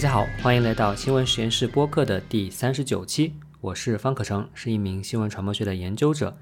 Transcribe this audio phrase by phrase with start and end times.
[0.00, 3.34] 大家好，欢迎来到新闻实验室播客的第三十九期。
[3.60, 6.38] 我是方可成，是一名新闻传播学的研究者。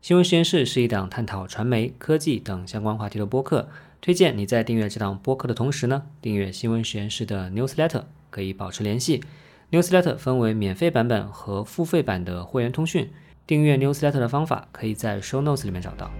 [0.00, 3.68] 新闻实验室是一档探讨传媒、科技等相关话题的播客。
[4.00, 9.22] 推荐你在订阅这档播客的同时呢，订阅新闻实验室的 newsletter，可以保持联系。
[9.70, 13.10] newsletter 分为免费版本和付费版的会员通讯。
[13.46, 16.10] 订阅 newsletter 的方法可以在 show notes 里面找到。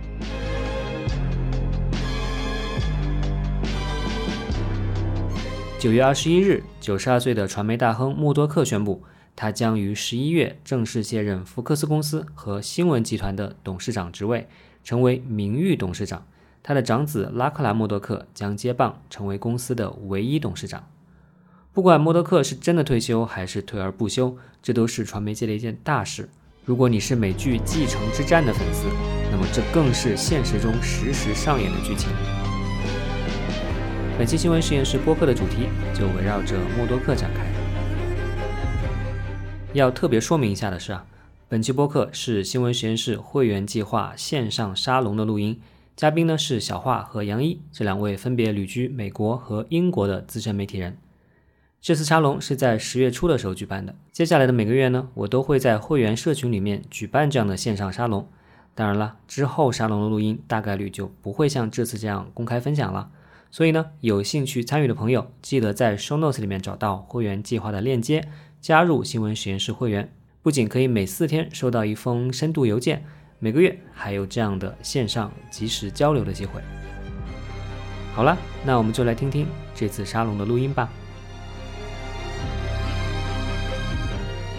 [5.85, 9.03] 九月二十一日，九十二岁的传媒大亨默多克宣布，
[9.37, 14.49] 他将于十一月正式卸任福克斯公司和新闻集团的董事长职位，
[14.83, 16.27] 成为名誉董事长。
[16.63, 20.89] 他的长子拉克兰·默多克将接棒，成为公司的唯一董事长。
[21.75, 26.31] 不管默多克是真的退休还是退而不休，这都是传媒界的一件大事。
[26.65, 28.87] 如果你是美剧《继承之战》的粉丝，
[29.31, 32.09] 那么这更是现实中实时上演的剧情。
[34.17, 37.45] 本期新闻实验室播客的主题就围绕着默多克展开。
[39.73, 41.05] 要特别说明一下的是啊，
[41.49, 45.61] 本期播客是新闻实验室会员计划线上沙龙的录音。
[45.97, 50.97] 嘉宾呢是小华和杨一这两位分别旅居美国和英国的资深媒体人。
[51.81, 53.97] 这次沙龙是在十月初的时候举办的。
[54.13, 58.29] 接下来的每个月呢，我都会在会员社群里面举办这样的线上沙龙。
[58.77, 63.11] 当然了，之后沙龙的录音大概率就不会像这次这样公开分享了。
[63.55, 68.27] 所以呢，有兴趣参与的朋友，记得在 Show Notes 里面找到会员计划的链接，
[68.61, 70.13] 加入新闻实验室会员。
[70.43, 73.05] 不仅可以每四天收到一封深度邮件。
[73.39, 76.61] 每个月还有这样的线上及时交流的机会。
[78.13, 78.37] 好了，
[78.67, 80.91] 那我们就来听听这次沙龙的录音吧。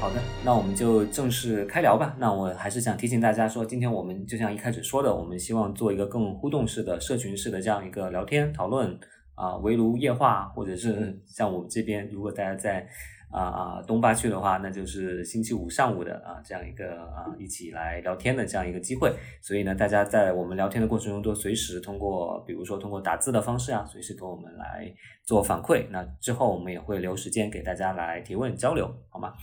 [0.06, 2.16] 好的，那我们就正式开聊吧。
[2.20, 8.96] 那我还是想提醒大家说，今天我们就像一开始说的，我们希望做一个更互动式的、社群式的这样一个聊天讨论
[9.34, 12.88] 啊，围炉夜话，或者是像我们这边，如果大家在。
[13.32, 19.12] 啊啊，东八区的话，那就是星期五上午的啊，这样一个啊，一起来聊天的这样一个机会。
[19.42, 24.90] 所以呢，大家在我们聊天的过程中，都随时通过，比如说通过打字的方式啊，随时跟我们来
[25.26, 25.86] 做反馈。
[25.90, 29.34] 那之后我们也会留时间给大家来提问交流，好吗？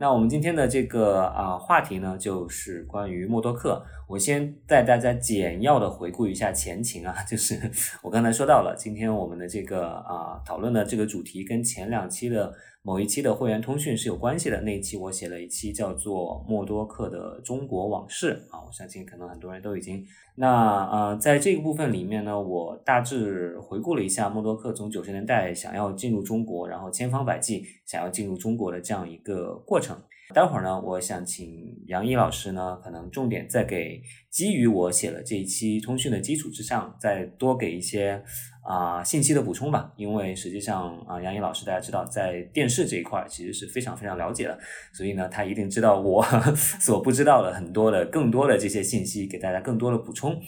[0.00, 3.84] 那我们今天的这个啊话题呢，就是关于默多克。
[4.08, 7.60] 我先带大家简要的回顾一下前情啊， 就是
[8.02, 12.52] 我刚才说到了，今天我们的这个啊讨论的这个主题跟前两期的。
[12.80, 20.02] 某一期的会员通讯是有关系的，那一期我写了一期叫做《默多克的中国往事》啊，我相信可能很多人都已经
[20.36, 30.00] 那呃，在这个部分里面呢，我大致回顾了一下默多克从九十年代想要进入中国，然后千方百计想要进入中国的这样一个过程。
[30.34, 38.22] 待会儿呢，我想请杨毅老师呢，可能重点再给基于我写了这一期通讯的基础之上，再多给一些
[38.62, 39.90] 啊信息的补充吧。
[39.96, 44.58] 因为实际上啊，杨毅老师大家知道，在电视这一块其实是非常非常了解的，
[44.92, 46.22] 所以呢，他一定知道我
[46.78, 50.38] 所不知道的很多的更多的这些信息，给大家更多的补充。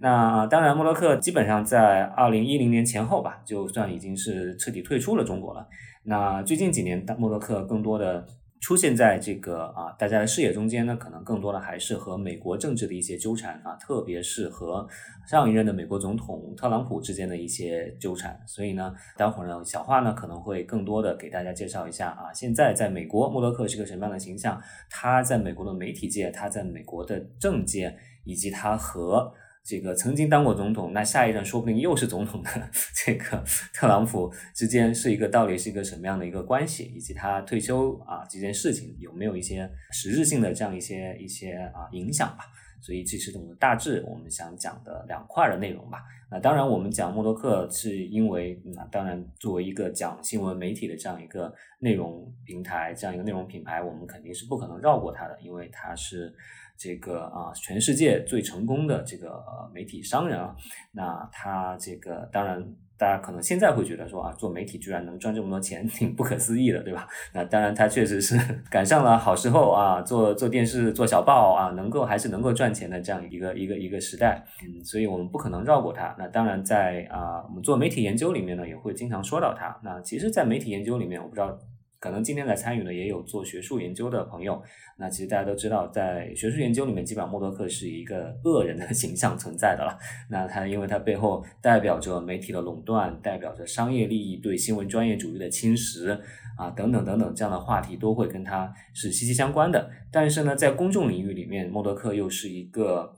[0.00, 5.68] 那当然，默多克基本上在二零一零年前后吧，就算已经是彻底退出了中国了。
[6.04, 8.26] 那最近几年，默多克更多的。
[8.60, 14.86] 出现在这个啊大家的视野中间呢，可能更多的还是和美国政治的一些纠缠啊，特别是和
[15.26, 18.40] 上一任的美国总统特朗普之间的一些纠缠。
[18.46, 29.32] 所以呢，待会儿呢，小花呢可能会更多的给大家介绍一下啊，现在在美国默多克是个什么样的形象，他在美国的媒体界，他在美国的政界，以及他和。
[29.66, 32.50] 这个曾经当过总统，那下一任说不定又是总统的
[33.04, 33.42] 这个
[33.74, 42.44] 特朗普之间是一个到底是一个什么样的一个关系，以及他退休啊这件事情有没有一些实质性的这样一些一些啊影响吧？
[42.80, 46.04] 所以这是我们大致我们想讲的两块的内容吧。
[46.30, 56.32] 那当然我们讲默多克是因为那当然作为一个讲新闻媒体的这样一个内容平台，这样一个内容品牌，我们肯定是不可能绕过它的，因为它是。
[56.78, 59.42] 这个啊，全世界最成功的这个
[59.72, 60.54] 媒体商人啊，
[60.92, 62.62] 那他这个当然，
[62.98, 67.08] 大家可能现在会觉得说啊，做媒体居然能赚这么多钱， 挺不可思议的，对吧？
[67.32, 68.36] 那当然，他确实是
[68.70, 74.44] 赶上了好时候啊，做做电视、做小报啊，能够还是能够赚钱的这样一个一个一个时代。
[74.62, 76.14] 嗯，所以我们不可能绕过他。
[76.18, 79.74] 那当然，在啊，我们做媒体研究里面呢，也会经常说到他。
[79.82, 81.56] 那其实，在媒体研究里面，我不知道。
[81.98, 84.62] 可能今天来参与的也有做学术研究的朋友。
[84.98, 89.98] 那其实大家都知道，在学术研究里面，基本上默多克是一个恶人的 形象存在的了。
[90.30, 96.18] 那他因为他背后代表着媒体的垄断，代表着商业利益对新闻专业主义的侵蚀
[96.56, 99.90] 啊，等等等等这样的话题都会跟他是息息相关的。
[100.10, 103.14] 但是呢，在公众领域里面，默多克又是一个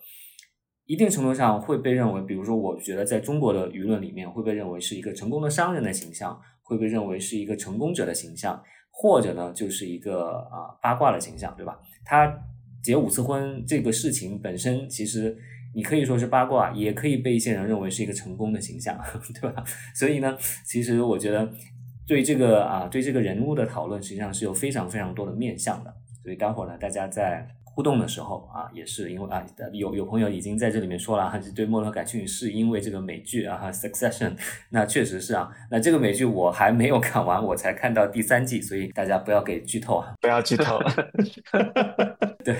[0.86, 6.40] 一定程度上会被认为，比如说，我觉得在中国的舆论里面会被认为是一个成功的商人的形象。
[6.68, 11.80] 会被认为是一个成功者的形象，或者呢就是一个啊八卦的形象，对吧？
[12.04, 12.32] 他
[12.82, 15.36] 结五次婚这个事情本身，其实
[15.74, 18.96] 你可以说是八卦，也可以被一些人认为是一个成功的形象，
[19.40, 19.64] 对吧？
[19.94, 20.36] 所以呢，
[20.66, 21.50] 其实我觉得
[22.06, 25.94] 对这个啊对这个人物的讨论，实际上是有非常非常多的面向的。
[26.22, 27.48] 所以待会儿呢，大家在。
[27.78, 29.40] 互动的时候啊，也是因为啊，
[29.72, 34.30] 有有朋友已经在这里面说了，还是对莫洛感兴趣，是因为这个美剧啊，《Succession
[34.70, 40.80] 》。那确实是啊，那这个美剧我还没有看完，我才看到第三季，所以大家不要给剧透啊， 不要剧透。
[42.44, 42.56] 对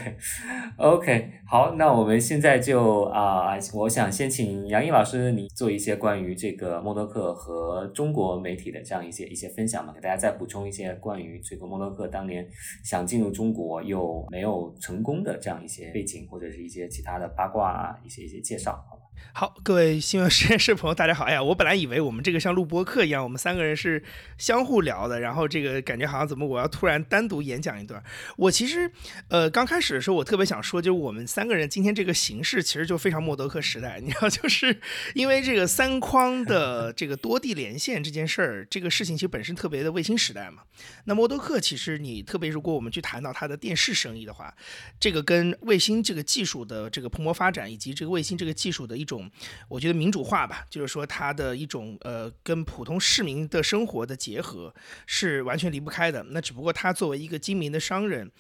[0.77, 12.47] ，OK，好，那我们现在就啊，我想先请杨毅老师，你做一些关于这个默多克和中国媒体的这样一些一些分享嘛，给大家再补充一些关于这个默多克当年
[12.85, 15.08] 想进入中国又没有成功。
[15.09, 18.85] 宫的这样一些背景，或者是一些其他的八卦啊，一些一些介绍，
[19.33, 21.25] 好各位新闻实验室朋友，大家好！
[21.25, 24.03] 哎呀，我本来以为我们这个像录播课一样，我们三个人是
[24.37, 28.03] 相互聊的，然后这个感觉好像怎么我要突然单独演讲一段。
[28.37, 28.91] 我其实，
[29.29, 34.81] 呃，刚开始的时候我特别想说，就是我们三个人今天这个形式其实就非常默多克时代，你知道，就是
[35.15, 40.63] 因为这个三框的 这个多地连线这件事儿，这个事情其实本身特别的卫星时代嘛。
[41.05, 44.53] 那默多克其实你特别如果我们去谈到它的电视生意的话，
[44.99, 49.29] 这个跟卫星这个技术的这个蓬勃发展，以及这个卫星这个技术的一种。
[49.69, 54.73] 我觉得民主化吧，就是说它的一种呃，跟普通市民的生活的结合
[55.07, 56.23] 是完全离不开的。
[56.31, 58.31] 那只不过他作为一个精明的商人。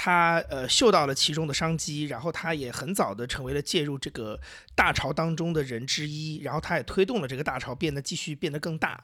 [0.00, 4.38] 他呃嗅到了其中的商机，然后他也很早的成为了介入这个
[4.76, 9.02] 大潮当中的人之一，然后他也推动了这个大潮变得继续变得更大。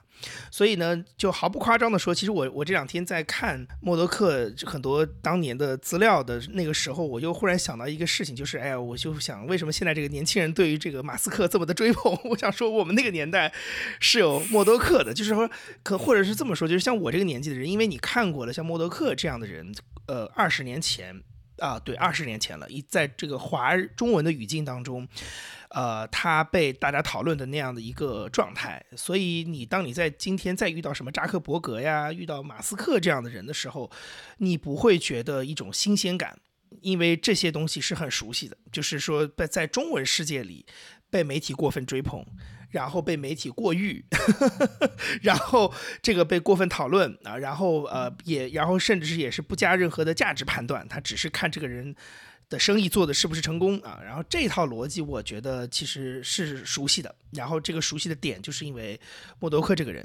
[0.53, 12.19] 所以呢，就毫不夸张的说，其实我我这两天在看默多克很多当年的资料的那个时候，我就忽然想到一个事情，就是哎呀，我就想为什么现在这个年轻人对于这个马马斯克这么的追捧？
[12.27, 13.55] 我想说，我们那个年代
[14.01, 15.49] 是有默多克的，就是说
[15.85, 19.73] 可或者是这么说，就是像我这个年纪的人，因为你看过了像默多克这样的人。
[20.07, 21.23] 呃，二十年前
[21.59, 22.69] 啊，对，二十年前了。
[22.69, 25.07] 一在这个华中文的语境当中，
[25.71, 28.85] 呃，他被大家讨论的那样的一个状态。
[28.97, 33.89] 所以，你当你在今天再遇到什么扎克伯格呀，遇到马斯克这样的人的时候，
[34.39, 36.39] 你不会觉得一种新鲜感，
[36.83, 38.59] 因为这些东西是很熟悉的。
[38.71, 40.67] 就是说，在在中文世界里，
[41.15, 42.25] 被媒体过分追捧。
[42.71, 44.05] 然后被媒体过誉，
[45.23, 45.73] 然后
[46.03, 51.95] 这个被过分讨论啊，然后呃也，然后甚至是也是不加任何的价值判断，他只是看这个人
[52.51, 54.01] 的生意做的是不是成功啊。
[54.05, 59.01] 然后这套逻辑我觉得其实是熟悉的，然后这个熟悉的点就是因为
[59.39, 60.05] 默多克这个人。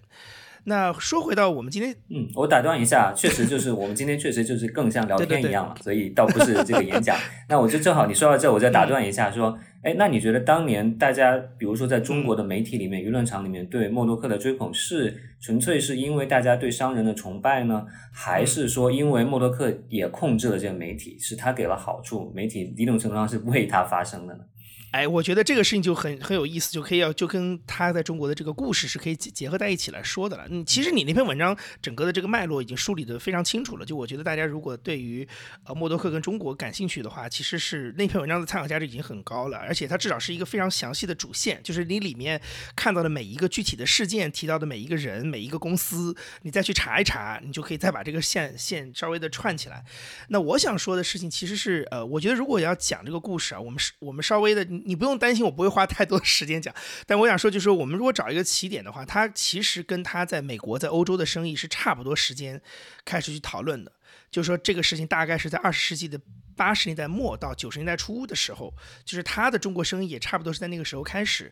[0.69, 7.17] 那说回到我们今天，嗯，我打断一下，确实就是我们今天确实就是更像聊天一样了，所以倒不是这个演讲。
[7.49, 17.83] 那我就正好你说到这，我再打断一下，说，哎，那你觉得当年大家，比如说在中国的媒体里面、舆论场里面对默多克的追捧，是纯粹是因为大家对商人的崇拜呢，
[18.13, 24.43] 还是说因为默多克也控制了这个媒体，是他给了好处，媒体一定程度上是为他发声的呢？
[24.91, 30.47] 哎，我觉得这个事情就很很有意思，就可以要就跟他在中国的这个故事是可以结合在一起来说的了。
[30.49, 33.85] 嗯，其实你那篇文章整个的这个脉络已经梳理的非常清楚了。
[33.85, 35.27] 就我觉得大家如果对于
[35.63, 42.41] 呃默多克跟中国感兴趣的话，其实是那篇文章的参考价值已经很高了，而且它至少是一个非常详细的主线，就是你里面
[42.75, 49.85] 看到的每一个具体的事件，提到的每一个人、每一个公司，你再去查一查，你就可以再把这个线线稍微的串起来。
[50.29, 54.67] 那我想说的事情其实是呃，我觉得如果要讲这个故事啊，我们是我们稍微的。
[54.85, 56.73] 你不用担心，我不会花太多时间讲。
[57.05, 62.61] 但我想说，就是说，我们如果找一个起点的话，他其实跟他在美国、在欧洲的生意是差不多时间
[63.05, 63.91] 开始去讨论的。
[64.31, 66.19] 就是说，这个事情大概是在二十世纪的。
[66.59, 68.73] 八十年代末到九十年代初的时候，
[69.05, 71.49] 就是他的中国生意也差不多是在那个时候开始。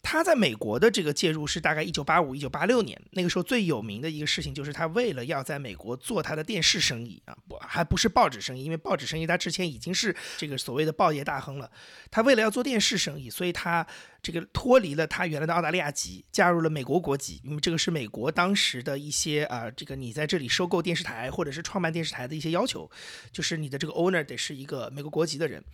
[0.00, 11.70] 他在美国的这个介入是大概一九八五、一九八六年，那个时候最有名的一个事情就是他为了要在美国做他的电视生意啊，不还不是报纸生意，因为报纸生意他之前已经是这个所谓的报业大亨了。
[12.10, 13.86] 他为了要做电视生意，所以他。
[14.30, 22.90] 这个脱离了他原来的澳大利亚籍，加入了美国国籍，因为这个是美国当时的一些啊，这个你在这里收购电视台或者是创办电视台的一些要求，
[23.32, 25.64] 就是你的这个 owner 得是一个美国国籍的人。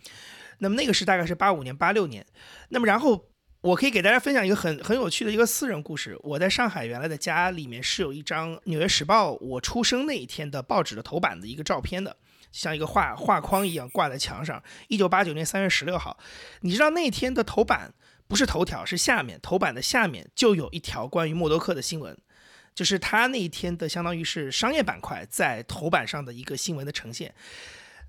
[0.59, 2.25] 那么那个是大概是八五年、八六年。
[2.69, 3.27] 那么然后
[3.59, 6.17] 我可以给大家分享一个很很有趣的一个私人故事。
[6.23, 12.15] 我在上海原来的家里面是有一张《纽约时报》我出生那一天的报纸的头版的一个照片的，
[12.53, 14.63] 像一个画画框一样挂在墙上。
[14.87, 16.17] 一九八九年三月十六号，
[16.61, 17.93] 你知道那天的头版？
[18.27, 22.17] 不是头条，是下面头版的下面就有一条关于默多克的新闻，
[22.73, 27.33] 就是他那一天的相当于是商业板块在头版上的一个新闻的呈现。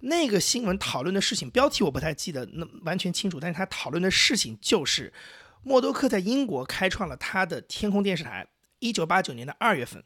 [0.00, 5.12] 那个新闻讨论的事情标题我不太记得那完全清楚，但是他讨论的事情就是
[5.62, 8.46] 默多克在英国开创了他的天空电视台。
[8.78, 10.04] 一九八九年的二月份，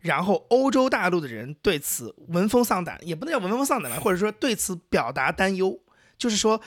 [0.00, 5.78] 然后欧洲大陆的人对此闻风丧胆，也不能叫闻风丧胆吧，或者说对此表达担忧，
[6.18, 6.60] 就是说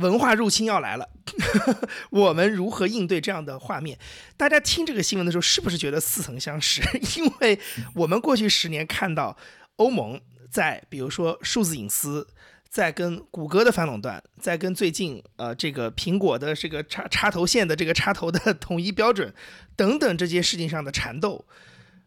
[0.00, 1.08] 文化入侵要来了，
[2.10, 3.98] 我们如何应对这样的画面？
[4.36, 6.82] 大家听这个新闻的时候，是不是觉得似曾相识？
[7.20, 7.58] 因为
[7.94, 9.36] 我们过去十年看到
[9.76, 12.26] 欧盟在比如说数字隐私。
[12.70, 19.34] 在跟谷歌的反垄断，在跟最近呃这个苹果的这个插插头线的这个插头的统一标准
[19.74, 21.44] 等等这些事情上的缠斗，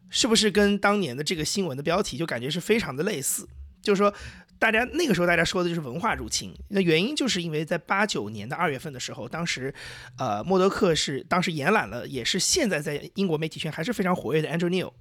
[0.08, 3.46] 是不是跟当年的这个新闻的标题就感觉是非常的类似？
[3.82, 4.14] 就是说，
[4.58, 9.72] 大家那个时候大家说的就是文化入侵，那原因就是因为在八九年的二月份的时候，当时
[10.16, 14.92] 呃默多克是当时延揽了，也是现在在英国媒体圈还是非常活跃的 Andrew Neil。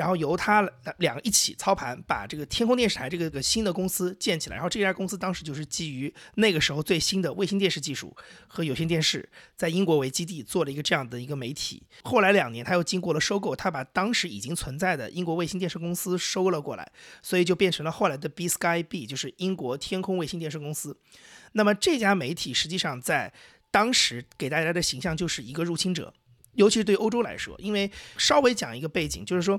[0.00, 0.66] 然后由他
[0.96, 4.56] 两个一起操盘，把这个天空电视台这个个新的公司建起来。
[4.56, 8.16] 然后这家公司当时就是基于那个时候最新的卫星电视技术
[8.48, 9.28] 和有线电视，
[9.58, 11.82] 在英国为基地做了一个这样的一个媒体。
[12.02, 20.96] 后来两年他又经过了收购，他把当时已经存在的英国卫星电视公司收了过来，所以就变成了后来的 B Sky B，就是英国天空卫星电视公司。
[21.52, 23.30] 那么这家媒体实际上在
[23.70, 26.14] 当时给大家的形象就是一个入侵者。
[26.54, 27.88] 尤其是对欧洲来说，因为
[28.18, 29.58] 稍微讲一个背景，就是说，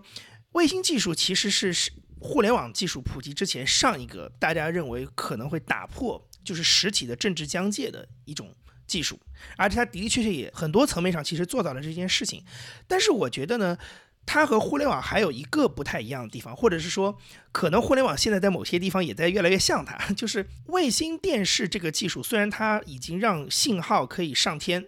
[0.51, 8.53] 卫星技术其实是是互联网技术普及之前上一个大家认为可能会打破就是实体的政治疆界的一种
[8.85, 9.19] 技术，
[9.57, 12.43] 而且它的的确确也很多层面上其实做到了这件事情。
[12.87, 13.77] 但是我觉得呢，
[14.25, 17.17] 它和互联网还有一个不太一样的地方，或者是说，
[17.53, 24.85] 可能互联网现在在某些地方也在越来越像它，就是卫星电视这个技术，虽然它已经让信号可以上天。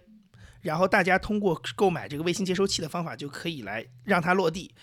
[0.60, 4.74] 然后大家通过购买这个卫星接收器的方法就可以来让它落地，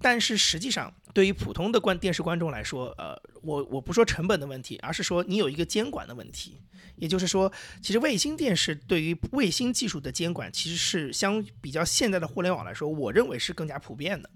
[0.00, 6.60] 但是实际上对于普通的观电视观众来说，呃，我我不说成本的问题，而是说你有一个监管的问题。
[6.96, 14.28] 也就是说，其实卫星电视对于卫星技术的监管，其实是相比较现在的互联网来说，我认为是更加普遍的。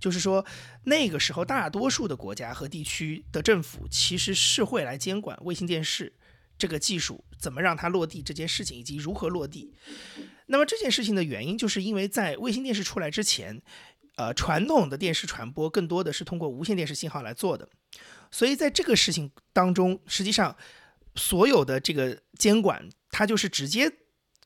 [0.00, 0.44] 就是说，
[0.82, 6.12] 那个时候大多数的国家和地区的政府其实是会来监管卫星电视
[6.58, 9.72] 这个技术怎么让它落地这件事情，以及如何落地。
[10.46, 13.62] 那么这件事情的原因，就是因为在卫星电视出来之前，
[14.16, 17.68] 呃，传统的电视传播更多的是通过无线电视信号来做的，
[18.30, 20.54] 所以在这个事情当中，实际上
[21.14, 23.90] 所有的这个监管，它就是直接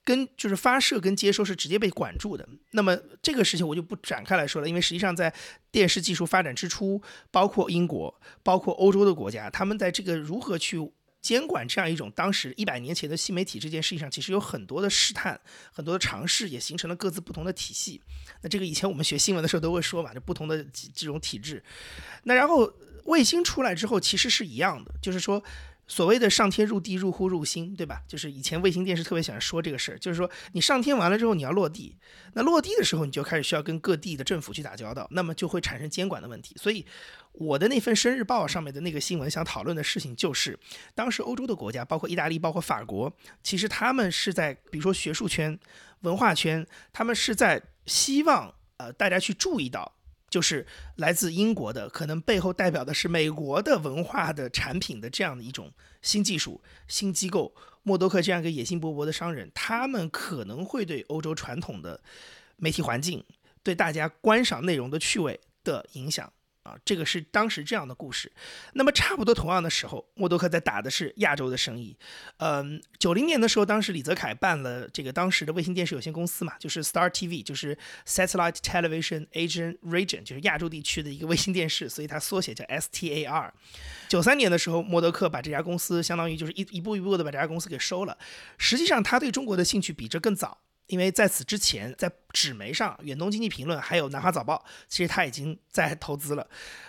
[0.05, 2.49] 跟就是发射跟接收是直接被管住的。
[2.71, 5.35] 那么这个事情我就不展开来说了，因为实际上在
[5.71, 10.93] 电视技术发展之初，包括英国，包括欧洲的国家，他们在这个如何去。
[11.27, 15.41] 监管这样一种当时一百年前的新媒体这件事情上，其实有很多的试探，
[15.73, 18.01] 很多的尝试，也形成了各自不同的体系。
[18.43, 20.65] 那这个以前我们学新闻的时候都会说嘛，就不同的
[20.95, 21.61] 这种体制。
[22.23, 22.73] 那然后
[23.07, 25.43] 卫星出来之后，其实是一样的，就是说。
[25.89, 28.03] 所谓的上天入地入户入心，对吧？
[28.09, 31.97] 就是以前卫星电视特别喜欢说这个事儿，就是说你上天完了之后你要落地，
[32.35, 36.57] 那落地的时候你就开始需要跟各地的政府去打交道，那么就会产生监管的问题。
[36.59, 36.85] 所以
[37.33, 40.59] 我的那份《生日报》上面的那个新闻想讨论的事情就是，
[40.95, 43.13] 当时欧洲的国家，包括意大利、包括法国，
[43.43, 45.59] 其实他们是在比如说学术圈、
[46.01, 49.93] 文化圈，他们是在希望呃大家去注意到。
[50.37, 50.67] 就是
[50.97, 57.55] 来自英国的，可能背后代表的是美国的文化的产品的这样的一种新技术、新机构。
[57.83, 61.99] 默多克这样一个野心勃勃的商人，他们可能会对欧洲传统的
[62.57, 63.25] 媒体环境、
[63.63, 66.31] 对大家观赏内容的趣味的影响。
[66.67, 68.33] 啊，这个是当时这样的故事。
[68.73, 71.97] 那么差不多同样的时候，默多克在打的是亚洲的生意。
[72.39, 83.51] 嗯，九零年的时候，当时李泽楷办了这个当时的卫星电视有限公司嘛，就是 Star TV，就是 Satellite Television Asian Region，就是亚洲地区的一个卫星电视，所以它缩写叫 STAR。
[84.09, 88.19] 九三年的时候，默多克把这家公司相当于就是一一步一步的把这家公司给收了。
[88.59, 90.59] 实际上，他对中国的兴趣比这更早。
[90.87, 96.47] 因为在此之前，在纸媒上，《远东经济评论》还有《南华早报》，其实他已经在投资了。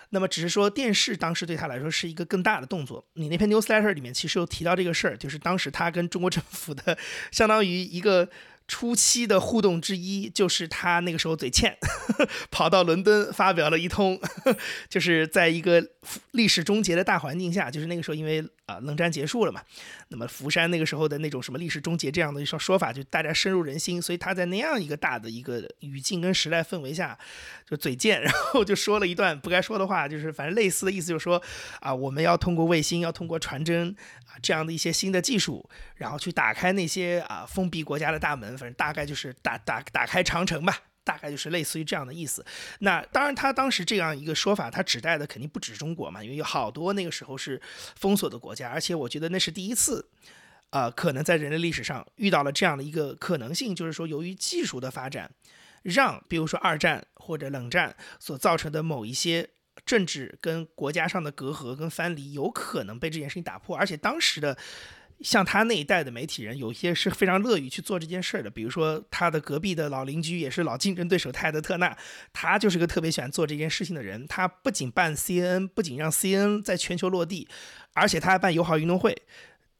[0.10, 3.06] 那么，只是说电视当时对他来说是一个更大的动作。
[3.14, 6.98] 你那篇 newsletter 里面其实有提到这个事儿，就是当时他跟中国政府的
[7.32, 8.30] 相当于一个。
[8.70, 11.78] 初期的互动之一，就是他那个时候嘴欠，
[12.52, 14.20] 跑到伦敦发表了一通，
[14.90, 15.82] 就是在一个
[16.32, 19.62] 历史终结的大环境下，就是那个时候因为啊冷战结束了嘛，
[20.10, 27.18] 那么福山那个时候的那种什么历史终结这样的一说说法，就大家深入人心，所以他在那样一个大的一个语境跟时代氛围下，
[27.66, 31.42] 就嘴贱，然后就说了一段不该说的话，就是反正类似的意思，就是说
[31.80, 33.96] 啊我们要通过卫星，要通过传真
[34.26, 38.58] 啊这样的一些新的技术，然后去打开那些啊封闭国家的大门。
[38.58, 42.46] 反正大概就是打打打开长城吧，大概就是类似于这样的意思。
[42.80, 47.62] 那当然，他当时这样一个说法，他指代的肯定不止中国嘛，因为有好多那个时候是
[47.96, 50.06] 封锁的国家，而且我觉得那是第一次，
[50.72, 55.32] 呃，可能在人类历史上遇到了这样的一个可能性，就是说由于技术的发展，
[55.84, 59.50] 让比如说二战或者冷战所造成的某一些
[59.86, 63.78] 政治跟国家上的隔阂跟藩篱，有可能被这件事情打破。
[63.78, 64.58] 而且当时的
[65.22, 68.50] 像他那一代的媒体人，有些是非常乐于去做这件事的。
[68.50, 71.98] 比如说他的隔壁的老邻居，也是老竞争对手泰德特纳，
[72.32, 74.28] 他就是个特别喜欢做这件事情的人。
[74.28, 77.48] 他不仅办 CNN，不仅让 CNN 在全球落地，
[77.94, 79.16] 而且他还办友好运动会。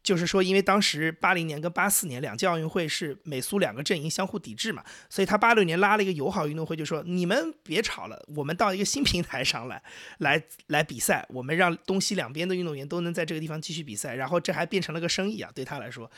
[0.08, 9.82] 就是说，因为当时八零年跟八四年两届奥运会是美苏两个阵营相互抵制嘛，所以他八六年拉了一个友好运动会，就说你们别吵了，我们到一个新平台上来，
[10.20, 16.10] 来来比赛，我们让东西两边的运动员都能在这个地方继续比赛，然后这还变成了个生意啊，对他来说。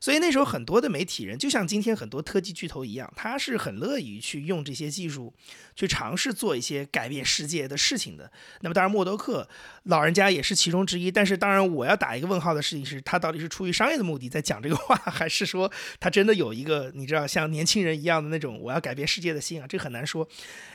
[0.00, 5.32] 所以那时候很多的媒体人，就像今天很多科技巨头一样，他是很乐于去用这些技术，
[5.76, 8.30] 去尝试做一些改变世界的事情的。
[8.62, 9.48] 那么当然，默多克
[9.84, 11.10] 老人家也是其中之一。
[11.10, 19.66] 但是当然，我要打一个问号的事情是，他到是出于商业的目的在讲这个话， 还是说他真的有一个你知道像年轻人一样的那种我要改变世界的心啊？
[19.66, 20.28] 这很难说，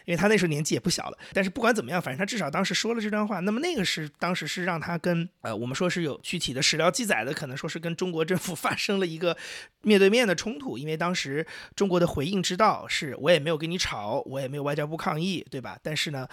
[0.06, 1.18] 因为他那时候年纪也不小了。
[1.32, 3.39] 但是不管怎么样，反正他至少当时说了这段话。
[3.41, 9.12] 那么那个是当时是让他跟呃我们说是有具体的史料记载的，可能说是跟中国政府 发生了。
[9.12, 9.36] 一个
[9.82, 15.77] 面对面的冲突，因为当时中国的回应之道是我也没有跟你吵，我也没有外交部抗议，对吧？
[15.84, 16.25] 但是呢，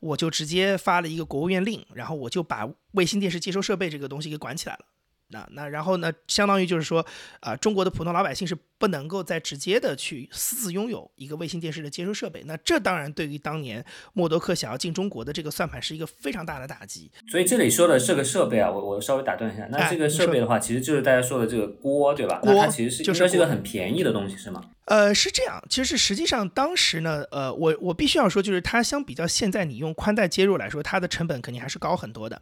[0.00, 4.84] 我就直接发了一个国务院令，然后我就把卫星电视接收设备这个东西给管起来了。
[5.28, 7.04] 那那然后呢，相当于就是说，
[7.40, 12.42] 啊，中国的普通老百姓是不能够再直接的去私自拥有一个卫星电视的接收设备。
[12.46, 17.10] 那这当然对于当年默多克想要进中国的这个算盘是一个非常大的打击。
[17.30, 22.40] 所以这里说的这个设备啊，我我稍微打断一下，那这个设备的话，其实就是大家说的这个锅，对吧？
[22.42, 24.62] 那它其实是就是一个很便宜的东西，是吗？
[24.86, 32.40] 呃，是这样，其实实际上当时呢，呃，我我必须要说，就是它相比较现在你用宽带接入来说，它的成本肯定还是高很多的。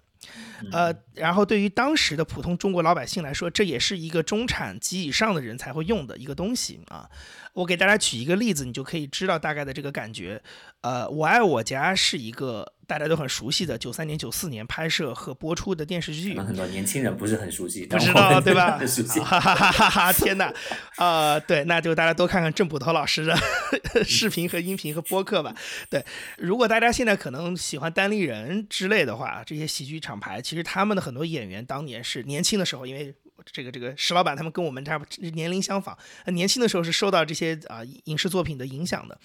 [0.71, 7.09] 呃，然后对于当时的普通中国老百姓来说，这也是一个中产及以上的人才会用的一个东西啊。
[7.53, 10.43] 我给大家举一个例子，你就可以知道大概的这个感觉。
[10.81, 16.37] 呃，我爱我家是一个大家都很熟悉的九三年、九四年拍摄和播出的电视剧。
[16.37, 18.77] 很多年轻人不是很熟悉，不知道对吧？
[18.77, 19.21] 很熟悉。
[19.21, 20.13] 哈哈哈哈哈！
[20.13, 20.53] 天哪，
[20.99, 23.37] 呃，对，那就大家多看看郑捕头老师的
[24.05, 25.55] 视频和音频和播客吧。
[25.89, 26.05] 对，
[26.39, 33.15] 如果大家现在可能喜欢单立人之类的话，这些喜剧厂牌，其实他们的很多演员当年是年轻的时候，因为。
[33.53, 39.19] 这个这个石老板他们跟我们差不年龄相仿，年轻的时候是受到这些啊影视作品的影响的。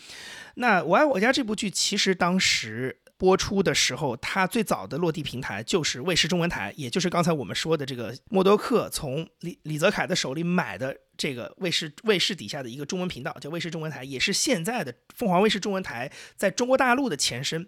[0.56, 17.68] 那我爱我家这部剧其实当时播出的时候，它最早的落地平台就是卫视中文台，也就是刚才我们说的这个默多克从李李泽楷的手里买的这个卫视卫视底下的一个中文频道，叫卫视中文台，也是现在的凤凰卫视中文台在中国大陆的前身。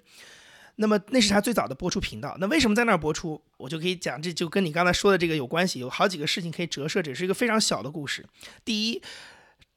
[0.82, 2.36] 那么那是他最早的播出频道。
[2.40, 3.40] 那为什么在那儿播出？
[3.58, 5.80] 我就可以讲，这就跟你刚才说的这个有关系。
[5.80, 8.26] 有好几个事情可以折射，这是一个非常小的故事。
[8.66, 9.02] 第一，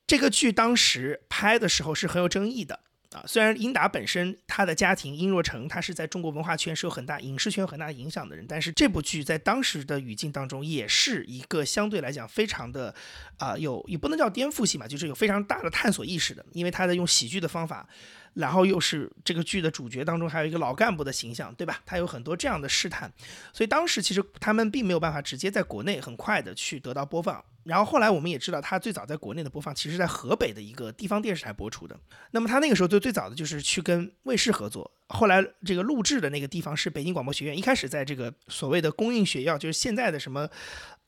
[0.06, 2.80] 这个剧当时拍的时候是很有争议的
[3.12, 3.22] 啊。
[3.26, 12.94] 虽然英达本身他的家庭殷若成，他是在中国文化圈是有很大影视圈很大影响的人，但是这部剧在当时的语境当中也是一个相对来讲非常的
[13.36, 17.86] 啊有也不能叫颠覆性吧，就是有非常大的探索意识的，因为他在用喜剧的方法。
[18.34, 21.80] 然后又是这个剧的主角当中还有一个老干部的形象，对吧？
[21.86, 23.12] 他有很多这样的试探，
[23.52, 27.42] 所以当时其实他们并没有办法直接在国内很快的去得到播放。
[27.64, 31.98] 然后后来我们也知道，他最早在国内的播放其实在河北的一个地方电视台播出的。
[32.32, 40.46] 那么他那个时候最最早的就是去跟卫视合作，后来这个录制的那个地方是北京广播学院，一开始在这个所谓的公映学校，就是现在的什么。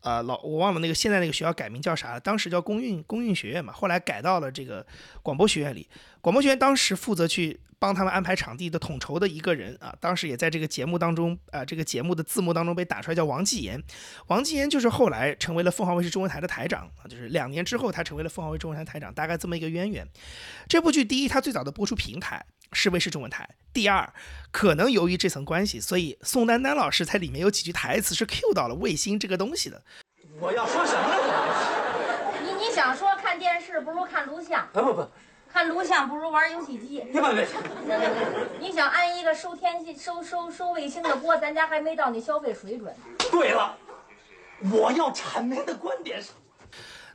[0.07, 4.87] 呃，老我忘了那个现在那个学校改名叫啥了，当时叫公运公运学院嘛，后来改到了这个
[5.21, 5.89] 广播学院里。
[6.21, 13.83] 广播学院当时负责去帮他们安排场地的统筹的一个人啊，当时也在这个节目当中啊，这个节目的字幕当中被打出来叫王继言。
[14.29, 20.07] 王继言就是后来成为了凤凰卫视中文台的台长啊，就是两年之后他成为了凤凰卫视中文台台长，大概这么一个渊源。
[20.69, 22.47] 这部剧第一，它最早的播出平台。
[22.73, 23.49] 是卫视中文台。
[23.73, 24.11] 第二，
[24.51, 29.83] 可能由于这层关系，所以宋丹丹老师在里面有几句台词是 Q 到了卫星这个东西的。
[30.41, 32.43] 我要说什么呢？
[32.43, 34.67] 你你想说看电视不如看录像？
[34.73, 35.09] 不不不，
[35.53, 37.01] 看录像不如玩游戏机。
[37.13, 37.47] 别别别！
[38.59, 42.95] 你想安一个收天气、收收收卫星的锅，咱家还没到那消费水准。
[43.31, 43.77] 对了，
[44.73, 46.31] 我要阐明的观点是。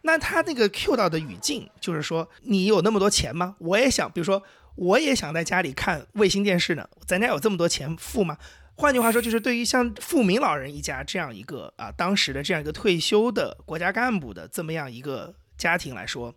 [0.04, 3.56] 那他那个 Q 到的语境就是说，你有那么多钱吗？
[3.58, 4.44] 我也想，比如说。
[4.76, 8.38] 我也想在家里看卫星电视呢，咱家有这么多钱付吗？
[8.76, 16.34] 换句话说，就是对于像富民老人一家这样一个啊，当时的这样一个退休的国家干部的这么样一个家庭来说，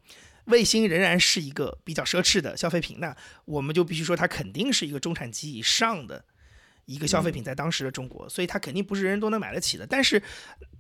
[0.47, 2.99] 卫星仍然是一个比较奢侈的消费品。
[2.99, 3.16] 那
[3.47, 6.23] 我们就必须说，它肯定是一个中产级以上的
[6.87, 9.87] 一个消费品，在当时的中国，所以它肯定不是人人都能买得起的。
[9.87, 10.23] 但是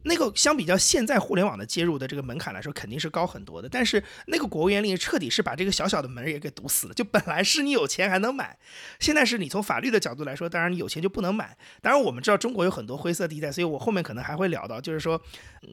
[0.04, 3.68] 那个相比较现在互联网的接入的这个门槛来说，肯定是高很多的。
[3.68, 6.94] 但是那个国务院令彻底是把这个小小的门也给堵死了。
[6.94, 8.58] 就本来是你有钱还能买，
[9.00, 11.56] 现在是你从法律的角度来说，当然你有钱就不能买。
[11.80, 15.20] 当然我们知道中国有很多灰色地带，所以我后面可能还会聊到，就是说，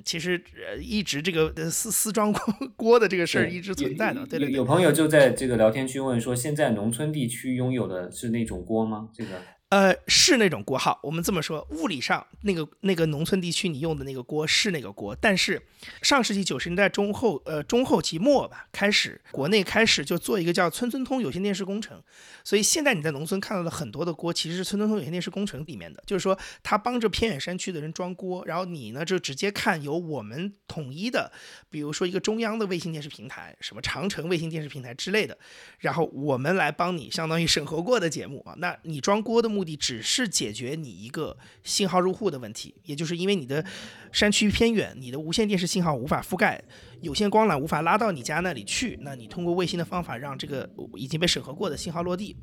[0.05, 2.41] 其实呃一直这个私私装 锅
[2.77, 4.25] 锅的这个事儿一直存在的。
[4.25, 4.51] 对对对。
[4.51, 9.09] 有朋友就在这个聊天区问说，现在农村地区拥有的是那种锅吗？
[9.13, 9.41] 这个？
[9.71, 10.99] 呃，是那种锅号。
[11.01, 15.61] 我们这么说，物理上那个那个农村地区你用的那个锅是那个锅，但是
[16.01, 22.03] 上世纪九十年代中后呃中后期末吧，开始国内开始就做一个叫村村通有线电视工程，
[22.43, 31.31] 所以现在你在农村看到的很多的锅，其实是村村通有线电视工程里面的，就是说他帮着偏远山区的人装锅，然后你呢就直接看由我们统一的，
[31.69, 35.37] 比如说一个中央的卫星电视平台，什么长城卫星电视平台之类的，
[35.79, 39.60] 然后我们来帮你相当于审核过的节目啊，那你装锅的目。
[39.61, 43.63] 目的只是解决你一个信号入户的问题，也就是因为你的
[44.11, 46.59] 山区偏远，你的无线电视信号无法覆盖，
[47.01, 52.35] 有线光缆无法拉到你家那里去，那你通过卫星的方法让这个已经被审核过的信号落地。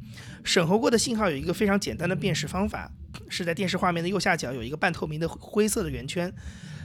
[0.44, 2.88] 审核过的信号有一个非常简单的辨识方法，
[3.28, 6.32] 是在电视画面的右下角有一个半透明的灰色的圆圈，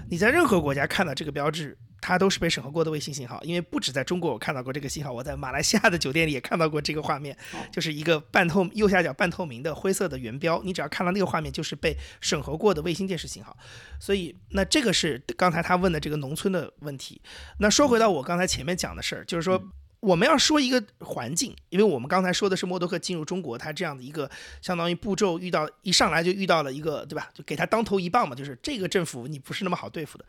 [0.09, 1.77] 你在任何国家看到这个标志。
[2.05, 7.33] 它都是被审核过的卫星信号，因为不止在中国我看到过这个信号，我在马来西亚的酒店里也看到过这个画面，
[7.71, 13.55] 就是一个半透右下角半透明的灰色的圆标，你只要看到那个画面，就是被审核过的卫星电视信号。
[14.01, 17.21] 所以，那这个是刚才他问的这个农村的问题。
[17.59, 19.57] 那说回到我刚才前面讲的事儿，就是说
[20.03, 24.29] 我们要说一个环境，因为我们刚才说的是默多克进入中国，他这样的一个
[24.61, 27.29] 相当于步骤遇到一上来就遇到了一个对吧？
[27.33, 30.25] 就给他当头一棒嘛，就是这个政府你不是那么好对付的。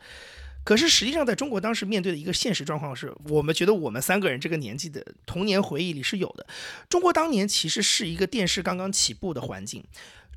[0.63, 6.47] 可是实际上，在中国当时面对的一个现实状况是，我们觉得我们三个人这个年纪的童年回忆里是有的。
[6.87, 9.83] 中国当年其实是一个电视刚刚起步的环境，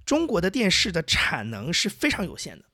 [0.04, 2.64] 中国的电视的产能是非常有限的。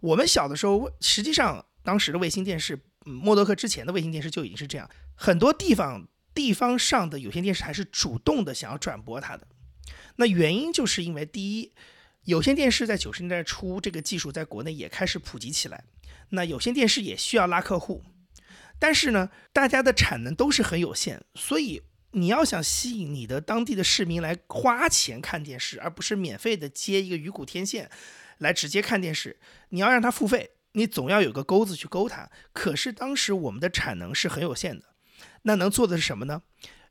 [0.00, 9.46] 我们小的时候，实际上当时的卫星电视，嗯默多克之前的卫星电视就已经是这样，很多地方地方上的有线电视台是主动的想要转播它的。
[10.16, 11.72] 那原因就是因为第一，
[12.24, 15.84] 有线电视在九十年代初这个技术在国内也开始普及起来。
[16.30, 18.02] 那有线电视也需要拉客户，
[18.78, 27.90] 但是呢，大家的产能都是很有限，所以你要想吸引你的当地的市民来花钱看电视，而不是免费的接一个鱼骨天线
[28.38, 29.38] 来直接看电视，
[29.70, 32.30] 你要让他付费，你总要有个钩子去勾他。
[32.52, 34.91] 可是当时我们的产能是很有限的，
[35.42, 36.42] 那能做的是什么呢？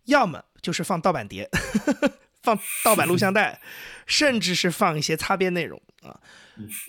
[0.05, 1.49] 要么就是放盗版碟，
[2.41, 3.61] 放盗版录像带，
[4.05, 6.19] 甚至是放一些擦边内容啊，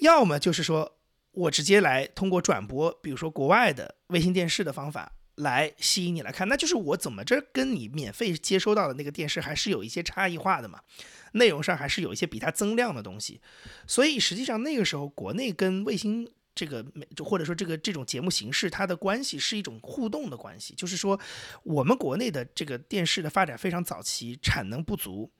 [0.00, 0.98] 要么就是说。
[1.34, 10.80] 我直接来通过转播，比如说国外的卫星电视的方法来吸引你来看，那就是我怎么着跟你免费接收到的那个电视还是有一些差异化的嘛，
[11.32, 13.40] 内容上还是有一些比它增量的东西，
[13.86, 16.84] 所以实际上那个时候国内跟卫星这个
[17.16, 21.18] 就或者说这个这种节目形式它的关系是一种互动的关系，就是说
[21.62, 25.30] 我们国内的这个电视的发展非常早期，产能不足。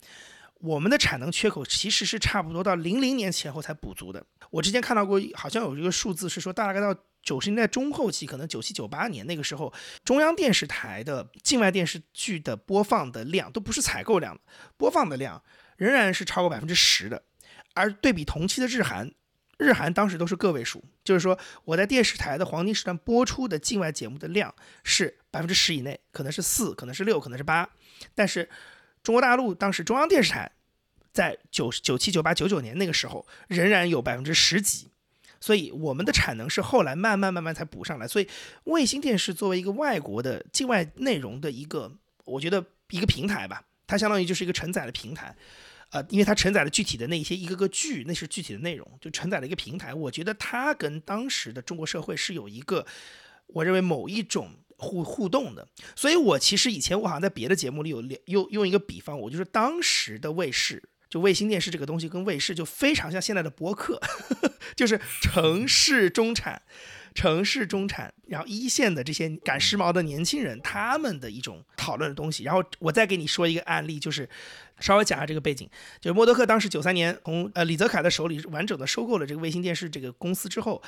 [0.61, 4.25] 我们的产能缺口其实是差不多到零零年前后才补足的。
[4.49, 9.73] 我之前看到过，好像有一个数字是说，大概到九十年代中后期，可能九七九八年那个时候，
[10.05, 14.39] 中央电视台的境外电视剧的播放的量都不是采购量，
[14.77, 15.43] 播放的量
[15.77, 17.25] 仍然是超过百分之十的。
[17.75, 19.11] 而对比同期的日韩，
[19.63, 27.69] 日韩当时都是个位数，就是说我在电视台的黄金时段播出的境外节目的量是百分之十以内，可能是四，可能是六，可能是八，
[28.15, 28.49] 但是。
[29.05, 30.49] 中国大陆当时中央电视台
[31.13, 34.93] 在九九七九八九九年那个时候仍然有百分之十几，
[35.41, 38.07] 所以我们的产能是后来慢慢慢慢才补上来。
[38.07, 38.29] 所以
[38.63, 41.91] 卫星电视作为一个外国的境外内容的一个，
[42.25, 45.35] 我觉得一个平台吧，它相当于就是一个承载的平台，
[45.93, 49.95] 呃，因为它承载了具体的那些一个个剧，那是具体的内容，就承载了一个平台。
[49.95, 52.85] 我觉得它跟当时的中国社会是有一个，
[53.47, 54.51] 我认为某一种。
[54.79, 64.01] 互互动的，所以我其实以前我好像在别的节目里有用用一个比方，我就是当时的卫视，就卫星电视这个东西跟卫视就非常像现在的博客，
[64.75, 66.63] 就是城市中产，
[67.15, 72.45] 城市中产，然后一线的这些赶时髦的年轻人他们的一种讨论的东西。
[72.45, 74.29] 然后我再给你说一个案例，就是
[74.81, 75.69] 稍微讲下这个背景，
[76.01, 80.83] 就是默多克当时九三年从呃李泽楷的手里完整的收购了这个卫星电视这个公司之后，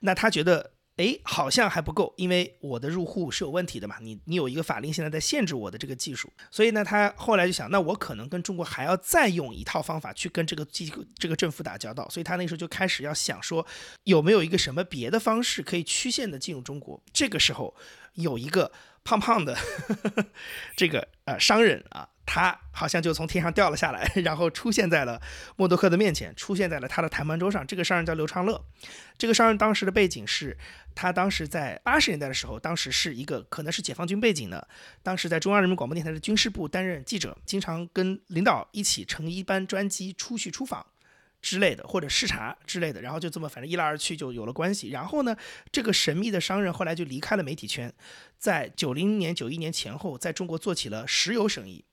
[0.00, 0.72] 那他觉得。
[0.98, 3.96] 哎，好像还不够，因为我的入户是有问题的嘛。
[4.00, 12.08] 你你有一个法令现在在限制我的这个技术，所以呢，他后来就想，那我可能跟中国还要再用一套方法去跟这个机构这个政府打交道。
[12.10, 13.64] 所以他那时候就开始要想说，
[14.04, 17.00] 有没有一个什么别的方式可以曲线的进入中国？
[17.12, 17.74] 这个时候
[18.14, 18.72] 有一个
[19.04, 19.56] 胖胖的
[20.76, 22.08] 这个呃商人啊。
[22.30, 25.18] 他好像就从天上掉了下来， 然后出现在了
[25.56, 27.66] 默多克的面前，出现在了他的谈判桌上。
[27.66, 28.62] 这个商人叫刘长乐，
[29.16, 30.54] 这个商人当时的背景是，
[30.94, 34.68] 他当时在八十年代的时候，当时是一个可能是解放军背景的，
[35.02, 40.84] 当时在中央人民广播电台的军事部担任记者，经常跟领导一起乘一班专机出去出访。
[41.40, 44.88] 之类的，或者视察之类的，然后就这么反正一来二去就有了关系。
[44.88, 45.36] 然后呢，
[45.70, 47.94] 这个神秘的商人后来就离开了媒体圈，
[48.36, 51.84] 在九零年、九一年前后，在中国做起了石油生意。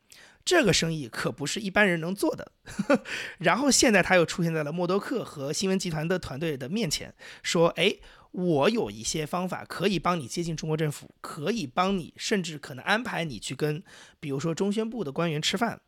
[0.46, 2.52] 这个生意可不是一般人能做的。
[3.40, 7.94] 然后现在他又出现在了默多克和新闻集团的团队的面前，说：“哎，
[8.32, 13.84] 我有一些方法可以帮你接近中国政府，可以帮你，甚至可能安排你去跟，
[14.20, 15.82] 比如说中宣部的官员吃饭。”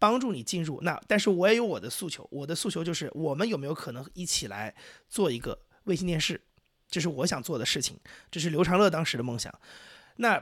[0.00, 4.72] 帮助你进入那，但是我也有我的诉求，我的诉求就是我们有没有可能一起来
[5.08, 6.40] 做一个卫星电视，
[6.88, 7.98] 这是我想做的事情，
[8.30, 9.52] 这是刘长乐当时的梦想。
[10.18, 10.40] 那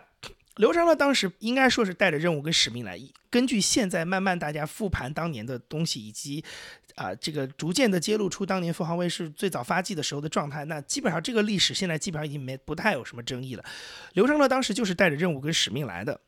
[0.56, 6.44] 刘长乐当时应该说是带着任务跟使命来，根据现在慢慢大家复盘当年的东西，以及
[6.94, 13.64] 啊这个逐渐的揭露出当年凤凰卫视最早发迹的时候的状态，那基本上这个历史现在基本上已经没不太有什么争议了。
[14.14, 16.20] 刘长乐当时就是带着任务跟使命来的，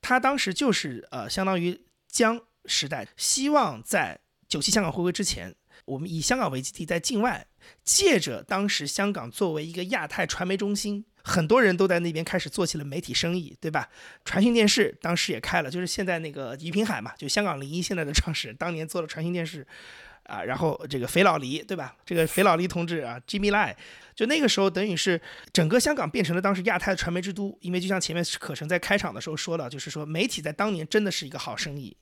[0.00, 2.40] 他当时就是呃相当于将。
[2.70, 5.54] 时代希望在九七香港回归之前，
[5.86, 7.46] 我们以香港为基地，在境外
[7.82, 13.88] 借着当时香港作为一个亚太传媒中心，很多人都在那边开始做起了媒体生意，对吧？
[14.24, 19.66] 传讯电视当时也开了，就是现在那个于平海嘛，就香港零一现在的创始人，当年做了传讯电视，
[20.24, 21.94] 啊，然后这个肥佬黎，对吧？
[22.06, 23.74] 这个肥佬黎同志啊，Jimmy Lai，
[24.14, 25.20] 就那个时候等于是
[25.52, 31.96] 整个香港变成了当时亚太传媒之都，因为就像前面可成在开场的时候说了，就是说媒体在当年真的是一个好生意。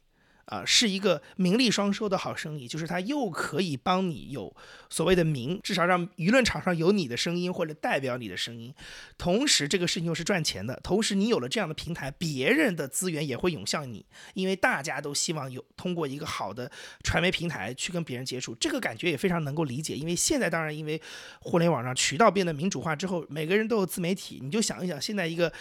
[0.47, 4.55] 啊，是一个名利双收的好生意，就是它又可以帮你有
[4.89, 8.73] 所谓的名，至少让舆论场上有你的声音或者代表你的声音，
[9.19, 16.71] 同时这个事情又是赚钱的，同时你有了这样的平台，别人的资源也会涌向你，因为大家都希望有通过一个好的
[17.03, 21.01] 传媒平台去跟别人接触，这个感觉也非常能够理解，因为现在当然因为
[21.41, 25.53] 互联网上渠道变得民主化之后，每个人都有自媒体，你就想一想现在一个，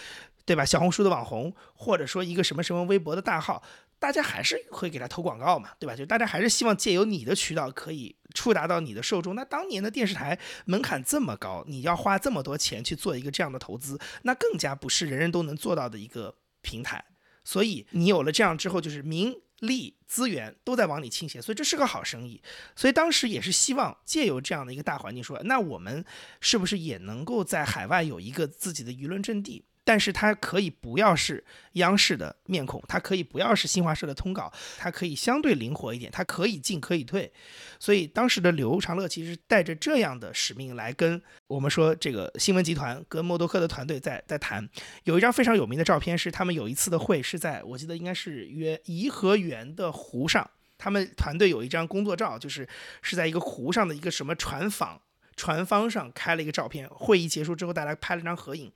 [0.44, 0.64] 对吧？
[0.64, 3.60] 小红书的网红，或者说一个什么什么微博的大号。
[3.98, 5.96] 大家还是会给他投广告嘛，对吧？
[5.96, 9.34] 就大家还是希望借由你的渠道可以触达到你的受众。
[9.34, 17.02] 那当年的电视台门槛这么高，你要花这么多钱去做一个这样的投资，那更加不是人人都能做到的一个平台。
[17.42, 22.42] 所以你有了这样之后，就是名利资源都在往里倾斜，所以这是个好生意。
[22.74, 26.04] 所以当时也是希望借由这样的一个大环境，说那我们
[26.40, 29.64] 是不是也能够在海外有一个自己的舆论阵地？
[29.86, 31.44] 但是它可以不要是
[31.74, 37.32] 央视的面孔，它可以不要是新华社的通稿，它可以相对灵活一点，它可以进可以退。
[37.78, 44.68] 所以当时的刘长乐其实带着这样的使命来跟我们说，这个新闻集团跟默多克的团队在在谈。
[45.04, 52.68] 有一张非常有名的照片是他们有一次的会是在我记得应该是约颐和园的湖上，他们团队有一张工作照，就是
[53.02, 54.98] 是在一个湖上的一个什么船舫
[55.36, 56.88] 船方上开了一个照片。
[56.88, 58.72] 会议结束之后，大家拍了张合影。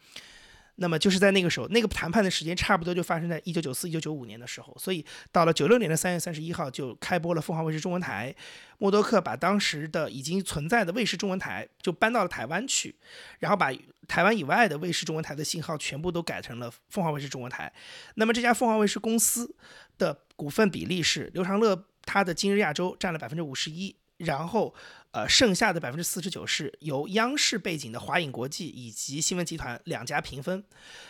[0.76, 8.34] 那么就是在那个时候，那个谈判的时间差不多就发生在一九九四、一九九五年的时候，所以到了九六年的三月三十一号就开播了凤凰卫视中文台。
[8.78, 12.94] 默多克把当时的已经存在的卫视中文台就搬到了台湾去，
[13.40, 13.70] 然后把
[14.08, 17.70] 台湾以外的卫视中文台的信号全部都改成了凤凰卫视中文台。
[18.14, 19.54] 那么这家凤凰卫视公司
[19.98, 23.94] 的股份比例是刘长乐他的今日亚洲占了百分之五十一。
[24.20, 24.74] 然后，
[25.12, 30.64] 呃，剩下的百分之四十九是由央视背景的华影国际以及新闻集团两家平分。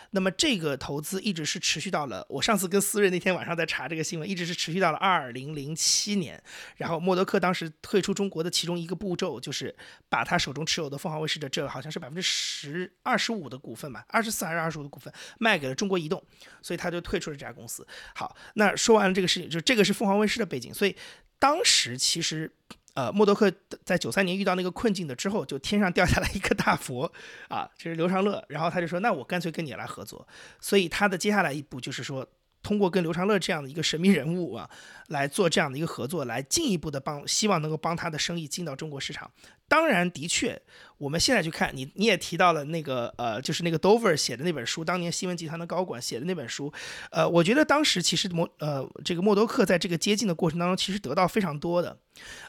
[0.09, 6.41] 那么这个投资一直是持续到了我上次跟思睿那天晚上在查这个新闻，一直是持续到了二零零七年。
[6.77, 9.75] 然后默多克当时退出中国的其中一个步骤就是
[10.09, 16.21] 把他手中持有的凤凰卫视的这好像是百分之十二十五的股份吧，二十四还是二十五的股份卖给了中国移动，
[16.63, 17.85] 所以他就退出了这家公司。
[18.15, 20.95] 好，那说完了这个事情，就这个是凤凰卫视的背景，所以
[21.37, 22.51] 当时其实。
[22.93, 23.51] 呃，默多克
[23.85, 27.11] 在九三年遇到那个困境的之后，就天上掉下来一个大佛，
[27.47, 30.27] 啊，就是刘长乐，然后他就说，那我干脆跟你来合作，
[30.59, 32.27] 所以他的接下来一步就是说，
[32.61, 34.69] 通过跟刘长乐这样的一个神秘人物啊，
[35.07, 39.31] 来做这样的一个合作，来进一步的帮，希望能够帮他的生意进到中国市场。
[39.71, 40.61] 当然，的确。
[40.97, 46.71] 我们现在去看你，你也提到了那个呃，就是那个 Dover 写的那本书，当年新闻集团的高管写的那本书，
[47.09, 51.97] 呃，我觉得当时其实莫呃这个默多克在这个接近的过程当中，其实得到非常多的，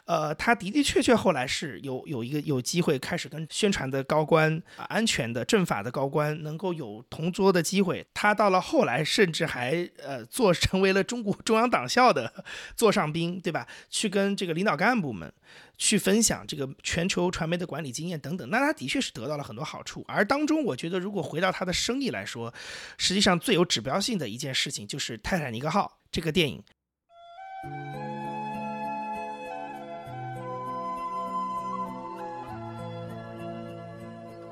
[0.05, 12.31] 呃，他的的确确后来是有有一个有机会开始跟宣传的高官、啊安全的政法的高官能够有同桌的机会，他到了后来甚至还呃做成为了中国中央党校的
[12.75, 13.67] 座上宾，对吧？
[13.89, 15.33] 去跟这个领导干部们
[15.77, 20.03] 去分享这个全球传媒的管理经验等等，那他的确是得到了很多好处。
[20.07, 22.53] 而当中，我觉得如果回到他的生意来说，
[22.97, 26.63] 实际上最有指标性的一件事情就是《泰坦尼克号》这个电影。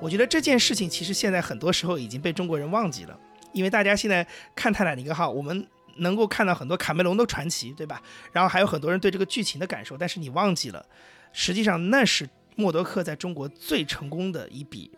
[0.02, 3.20] 我觉得这件事情其实现在很多时候已经被中国人忘记了，
[3.54, 8.01] 因为大家现在看《泰坦尼克号》，我们能够看到很多卡梅隆的传奇，对吧？
[8.32, 10.86] 然后还有很多人对这个剧情的感受，但是你忘记了，
[11.34, 14.91] 实际上那是默多克在中国最成功的一笔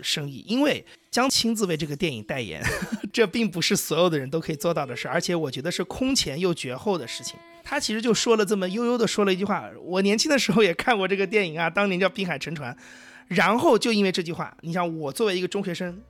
[0.00, 2.62] 生意，因为将亲自为这个电影代言，
[3.12, 7.36] 这并不是所有的人都可以做到的事，而且我觉得是空前又绝后的事情。
[7.62, 12.74] 他其实就说了这么悠悠的说了一句话：“我年轻的时候也看过这个电影啊，当年叫《滨海沉船》。”
[13.28, 16.00] 然后就因为这句话，你想我作为一个中学生，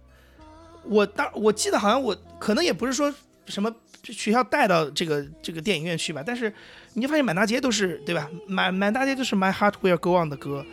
[0.85, 3.13] 我当我记得好像我可能也不是说
[3.45, 3.71] 什么
[4.03, 6.53] 学校带到这个这个电影院去吧，但是
[6.95, 8.29] 你就发现满大街都是对吧？
[8.47, 10.65] 满满大街都是 My Heart Will Go On 的歌。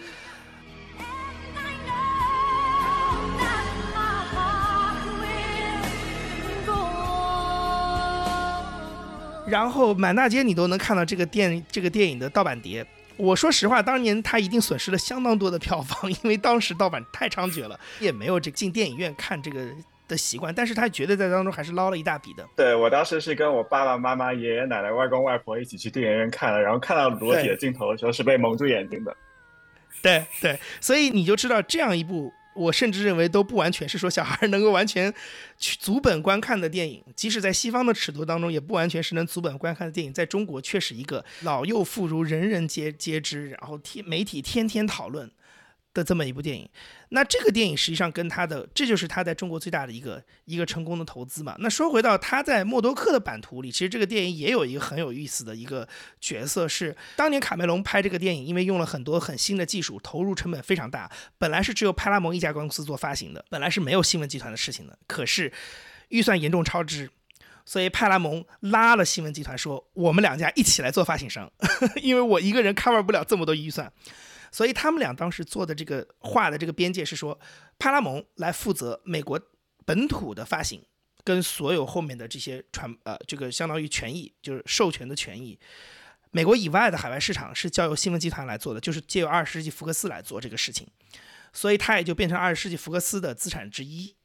[9.48, 12.86] 然后满大街你都能看到这个电这个电影的盗版碟。
[13.16, 19.68] 我说实话，当年他一定损失了相当多的票房，因为当时盗版太猖獗了，也没有这进电影院看这个
[20.08, 20.54] 的习惯。
[20.54, 22.48] 但是他绝对在当中还是捞了一大笔的。
[22.56, 29.15] 对我当时是跟我爸爸妈妈、爷爷奶奶、外公外婆一起去电影院看的，然后看到裸体的镜头的时候是被蒙住眼睛的。
[30.02, 32.32] 对对，所以你就知道这样一部。
[32.58, 35.13] 我甚至认为都不完全是说小孩能够完全
[35.60, 40.12] 去足本观看的电影，即使在西方的尺度当中，也不完全是能足本观看的电影。
[40.12, 45.30] 在中国却是一个老幼妇孺人人皆皆知，然后天媒体天天讨论。
[45.98, 46.70] 的这么一部电影，
[47.10, 51.56] 那这个电影实际上跟他的，这就是他在中国最大的一个一个成功的投资嘛。
[51.58, 55.88] 那说回到他在默多克的版图里，其实这个电影也有一个很有意思的一个
[56.22, 65.52] 角色，是当年卡梅隆拍这个电影，因为用了很多很新的技术，投入成本非常大，本来是只有派拉蒙一家公司做发行的，本来是没有新闻集团的事情的，可是
[66.10, 67.10] 预算严重超支，
[67.66, 71.52] 所以派拉蒙拉了新闻集团说，我们两家一起来做发行商，
[72.04, 73.92] 因为我一个人 cover 不了这么多预算。
[74.58, 77.39] 所以他们俩当时做的这个画的这个边界是说，
[77.78, 79.39] 派拉蒙来负责美国
[79.86, 80.84] 本土的发行，
[81.24, 85.60] 跟所有后面的这些传呃这个相当于权益就是授权的权益，
[86.32, 90.88] 美国以外的海外市场是交由新闻集团来做的，就是借由二十世纪福克斯来做这个事情，
[91.54, 94.15] 所以它也就变成二十世纪福克斯的资产之一。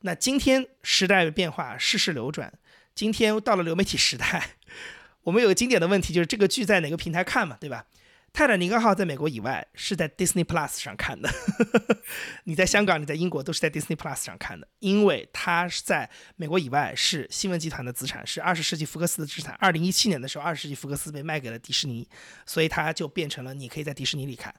[0.00, 2.52] 那今天时代的变化，世事流转，
[2.96, 4.56] 今天到了流媒体时代，
[5.22, 7.86] 我们有个经典的问题就是这个剧在哪个平台看嘛，对吧？
[8.32, 11.28] 泰坦尼克号在美国以外是在 Disney Plus 上看的，
[12.44, 19.54] 你在香港、你在英国都是在 Disney Plus 上看的，因为它是在美国以外是新闻集团的资产，是二十世纪福克斯的资产。
[19.54, 22.08] 二零一七年的时候，二十世纪福克斯被卖给了迪士尼，
[22.46, 24.54] 所以它就变成了你可以在迪士尼里看。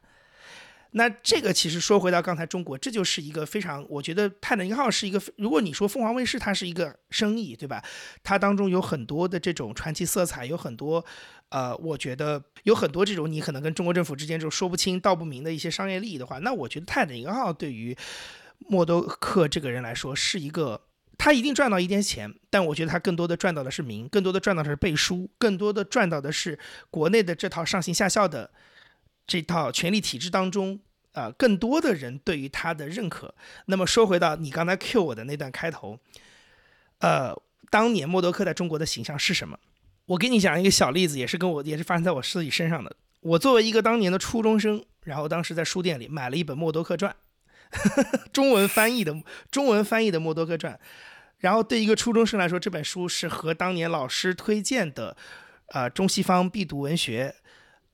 [0.91, 7.84] 那这个其实说回到刚才中国，这就是一个非常，我觉得泰坦尼克号是一个，如果你说凤凰卫视它是一个生意，对吧？
[8.23, 11.04] 它当中有很多的这种传奇色彩，有很多。
[11.49, 17.93] 呃，我觉得有很多这种你可能跟中国政府之间这种说不清道不明的一些商业利益的话，那我觉得泰坦尼克号对于
[18.60, 20.80] 默多克这个人来说是一个，
[21.17, 26.58] 他一定赚到一点钱，但我觉得他更多的赚到的是名，更多的赚到的是背书，更多的赚到的是
[26.89, 28.49] 国内的这套上行下效的
[29.27, 30.79] 这套权力体制当中，
[31.13, 33.34] 啊，更多的人对于他的认可。
[33.65, 35.99] 那么说回到你刚才 Q 我的那段开头，
[36.99, 37.36] 呃，
[37.69, 39.57] 当年默多克在中国的形象是什么？
[40.07, 42.95] 我给你讲一个小例子，也是跟我也是发生在我自己身上的。
[43.21, 47.15] 我作为一个当年的初中生，然后当时在书店里买了一本《默多克传》，
[48.34, 49.15] 中文翻译的
[49.49, 50.73] 中文翻译的《默多克传》。
[51.38, 55.15] 然后对一个初中生来说，这本书是和当年老师推荐的，
[55.67, 57.34] 呃，中西方必读文学，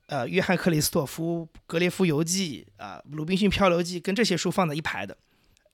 [0.07, 5.17] 呃，约翰克里斯托夫《格列夫游记》啊，《鲁滨逊漂流记》跟这些书放在一排的。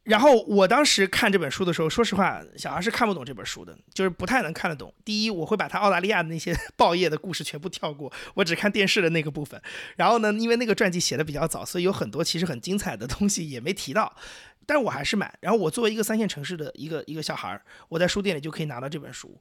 [0.06, 4.93] 然后我当时看这本书的时候，说实话，小孩是看不懂这本书的，就是不太能看得懂。
[5.06, 9.62] 第一，我会把他澳大利亚的那些 报业的故事全部跳过，我只看电视的那个部分。
[9.96, 14.13] 然后呢，因为那个传记写的比较早，所以有很多其实很精彩的东西也没提到，
[14.65, 15.34] 但是我还是买。
[15.39, 19.39] 然后我作为一个三线城市的一个一个小孩儿，我在书店里就可以拿到这本书。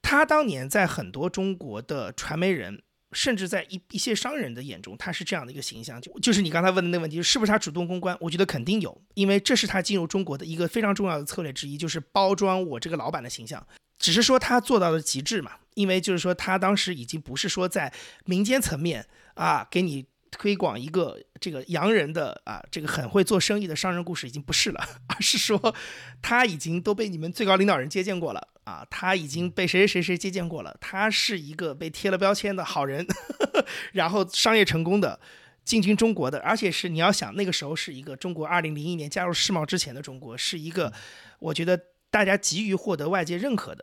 [0.00, 2.80] 他当年在很多中国的传媒人。
[3.12, 8.16] 甚至在一一些商人的眼中，他是这样的一个形象，就就是你刚才问的那个问题，是不是他主动公关？
[8.20, 13.66] 我觉得肯定有，因为这是他进入中国的一个非常重要的策略之一，就是包装我这个老板的形象。
[13.98, 17.92] 只是说他做到了极致嘛，因为就是说他当时已经不是说在
[18.24, 20.06] 民间层面啊给你。
[20.30, 25.74] 推广一个这个洋人的啊，这个很会做生意的商人故事已经不是了， 而是说
[26.20, 33.06] 他已经都被你们最高领导人接见过了啊，他已经被谁谁谁谁接见过了，他是一个被贴了标签的好人，
[33.92, 35.18] 然后商业成功的，
[35.64, 40.92] 进军中国的，而且是你要想那个时候是一个中国二零零一年加入世贸之前的中国，是一个
[41.38, 43.82] 我觉得大家急于获得外界认可的。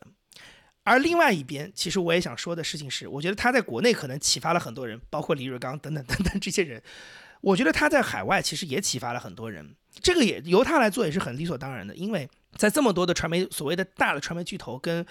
[0.84, 6.80] 而另外一边，其实我也想说的事情是，我觉得他在国内可能启发了很多人，包括李瑞刚等等等等这些人。
[7.42, 15.06] 我觉得他在海外其实也启发了很多人，这个也由他来做也是很理所当然的，因为在这么多的传媒所谓的大的传媒巨头跟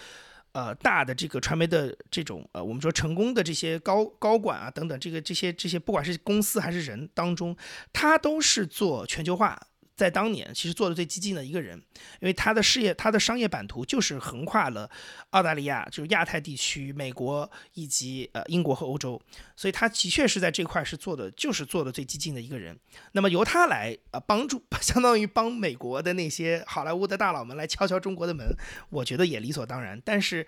[0.53, 7.57] 呃大的这个传媒的这种呃我们说成功的这些高高管啊等等这个这些这些不管是公司还是人当中，
[7.93, 9.61] 他都是做全球化。
[9.97, 11.77] 在当年，其实做的最激进的一个人，
[12.21, 14.91] 因为他的事业、他的商业版图就是横跨了
[15.31, 19.21] 澳大利亚、就是亚太地区、美国以及呃英国和欧洲，
[19.55, 22.77] 所以他的确是在这块是做的，就是做的最激进的一个人。
[23.13, 28.57] 那么由他来呃帮助， 相当于帮美国的那些好莱坞的大佬们来敲敲中国的门，
[28.91, 30.01] 我觉得也理所当然。
[30.05, 30.47] 但是。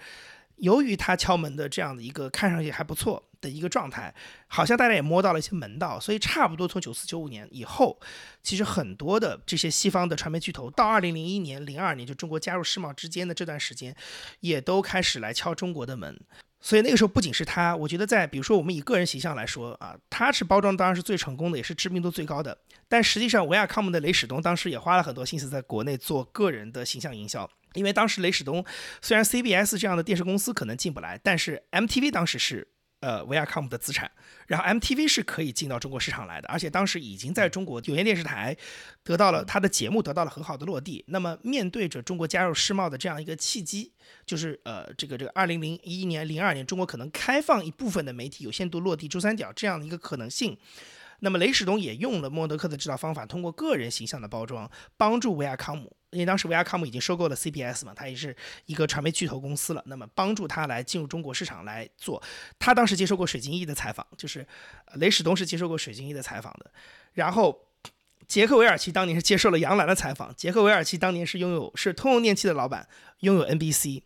[0.57, 4.15] 由于他敲门的这样的一个看上去还不错的一个状态，
[4.47, 8.01] 好像大家也摸到了一些门道，所以差不多从九四九五年以后，
[8.43, 13.95] 其实很多的这些西方的传媒巨头，到二零零一年、零二年就中国加入世贸之间的这段时间，
[14.41, 16.19] 也都开始来敲中国的门。
[16.59, 22.57] 所以那个时候不仅是他，我觉得在比如说我们以个人形象来说啊，他是包装当然是最成功的，也是知名度最高的。
[22.89, 27.49] 但实际上，维亚康姆的雷史东当时也花了很多心思在国内做个人的形象营销。
[27.77, 28.65] 因为当时雷史东
[29.01, 32.67] 虽然 CBS 这样的电视公司可能进不来，但是 MTV 当时是
[33.01, 34.11] 呃维亚康姆的资产，
[34.47, 38.57] 然后 MTV 是可以进到中国市场来的，而且当时已经在中国有线电视台
[39.05, 41.05] 得到了他的节目得到了很好的落地。
[41.09, 43.93] 那么面对着中国加入世贸的这样一个契机，
[44.25, 50.57] 就是呃这个这个二零零一年、零二年中国可能开放一部分的媒体有限度落地珠三角这样的一个可能性。
[51.21, 55.97] 那么雷史东也用了默多克的指导方法，通过个人形象的包装，帮助维亚康姆。
[56.11, 59.83] 因为当时维亚康姆已经收购了 CBS 嘛，他也是一个传媒巨头公司了。
[59.87, 62.23] 那么帮助他来进入中国市场来做。
[62.59, 64.47] 他当时接受过水晶一的采访，就是
[64.95, 66.71] 雷史东是接受过水晶一的采访的。
[67.15, 67.67] 然后
[68.27, 70.35] 杰克韦尔奇当年是接受了杨澜的采访。
[70.35, 72.89] 杰克韦尔奇当年是拥有是通用电气的老板，
[73.21, 74.03] 拥有 NBC，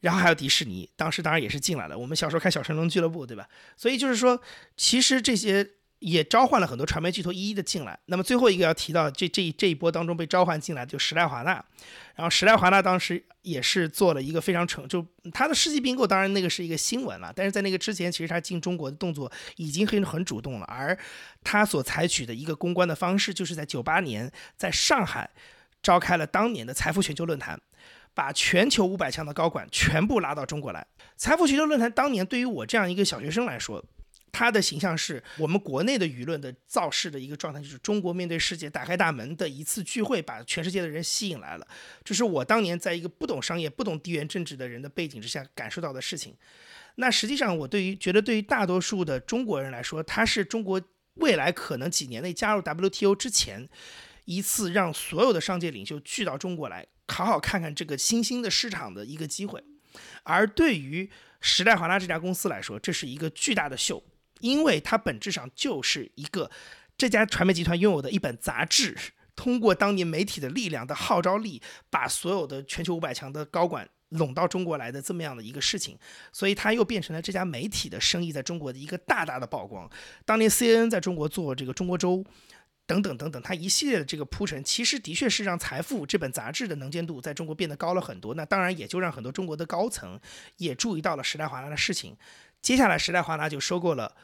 [0.00, 1.96] 然后还有迪士尼，当时当然也是进来了。
[1.96, 3.48] 我们小时候看小神龙俱乐部，对吧？
[3.76, 4.40] 所以就是说，
[4.76, 5.70] 其实这些。
[6.06, 7.98] 也召唤了很多传媒巨头一一的进来。
[8.06, 11.52] 那么最后一个要提到这这这一波当中被召唤进来的就时代华纳，
[12.14, 15.04] 然后时代华纳当时也是做了一个非常成就
[15.34, 20.66] 他的世纪并购，当然那个是一个新闻了，但是在那个之前，其实他进中国的动作已经很很主动了。
[20.66, 20.96] 而
[21.42, 25.28] 他所采取的一个公关的方式，就是在九八年在上海
[25.82, 27.60] 召开了当年的财富全球论坛，
[28.14, 30.86] 把全球五百强的高管全部拉到中国来。
[31.16, 33.84] 财富全球论坛当年对于我这样一个小学生来说。
[34.38, 41.66] 他的形象是我们国内的舆论的造势的一个状态，就是中国面对世界打开大门的一次聚会，把全世界的人吸引来了。
[42.04, 46.36] 这是我当年在一个不懂商业、不懂地缘政治的人的背景之下感受到的事情。
[46.96, 50.78] 那实际上，我对于觉得对于大多数的中国人来说，他是中国
[51.14, 53.66] 未来可能几年内加入 WTO 之前
[54.26, 59.64] 一次让所有的商界领袖聚到中国来，好好看看这个新兴的市场的一个机会。
[60.24, 61.08] 而对于
[61.40, 64.04] 时代华纳这家公司来说，这是一个巨大的秀。
[64.46, 66.48] 因为它本质上就是一个
[66.96, 68.96] 这家传媒集团拥有的一本杂志，
[69.34, 75.98] 通过当年媒体的力量的号召力，把所有的全球五百强的高管拢到中国来的这么样的一个事情，
[76.32, 79.90] 所以它又变成了这家媒体的生意在中国的一个大大的曝光。
[80.24, 82.24] 当年 CNN 在中国做这个中国周，
[82.86, 88.32] 等等等等，它一系列的这个铺陈，其实的确是让《财富》这本杂志的能见度在中国变得高了很多。
[88.34, 90.20] 那当然也就让很多中国的高层
[90.58, 92.16] 也注意到了时代华纳的事情。
[92.62, 94.16] 接下来，时代华纳就收购了，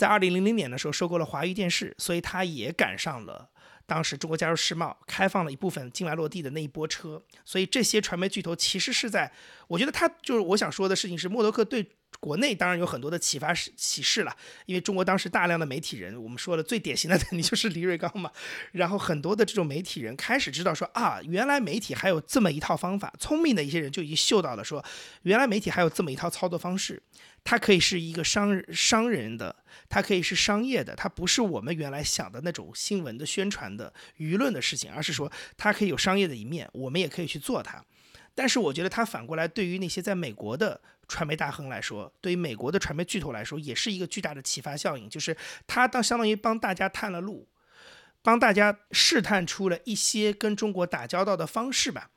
[0.00, 3.50] 在二零零零年的时候收购了华谊电视，所以他也赶上了
[3.84, 7.22] 当时中国加入世贸、开放了一部分境外落地的那一波车。
[7.44, 9.30] 所以这些传媒巨头其实是在，
[9.68, 11.86] 我觉得他就是我想说的事情是，默多克对。
[12.20, 18.30] 国内当然有很多的启发启示了，因为中国当时大量的媒体人，我们说了最典型的肯定就是李瑞刚嘛，
[18.72, 24.84] 然后很多的这种媒体人开始知道说啊，原来媒体还有这么一套方法，聪明的一些人就已经嗅到了说，
[25.22, 27.02] 原来媒体还有这么一套操作方式，
[27.42, 29.56] 它可以是一个商商人的，
[29.88, 37.82] 它可以是商业的，它不是我们原来想的那种新闻的宣传的舆论的事情，而是说它可以有商业的一面，我们也可以去做它。
[38.34, 40.78] 但是我觉得它反过来对于那些在美国的。
[41.10, 45.10] 传媒大亨来说，对于美国的传媒巨头来说，也是一个巨大的启发效应。
[45.10, 45.36] 就是
[45.66, 47.48] 他当相当于帮大家探了路，
[48.22, 52.10] 帮大家试探出了一些跟中国打交道的方式吧。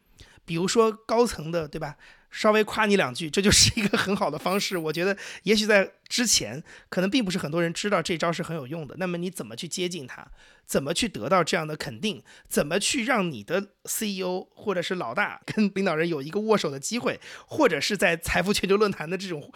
[0.45, 1.97] 比如说高层的，对吧？
[2.33, 4.75] 稍微夸你两句，这就是一个很好的方式。
[4.75, 8.95] 我觉得，也许在之前，可能并不是很多人知道这招是很有用的。
[8.97, 10.27] 那么你怎么去接近他？
[10.65, 12.23] 怎么去得到这样的肯定？
[12.49, 17.19] 怎么去让你的 CEO 或者是老大跟领导人有一个握手的机会？
[17.45, 19.53] 或者是在财富全球论坛的这种，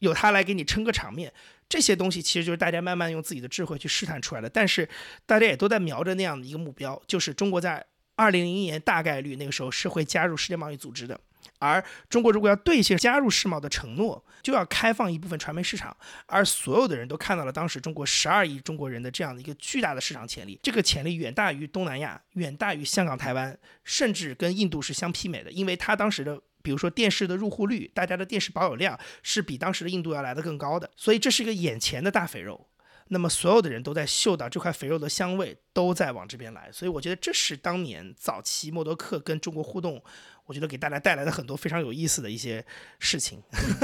[0.00, 1.32] 有他来给你撑个场面？
[1.68, 4.50] 这些东西其实就是大家慢慢用自己的智慧去试探出来的。
[4.50, 4.88] 但是
[5.24, 11.20] 大家也都在瞄着那样的一个目标，就是中国在二零零一年大概率那个时候是会加入世界贸易组织的。
[11.58, 15.96] 而中国如果要兑现加入世贸的承诺，就要开放一部分传媒市场。
[16.26, 25.50] 而所有的人都看到了当时中国十二亿中国人的这样的一个巨大的市场潜力，这个潜力远大于东南亚，远大于香港、台湾，甚至跟印度是相媲美的。
[25.50, 30.90] 因为它当时的，比如说电视的入户率，大家的电视保有量是比当时的印度要来的更高的。
[30.96, 32.68] 所以这是一个眼前的大肥肉。
[33.10, 36.70] 那么所有的人都在嗅到这块肥肉的香味，都在往这边来。
[36.70, 40.02] 所以我觉得这是当年早期默多克跟中国互动。
[40.48, 42.64] 我觉得给大家带来了很多非常有意思的一些
[42.98, 43.42] 事情。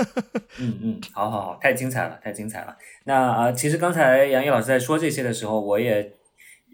[0.59, 2.75] 嗯嗯，好好好，太精彩了，太精彩了。
[3.05, 6.15] 那啊，其实刚才杨毅老师在说这些的时候，我也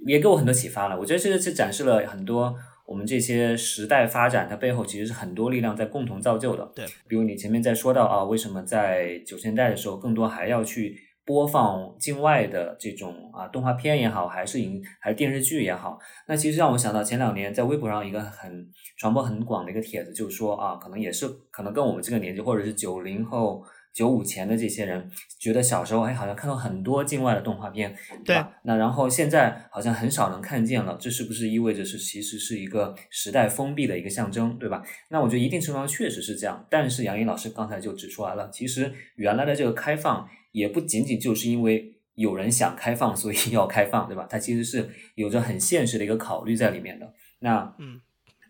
[0.07, 0.97] 也给我很多启发了。
[0.97, 6.70] 我觉得这个是展示了很多我们这些时代发展，它背后其实是很多力量在共同造就的。
[6.74, 11.10] 对，比如你前面在说到啊，为什么在九十年代的时候，更多还要去。
[11.31, 18.68] 播放境外的这种啊动画片也好，还是影还是电视剧也好，那其实让我想到前两年在微博上一个很
[18.99, 23.62] 传播很广的一个帖子，就是说啊，可能也是可能跟我们这个年纪或者是九零后、
[23.95, 25.09] 九五前的这些人，
[25.39, 28.51] 觉得小时候哎好像看到很多境外的动画片，对吧？
[28.64, 34.83] 那然后现在好像很少能看见了，这是不是意味着是其实是一个时代封闭的一个象征，对吧？
[35.11, 40.28] 那我觉得一定程度上确实是这样，但是杨颖老师刚才就指出来了，其实原来的这个开放。
[40.53, 44.27] 也不仅仅就是因为有人想开放，所以 要开放，对吧？
[44.29, 47.15] 它其实是有着很现实的一个考虑在里面的。
[47.39, 48.01] 那，嗯，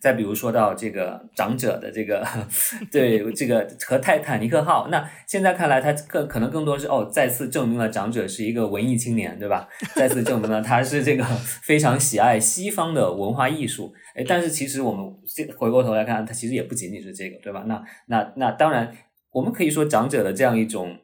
[0.00, 2.26] 再比如说到这个长者的这个，
[2.90, 9.68] 对这个和泰坦尼克号，那现在看来，它更可能更多是哦，再次证明了长者是一个文艺青年，对吧？
[9.94, 11.22] 再次证明了他是这个
[11.62, 13.92] 非常喜爱西方的文化艺术。
[14.16, 17.64] 哎，但是其实我们这回过头来看，它其实也不仅仅是这个，对吧？
[17.68, 18.92] 那那那当然，
[19.30, 20.98] 我们可以说长者的这样一种。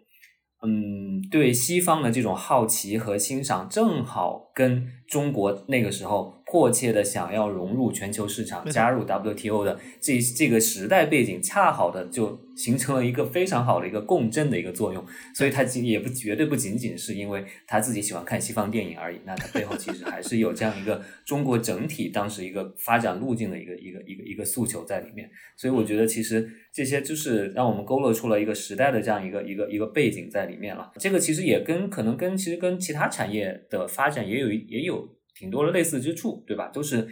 [0.62, 6.35] 嗯，对西方的这种好奇和欣赏，正好跟中国那个时候。
[6.48, 15.04] 迫切的想要融入全球市场，加入 WTO 的这这个时代背景，恰好的就形成了一个非常好的一个共振的一个作用。
[15.34, 19.18] 所以，他也不绝对不仅仅是因为他自己喜欢看西方电影而已。
[19.24, 25.28] 那他背后其实还是有这样一个中国整体当时一个发展路径的一个一个一个一个诉求在里面。
[25.56, 30.92] 所以，我觉得其实这些就是让我们勾勒出了一个时代的这样一个一个一个背景在里面了。
[30.96, 35.15] 这个其实也跟可能跟其实跟其他产业的发展也有也有。
[35.38, 36.68] 挺多的类似之处，对吧？
[36.68, 37.06] 都是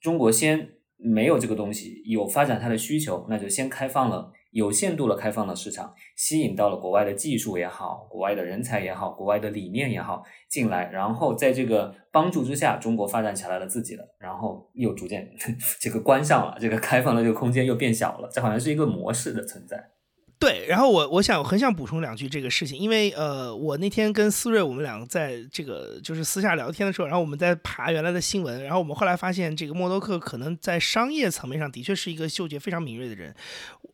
[0.00, 15.30] 中国先没有这个东西，有发展它的需求，那就先开放了有限度的开放了市场，吸引到了国外的技术也好，国外的人才也好，国外的理念也好进来，然后在这个帮助之下，中国发展起来了自己的，然后又逐渐
[15.78, 19.92] 这个关上了，这个开放的这个空间又变小了，这好像是一个模式的存在。
[20.38, 33.34] 对，然后我我想很想补充两句这个事情，因为呃，我那天跟思睿我们两个在这个就是私下聊天的时候，然后我们在爬原来的新闻，然后我们后来发现，这个默多克可能在商业层面上的确是一个嗅觉非常敏锐的人。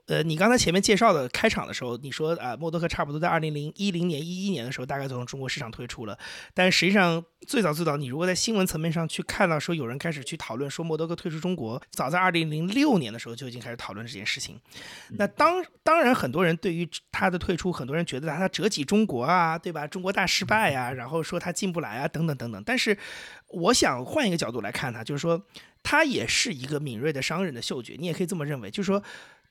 [0.06, 6.18] 呃，你刚才前面介绍的开场的时候，你说啊，默多克差不多在二零零一零年一一年的时候，大概从中国市场退出了。
[6.52, 14.60] 但实际上，最早最早，你如果在新闻层面上去看到说有人开始去讨论说默多克退出中国，早在二零零六年的时候就已经开始讨论这件事情。
[15.12, 19.86] 那当当然，很多人对于他的退出，很多人觉得他折戟中国啊，对吧？
[19.86, 22.62] 中国大失败啊，然后说他进不来啊，等等等等。
[22.66, 22.94] 但是，
[23.48, 25.42] 我想换一个角度来看他，就是说
[25.82, 29.02] 他也是一个敏锐的商人的嗅觉，你也可以这么认为，就是说。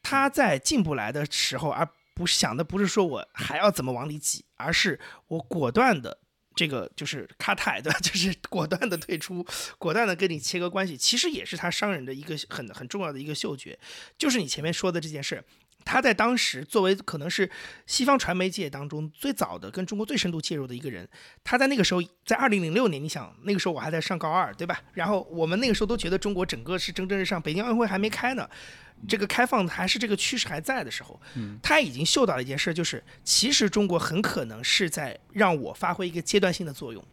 [0.04, 6.20] 他在进不来的时候，而不想的不是说我还要怎么往里挤，而是我果断的
[6.54, 7.98] 这个就是卡泰对吧？
[8.04, 9.44] 就是果断的退出，
[9.80, 10.96] 果断的跟你切割关系。
[10.96, 13.80] 其实也是他商人的一个很很重要的一个嗅觉，
[14.18, 15.44] 就是你前面说的这件事。
[15.86, 17.50] 他在当时作为可能是
[17.86, 21.08] 西方传媒界当中最早的跟中国最深度介入的一个人，
[21.44, 24.82] 他在那个时候，在二零零六年，你想那个时候我还在上高二，对吧？
[24.94, 28.50] 然后我们那个时候都觉得中国整个是蒸蒸日上，北京奥运会还没开呢。
[29.06, 31.20] 这个开放还是这个趋势还在的时候，
[31.62, 37.04] 他已经嗅到了一件事，就是其实中国很可能是在让我发挥一个阶段性的作用，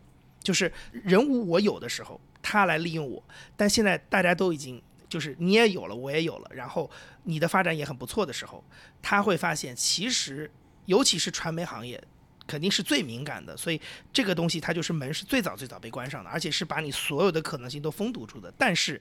[0.40, 3.20] 就是人无我有的时候，他来利用我。
[3.56, 4.80] 但现在大家都已经
[5.10, 6.90] 就是你也有了，我也有了，然后
[7.24, 8.64] 你的发展也很不错的时候，
[9.02, 10.50] 他会发现其实
[10.86, 12.02] 尤其是传媒行业
[12.46, 13.78] 肯定是最敏感的，所以
[14.10, 18.50] 这个东西它就是门是最早最早被关上的，而且是把你所有的可能性都封堵住的。
[18.56, 18.98] 但是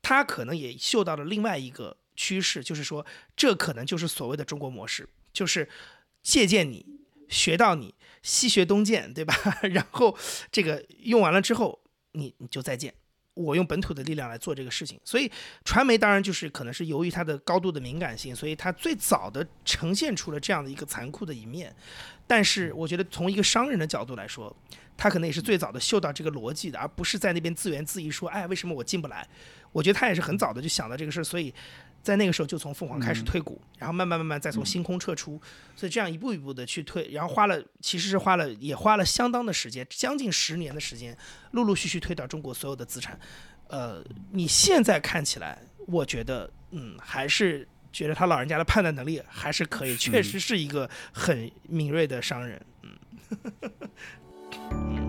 [0.00, 1.96] 他可能也嗅到了另外一个。
[2.18, 3.04] 趋势就是说，
[3.36, 5.68] 这可能就是所谓的中国模式，就是
[6.22, 6.86] 借鉴你，
[7.28, 9.34] 学到你，西学东渐，对吧？
[9.70, 10.16] 然后
[10.50, 11.78] 这个用完了之后，
[12.12, 12.94] 你你就再见。
[13.36, 14.98] 我用本土的力量来做这个事情。
[15.04, 15.30] 所以
[15.64, 21.72] 传媒当然就是可能是由于它的高度的敏感性，所以它最早的呈现出了这样的一个残酷的一面。
[22.26, 24.54] 但是我觉得从一个商人的角度来说，
[24.96, 29.24] 他可能也是最早的嗅到这个逻辑的，而不是在那边自言自语说，哎，为什么我进不来？
[29.70, 31.54] 我觉得他也是很早的就想到这个事儿，所以
[32.06, 35.42] 在那个时候就从凤凰开始退股，然后慢慢慢慢再从星空撤出，
[35.74, 41.18] 所以这样一步一步的去退，然后花了其实是花了也花了相当的时间，将近十年的时间，
[41.50, 43.18] 陆陆续续退掉中国所有的资产。
[43.66, 44.00] 呃，
[44.30, 52.96] 你现在看起来，我觉得，嗯，还是觉得他老人家的判断能力还是可以，确实是一个很敏锐的商人，嗯。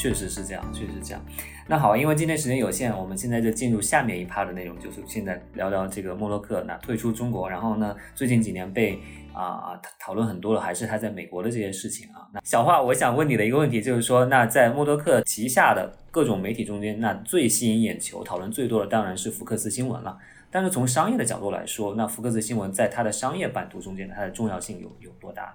[0.00, 1.22] 确实是这样，确实是这样。
[1.68, 8.98] 那好，因为今天时间有限，我们现在就进入下面一趴的内容，就是现在聊聊这个默洛克那退出中国，然后呢，最近几年被
[9.34, 12.26] 啊讨论很多的还是他在美国的这些事情啊。
[12.32, 20.16] 那小华，我想问你的一个问题就是说，那在默多克旗下的各种媒体中间，那最吸引眼球、讨论最多的当然是福克斯新闻了。
[20.50, 25.54] 但是从商业的角度来说，那福克斯新闻在它的商业版图中间，它的重要性有有多大？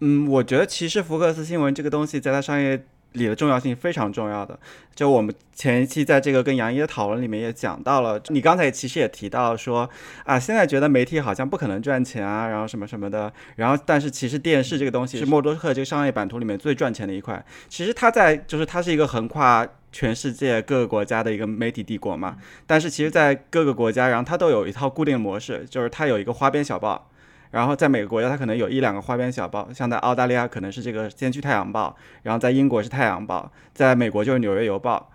[0.00, 2.82] 嗯，我觉得其实福克斯新闻这个东西，在它商业。
[3.12, 4.58] 里的重要性非常重要的，
[4.94, 9.88] 就我们前一期在这个跟杨一的讨论里面也讲到了，你刚才其实也提到说
[10.24, 22.36] 啊，现在觉得媒体好像不可能赚钱啊，然后什么什么的，然后但是其实电视这个东西是默多克这个商业版图里面最赚钱的一块，其实它在就是它是一个横跨全世界各个国家的一个媒体帝国嘛，
[22.66, 27.10] 但是其实，在各个国家，然后它都有一套固定模式，就是它有一个花边小报。
[27.52, 35.10] 然后在美国家，它可能有一两个花边小报，像在澳大利亚可能是这个《先驱太阳报》，然后在英国是《太阳报》，在美国就是《纽约邮报》，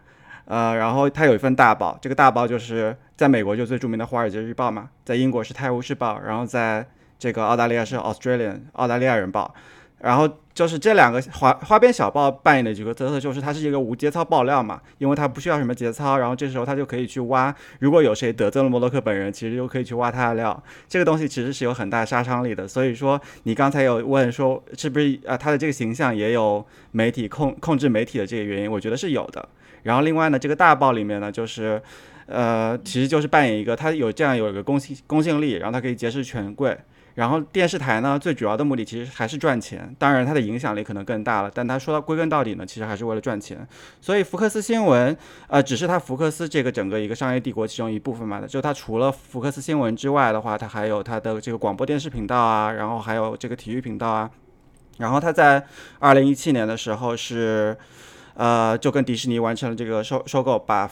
[0.46, 6.88] 呃，然后它有一份大报，这个大报就是在美国就最著名的《华尔街日报》嘛，在英国是《泰晤士报》，然后在
[7.20, 9.54] 这个澳大利亚是《Australian》澳大利亚人报。
[10.00, 20.64] 然后就是这两个花花边小报扮演的几个角色，就是它是一个无节操爆料嘛，因为它不需要什么节操，然后这时候它就可以去挖，如果有谁得罪了摩洛克本人，其实就可以去挖他的料。
[20.88, 22.68] 这个东西其实是有很大杀伤力的。
[22.68, 29.50] 所以说，你刚才有问说是不是啊，他的这个形象也有媒体控控制媒体的这个原因，我觉得是有的。
[29.84, 31.82] 然后另外呢，这个大报里面呢，就是
[32.28, 36.78] 呃，其实就是扮演一个，他有这样有一个公信公信力，然后他可以结识权贵。
[37.18, 41.50] 然后电视台呢，最主要的目的其实还是赚钱，当然它的影响力可能更大了。
[41.52, 43.68] 但它说到归根到底呢，其实还是为了赚钱。
[44.00, 48.46] 所以福克斯新闻，呃，只是它福克斯这个整个一个商业帝国其中一部分嘛。
[48.46, 54.30] 就它除了福克斯新闻之外的话，它还有它的这个广播电视频道啊，然后还有这个体育频道啊。
[55.00, 55.66] 然后它在
[55.98, 57.76] 二零一七年的时候是，
[58.36, 60.88] 呃，就跟迪士尼完成了这个收收购，把。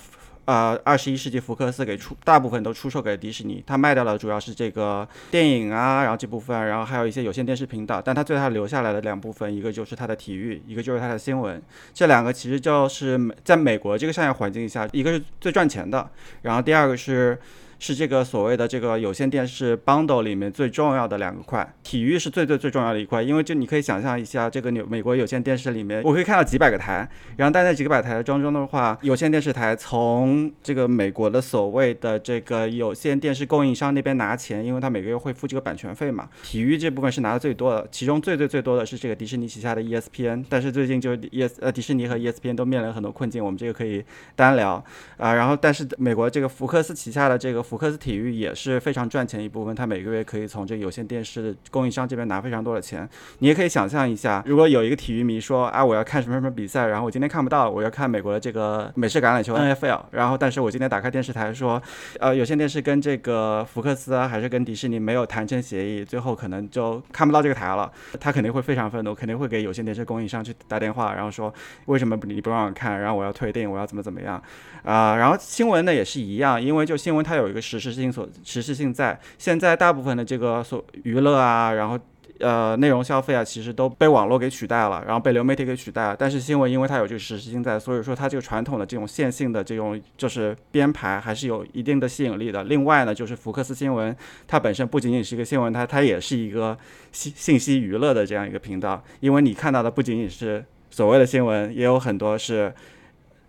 [0.45, 11.61] 呃，二十一世纪福克斯给出大部分都出售给迪士尼，他卖掉了主要是这个电影啊，然后这部分，然后还有一些有线电视频道，但他最后留下来的两部分，一个就是他的体育，一个就是他的新闻，
[11.93, 16.09] 这两个其实就是在美国这个商业环境下，一个是最赚钱的，
[16.43, 17.37] 然后第二个是。
[17.79, 36.29] 是这个所谓的这个有线电视 bundle 里面最重要的两个块，体育是最最最重要的一块，因为就你可以想象一下，这个纽美国有线电视里面，我可以看到几百个台，然后在那几百台当中的话，有线电视台从这个美国的所谓的这个有线电视供应商那边拿钱，因为他每个月会付这个版权费嘛。
[36.43, 44.03] 体育这部分是拿的最多的，其中最最最多的是这个迪士尼旗下的 ESPN，但是最近就 ES 呃迪士尼和 ESPN 都面临很多困境，我们这个可以
[44.35, 44.83] 单聊
[45.17, 45.33] 啊。
[45.33, 47.65] 然后但是美国这个福克斯旗下的这个。
[47.65, 53.07] 福克斯体育也是非常赚钱一部分，它每个月可以从这有线电视的供应商这边拿非常多的钱。
[53.39, 61.81] 你也可以想象一下，如果有一个体育迷说啊，我要看什么什么比赛，然后我今天看不到，我要看美国的这个美式橄榄球 NFL，然后但是我今天打开电视台说，
[62.19, 71.53] 呃，有线电视跟这个福克斯啊，还是跟迪士尼没有谈成协议，最后可能就看不到这个台了，他肯定会非常愤怒，肯定会给有线电视供应商去打电话，然后说
[71.85, 74.41] 为什么你不让我看，然后我要退订，我要怎么怎么样
[74.83, 75.15] 啊？
[75.15, 81.97] 然后新闻呢也是一样，因为就新闻它有一个实时性所实时性在，现在大部分的这个所娱乐啊，然后
[82.39, 86.15] 呃内容消费啊，其实都被网络给取代了，然后被流媒体给取代了。
[86.15, 92.65] 但是新闻因为它有这个实时性在，所以说它这个传统的这种线性的这种就是编排还是有一定的吸引力的。
[92.65, 96.77] 另外呢，就是福克斯新闻它本身不仅仅是一个新闻，它它也是一个
[97.11, 102.73] 信信息娱乐的这样一个频道，因为你看到的不仅仅是所谓的新闻，也有很多是。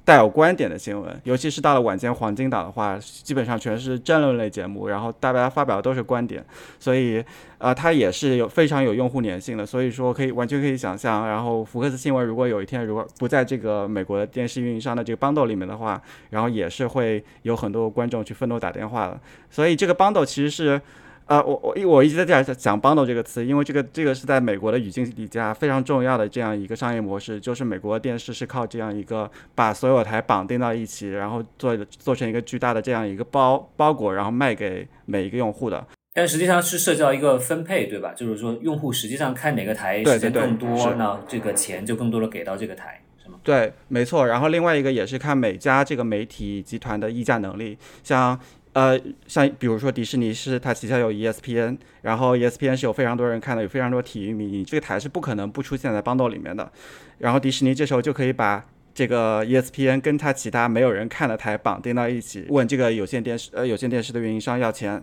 [0.07, 6.47] 带有观点的新闻，尤其是到了晚间黄金档的话，基本上全是争论类节目，然后大家发表的都是观点，
[6.79, 7.25] 所以，
[7.59, 16.01] 呃，它也是有非常有用户粘性的，所以说可以完全可以想象，然后福克斯新闻如果有一天如果不在这个美国的电视运营商的这个 bundle 里面的话，
[16.31, 20.81] 然后也是会有很多观众去愤怒打电话的，所以这个 bundle 其实是。
[21.27, 35.85] 啊，我我我一直在这儿讲 bundle 这个词，因为这个这个是在美国的语境底下非常重要的这样一个商业模式，就是美国电视是靠这样一个把所有台绑定到一起，然后做做成一个巨大的这样一个包包裹，然后卖给每一个用户的。
[36.15, 38.15] 但实际上是涉及到一个分配，对吧？
[38.17, 43.39] 就是说用户实际上看哪个台对时间更多，是那这个钱就更多的给到这个台，是吗？
[43.43, 44.27] 对，没错。
[44.27, 48.39] 然后另外一个也是看每家这个媒体集团的议价能力，像
[48.77, 56.71] 呃像比如说迪士尼是它旗下有 ESPN，然后 ESPN 是有非常多人看的，有非常多体育迷，你这个台是不可能不出现在 bundle 里面的。
[57.17, 58.63] 然后迪士尼这时候就可以把
[58.93, 65.03] 这个 E ESPN 跟它其他没有人看的台绑定到一起，问这个有线电视呃有线电视的运营商要钱。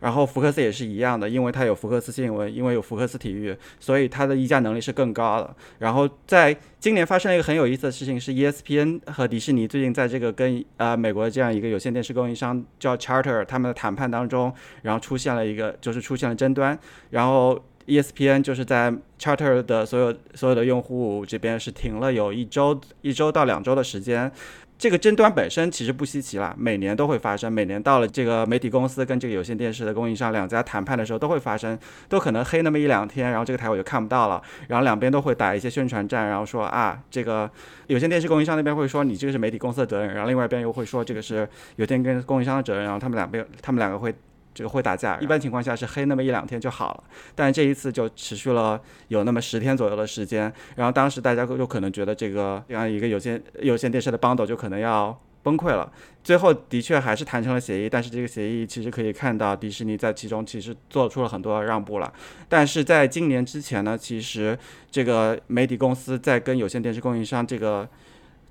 [0.00, 5.56] 然后福克斯也是一样的，因为它有福克斯新闻，因为有福克斯体育，所以它的议价能力是更高的。
[5.78, 16.78] 然后在今年发生了一个很有意思的事情，是 ESPN 和迪士尼最近在这个跟呃美国这样一个有线电视供应商叫 Charter 他们的谈判当中，然后出现了一个就是出现了争端，
[17.10, 24.30] 然后 ESPN 就是在 Charter 的所有所有的用户这边是停了有一周一周到两周的时间。
[24.76, 27.50] 这个争端本身其实不稀奇啦，每年都会发生。
[27.50, 34.42] 每年到了这个媒体公司跟这个有线电视的供应商两家谈判的时候，都会发生，都可能黑那么一两天，然后这个台我就看不到了。
[34.68, 37.48] 然后两边都会打一些宣传战，然后说啊，这个
[37.86, 44.12] 有线电视供应商那边会说你这个是媒体公司的责任，然后另外一边又会说这个是有线跟供应商的责任，然后他们两边他们两个会
[44.54, 45.18] 这个会打架。
[45.18, 50.52] 一般情况下是黑那么一两天就好了，但这一次就持续了有那么十天左右的时间。
[50.76, 55.92] 然后当时大家就可能觉得这个这样一个有线有线电视的 bundle 就可能要崩溃了。
[56.22, 62.12] 最后的确还是谈成了协议，但是这个协议其实可以看到迪士尼在其中其实做出了很多让步了。
[62.48, 64.58] 但是在今年之前呢，其实
[64.90, 67.88] 这个媒体公司在跟有线电视供应商这个。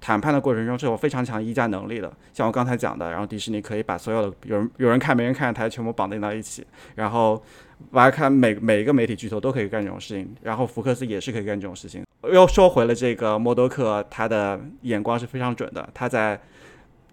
[0.04, 7.42] 谈判的过程中是有非常强议价能力的，像我刚才讲的，然后迪士尼可以把所有的有人有人看没人看的台全部绑定到一起，然后
[7.90, 12.04] 我还看每每一个媒体巨头都可以干这种事情，然后福克斯也是可以干这种事情。
[12.30, 16.38] 又说回了这个默多克，他的眼光是非常准的，他在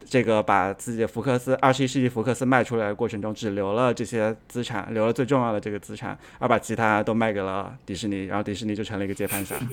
[0.05, 9.55] 这个把自己的福克斯二十一世纪福克斯卖出来的过程中，只留了这些资产，留了最重要的这个资产，而把其他都卖给了迪士尼，然后迪士尼就成了一个接盘侠。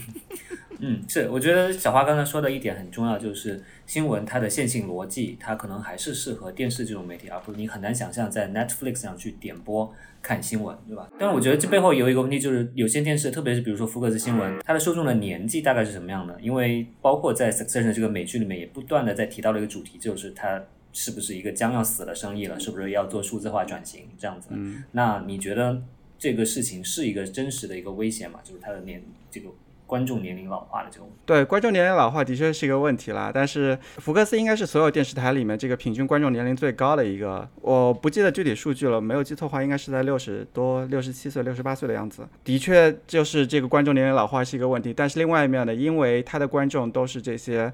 [0.80, 11.10] 嗯，是，我觉得小花刚才说的一点很重要，就是新闻它的线性逻辑，它可能还是适合电视这种媒体，而不是你很难想象在 Netflix 上去点播看新闻，对吧？
[11.18, 16.38] 但是我觉得这背后有一个问题，就是有线电视，特别是比如说福克斯新闻，它的受众的年纪大概是什么样的？
[16.42, 20.64] 因为包括在 Succession 这个美剧里面，也不断的在提到了一个主题，就是它
[20.94, 24.50] 是不是一个将要死的生意了，是不是要做数字化转型这样子？
[24.52, 25.82] 嗯，那你觉得
[26.18, 28.40] 这个事情是一个真实的一个危险吗？
[28.44, 29.50] 就是它的年这个
[29.88, 31.20] 观众年龄老化的这个问题。
[31.26, 33.32] 对，观众年龄老化的确是一个问题啦。
[33.34, 42.28] 但是福克斯应该是所有电视台里面这个平均观众年龄最高的一个，我不记得具体数据了，没有记错的话，应该是在六十多、六十七岁、六十八岁的样子。
[42.44, 44.94] 的确，就是这个观众年龄老化是一个问题。
[44.94, 47.74] 但是另外一面呢，因为他的观众都是这些。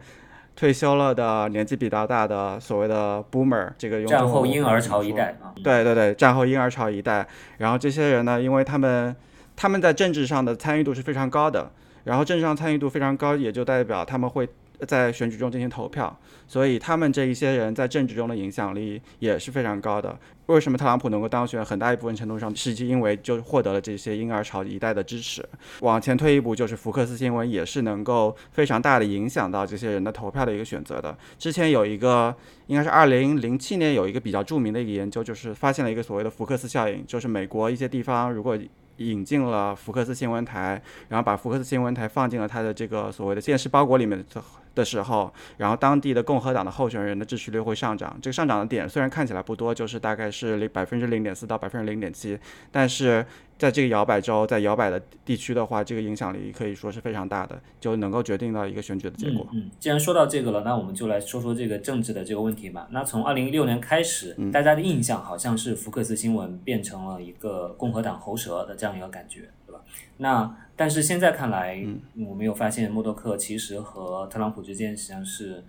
[0.56, 7.28] 退休了的年纪比较大的所谓的 boomer，这个用战后婴儿潮一代啊，对对对，战后婴儿潮一代。
[7.58, 9.16] 然后这些人呢，因为他们
[9.56, 11.72] 他们在政治上的参与度是非常高的，
[12.04, 14.48] 然后政治上参与度非常高，也就代表他们会
[14.88, 20.18] 在选举中进行投票，所以他们这一些人在政治中的影响力也是非常高的。
[20.48, 21.64] 为什么特朗普能够当选？
[21.64, 25.42] 很大一部分程度上是因为就获得了这些婴儿潮一代的支持。
[25.80, 31.18] 往前推一步，就是福克斯新闻也是能够非常大的影响到这些人的投票的一个选择的。
[31.40, 32.36] 之前有一个
[32.68, 38.60] 应该是二零零七年有一个比较著名的一个研究，就是发现了一个所谓的福克斯效应，就是美国一些地方如果
[38.98, 44.24] 引进了福克斯新闻台，然后把福克斯新闻台放进了他的这个所谓的现实包裹里面
[44.76, 48.18] 的的时候，然后当地的共和党的候选人的支持率会上涨。
[48.22, 52.38] 这个上涨的点虽然看起来不多，就是大概是零百分之零点四到百分之零点七，
[52.70, 53.26] 但是
[53.58, 59.48] 在这个摇摆州，在摇摆的地区的话，这个影响力可以说是非常大的，就能够决定到一个选举的结果。
[59.54, 62.88] 嗯，嗯，既然说到这个了，那我们就来说说这个政治的这个问题吧。
[62.92, 69.80] 那从二零一六年开始，嗯大家的印象好像是福克斯新闻变成了一个共和党喉舌的这样一个感觉，对吧？
[70.18, 75.64] 那但是现在看来，嗯我们有发现默多克其实和特朗普之间实际上是，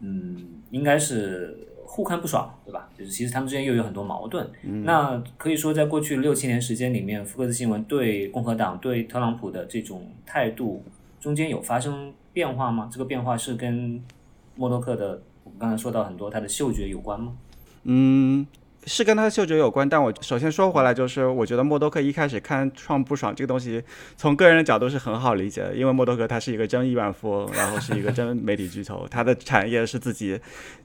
[0.00, 0.36] 嗯，
[0.70, 2.88] 应该是互看不爽，对吧？
[2.96, 4.48] 就是其实他们之间又有很多矛盾。
[4.62, 10.84] 嗯那可以说，在过去六七年时间里面，福克斯新闻对共和党、对特朗普的这种态度
[11.20, 12.88] 中间有发生变化吗？
[12.92, 14.02] 这个变化是跟
[14.56, 17.34] 默多克的我们刚才说到很多他的嗅觉有关吗？
[17.84, 18.46] 嗯，
[18.84, 23.82] 是跟他的嗅觉有关，但我首先说回来，就是我觉得默多克一开始看创不爽这个东西，
[24.16, 30.38] 从个人的角度是很好理解的，因为默多克他是一个真亿万富翁，然后是一个真媒体巨头，他的产业是自己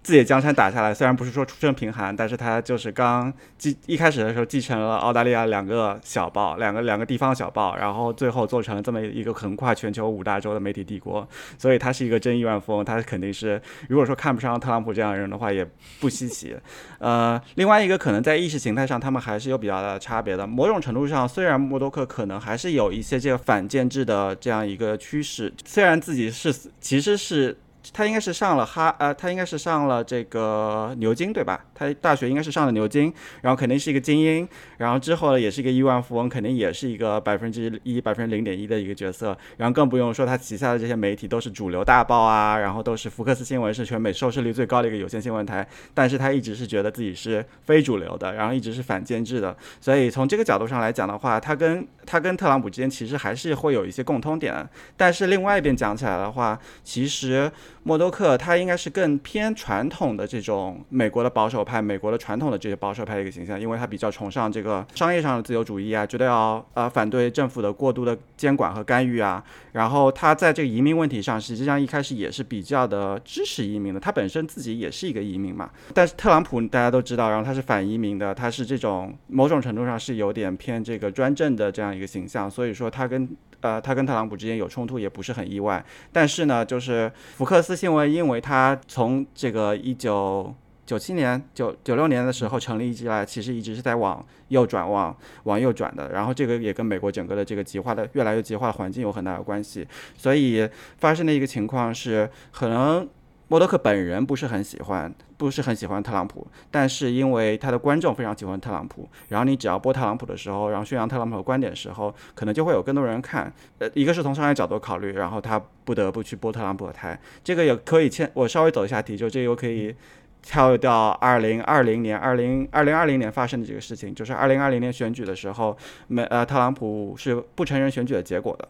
[0.03, 11.27] 自己江山打下来，虽然不是说出身贫寒，但是他就是刚继一开始的时候继承了澳大利亚两个小报，两个两个地方小报，然后最后做成了这么一个横跨全球五大洲的媒体帝国，
[11.57, 15.67] 所以他是一个真亿万富翁，他肯定是如果说看不上特朗普这样的人的话，也
[15.99, 16.55] 不稀奇。
[16.99, 20.45] 呃，另外一个可能在意识形态上，他们还是有比较大的差别的。
[20.45, 27.57] 某种程度上，虽然默多克可能还是有一些这个反建制的这样一个趋势，虽然自己是其实是。
[27.93, 31.63] 他应该是上了哈呃，他应该是上了这个牛津对吧？
[31.73, 39.37] 他大学应该是上了牛津，然后肯定是一个精英，然后之后呢也是一个亿万富翁，肯定也是一个百分之一、百分之零点一的一个角色。
[39.57, 45.67] 然后更不用说他旗下的这些媒体都是主流大报啊，然后都是福克斯新闻是全美收视率最高的一个有线新闻台。
[45.93, 49.55] 但是他一直是觉得自己是非主流的，然后一直是反监制的。
[49.79, 54.67] 所以从这个角度上来讲的话，他跟他跟特朗普之间其实还是会有一些共通点。
[54.95, 57.51] 但是另外一边讲起来的话，其实。
[57.87, 69.41] 默多克他应该是更偏传统的这种美国的保守派，美国的传统的这些保守派的一个形象，因为他比较崇尚这个商业上的自由主义啊，觉得要呃反对政府的过度的监管和干预啊。
[69.71, 75.69] 然后他在这个移民问题上，实际上一开始也是比较的支持移民的，他本身自己也是一个移民嘛。
[75.93, 83.29] 但是特朗普大家都知道，然后他是反移民的，他是这种某种程度上是有点偏这个专政的这样一个形象，所以说他跟。
[83.61, 90.53] 呃，他跟特朗普之间有冲突也不是很意外，但是呢，就是福克斯新闻，因为他从这个一九
[90.85, 103.07] 九七年、九九六年的时候成立以来，其实一直是在往右转、往往右转的，然后这个也跟美国整个的这个极化的越来越极化的环境有很大的关系，所以发生的一个情况是可能。
[103.49, 113.51] 默多克本人不是很喜欢，不是很喜欢特朗普，但是因为他的观众非常喜欢特朗普，然后你只要播特朗普的时候，然后宣扬特朗普的观点的时候，可能就会有更多人看。
[113.79, 117.17] 呃，一个是从商业角度考虑，然后他不得不去播特朗普的台。
[117.41, 119.95] 这个也可以牵，我稍微走一下题，就这个可以
[120.41, 125.77] 跳到二零二零年，二零二零二零年发生的这个事情，就是二零二零年选举的时候，
[126.07, 128.67] 美呃特朗普是不承认选举的结果的。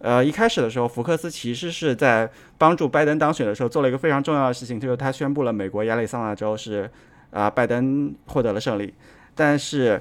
[0.00, 6.88] 呃，一开始的时候，福克斯其实是在帮助拜登当选的时候做了一个非常重要的事情，就是他宣布了美国亚利桑那州是
[7.32, 8.94] 啊拜登获得了胜利。
[9.34, 10.00] 但是，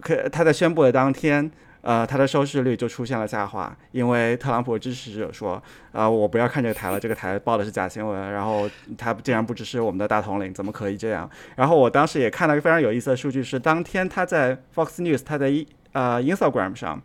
[0.00, 1.48] 可他在宣布的当天，
[1.82, 8.68] 呃，他的收视率就出现了下滑，因为特朗普支持者说啊，我不要看这个台了，这个台报的是假新闻，然后
[8.98, 11.30] 他竟然不支持我们的大统领，怎么可以这样？
[11.54, 17.00] 然后我当时也看到一个非常有意思的数据，是当天他在 Fox News，他在一呃 Instagram 上。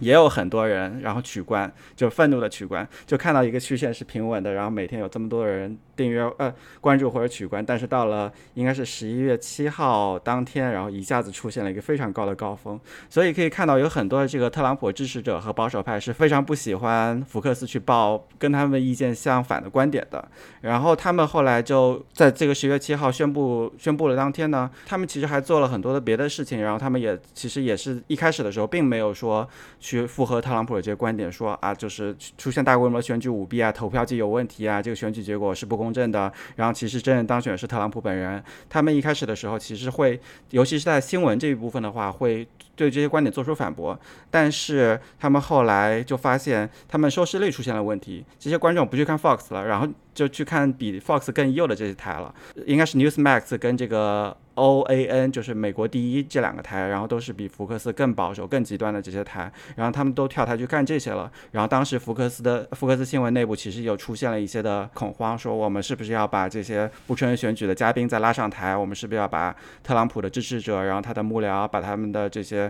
[0.00, 5.78] 也有很多人，然后取关，就愤怒的取关，就看到一个曲线是平稳的，然后每天有这么多人。
[5.96, 12.78] 订阅呃关注或者取关，但是到了应该是十一月七号当天，然后一下子出现了一个非常高的高峰，
[13.08, 20.28] 所以可以看到有很多的这个特朗普支持者和保守派是非常不喜欢福克斯去报跟他们意见相反的观点的。
[20.60, 29.48] 然后他们后来就在这个十月七号宣布宣布了当天呢，他们其实还做了很多的别的事情，然后他们也其实也是一开始的时候并没有说
[29.80, 35.85] 去附和特朗普的这些观点，说啊就是出现大规模选举舞弊啊，投票机有问题啊，这个选举结果是不公。
[35.86, 38.42] 公正的，然后其实真正当选是特朗普本人。
[38.68, 40.18] 他们一开始的时候，其实会，
[40.50, 42.44] 尤其是在新闻这一部分的话，会
[42.76, 43.98] 对这些观点做出反驳。
[44.30, 52.32] 但是他们后来就发现，他们收视率出现了问题，这些观众不去看 Fox 了，然后就去看比 Fox 更右的这些台了，
[52.66, 54.36] 应该是 Newsmax 跟这个。
[54.56, 61.30] O A N 就是美国第一这两个台，然后都是比福克斯更保守、更极端的这些台，然后他们都跳台去干这些了。
[61.50, 68.74] 然后当时福克斯的福克斯新闻内部其实有出现了一些的恐慌，说我们是不是要把这些不承认选举的嘉宾再拉上台？
[68.74, 69.54] 我们是不是要把
[69.84, 72.65] 特朗普的支持者，然后他的幕僚，把他们的这些，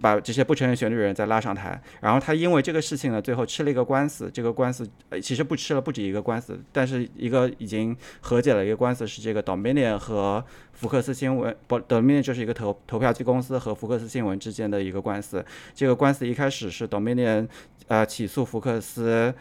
[0.00, 1.80] 把这些不承认选举人再拉上台？
[2.00, 4.30] 然后他因为这个事情呢，最后吃了一个官司。
[4.32, 4.88] 这个官司
[5.22, 10.44] 其实不吃了不止一个官司，但是一个已经和解了一个官司是这个 Dominion 和。
[10.72, 15.44] 福克斯新闻不，Dominion 就是一个投投票机公司和福克斯新闻之间的一个官司。
[15.74, 17.46] 这个官司一开始是 Dominion
[17.86, 19.32] 呃起诉福克斯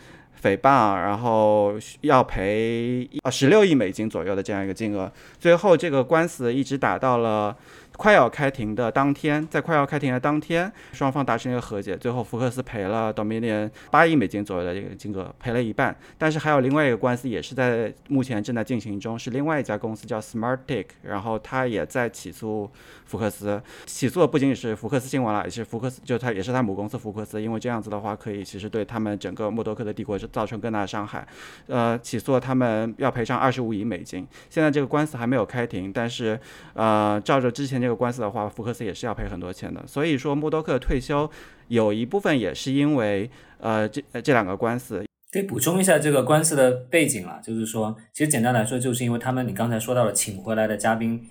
[0.44, 5.12] 诽谤，然后要赔啊十六亿美金左右的这样一个金额。
[5.40, 7.58] 最后这个官司一直打到了。
[8.02, 15.96] 快要开庭的当天，在快要开庭的当天，双方达成一个和解，最后福克斯赔了 Dominion 八亿美金左右的这个金额，赔了一半。
[16.18, 22.68] 但是还有另外一个官司也是在目前正在进行中，是另外一家公司叫 Smartick，然后他也在起诉
[23.06, 31.28] 福克斯，起诉的不仅仅是福克斯新闻了，也是福克斯，就他也是他母公司福克斯，因为这样子的话可以其实对他们整个默多克的帝国造成更大的伤害。
[31.68, 34.28] 呃，起诉他们要赔偿二十五亿美金。
[34.50, 36.40] 现在这个官司还没有开庭，但是
[36.74, 37.82] 呃，照着之前。
[37.82, 39.84] 这个官司的话，福克斯也是要赔很多钱的。
[39.88, 41.30] 所以说，默多克退休
[41.68, 43.30] 有一部分也是因为
[43.60, 45.04] 呃这这两个官司。
[45.32, 51.26] 可以补充一下这个官司的背景啊，就是说，其实简单来说，就是因为他们你刚才说到了请回来的嘉宾，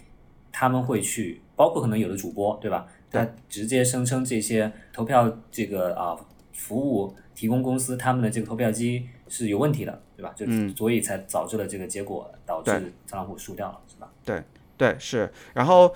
[0.50, 2.86] 他们会去，包括可能有的主播，对吧？
[3.11, 6.16] 他直接声称这些投票这个啊
[6.54, 10.32] 服务提供公司他们的这个投票机是有问题的，对吧？
[10.34, 12.70] 就所以才导致了这个结果，导致
[13.06, 14.11] 特朗普输掉了，是吧？
[14.24, 14.42] 对
[14.78, 15.94] 对是，然后。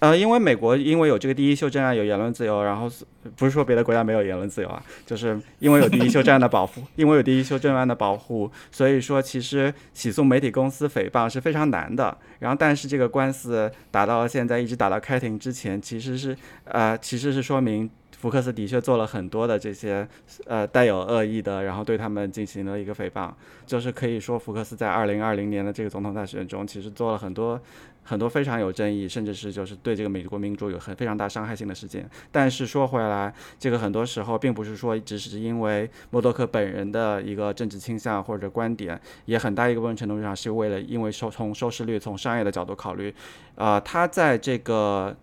[0.00, 2.88] 呃，因为美国因为有这个第一修正案有言论自由，然后
[3.34, 12.16] 不是说别的国家没有言论自由啊，就是因为有第一修正案的保护， 因为有第一修正案的保护，所以说其实起诉媒体公司诽谤是非常难的。
[12.38, 20.06] 然后，但是这个官司打到现在，一直打到开庭之前，其实是呃，其实是说明福克斯的确做了很多的这些
[20.46, 23.32] 呃带有恶意的，然后对他们进行了一个诽谤，
[23.64, 27.58] 就是可以说福克斯在二零二零年的这个总统大选中，其实做了很多。
[28.04, 32.08] 很多非常有争议，甚至是就是对这个美国民主有很非常大伤害性的事件。
[32.32, 43.14] 但是说回来，这个很多时候并不是说只是因为默多克本人的一个政治倾向或者观点，也很大一部分程度上是为了因为收从收视率从商业的角度考虑。
[43.56, 45.14] 呃，他在这个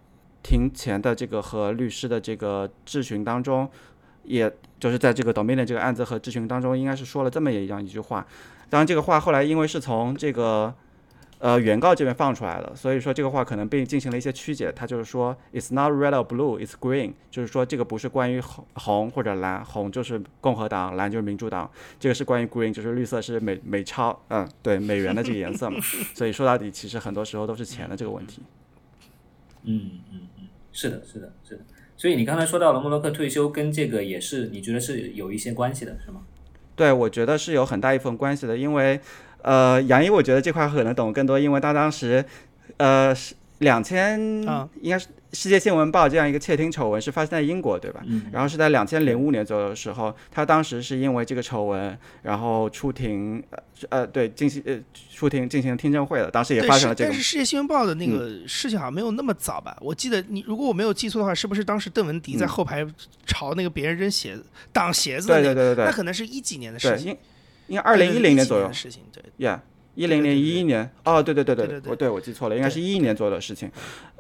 [0.45, 3.67] 庭前的这个和律师的这个质询当中，
[4.23, 8.23] 也就是在这个 Dominion 这个案子和质询当中，应该是说了这么一样一句话。
[8.69, 10.75] 当然，这个话后来因为是从这个。
[11.37, 14.71] 呃，原告这边放出来的，所以说这个话可能被进行了一些曲解。
[14.71, 21.69] 他就是说，It's not red or blue, it's green，就是说这个不是关于红红或者蓝，红就是共和党，蓝就是民主党，
[21.99, 25.77] 这个是关于 green，就是绿色是美美钞，嗯，对，美元的这个颜色嘛。
[26.15, 28.41] 所以说到底，其实很多时候都是钱的这个问题。
[29.63, 30.21] 嗯 嗯，
[30.75, 31.61] 是的，是的，是的。
[31.97, 36.21] 所以你刚才说到了莫洛克退休，跟这个也是你觉得是有一些关系的，是吗？
[36.75, 38.99] 对，我觉得是有很大一部分关系的，因为。
[39.47, 42.25] 呃，杨一，我觉得这块可能懂更多，因为他当时，
[42.77, 44.19] 呃，是两千，
[44.81, 45.05] 应该是
[45.35, 48.01] 《世界新闻报》这样一个窃听丑闻是发生在英国，对吧？
[48.05, 48.23] 嗯。
[48.31, 53.43] 然后是在两千零五年左右的时候，他当时是因为这个丑闻，然后出庭，
[53.89, 54.79] 呃，对，进行呃
[55.13, 57.09] 出庭进行听证会了，当时也发生了这个。
[57.09, 59.77] 但是《世界新闻报》的那个事情好像没有那么早吧？
[59.81, 62.87] 我记得你，如果我没有记错的话，是不是当时邓文迪在后排
[63.25, 65.27] 朝那个别人扔鞋子挡鞋子？
[65.27, 65.85] 对对对对对。
[65.85, 67.15] 那可能是一几年的事情。
[67.67, 69.59] 应该二零一零年左右的事情，对，Yeah，
[69.95, 73.71] 一零年、一一年，哦，对对对对，我对我记错了，应该是一一年左右的事情，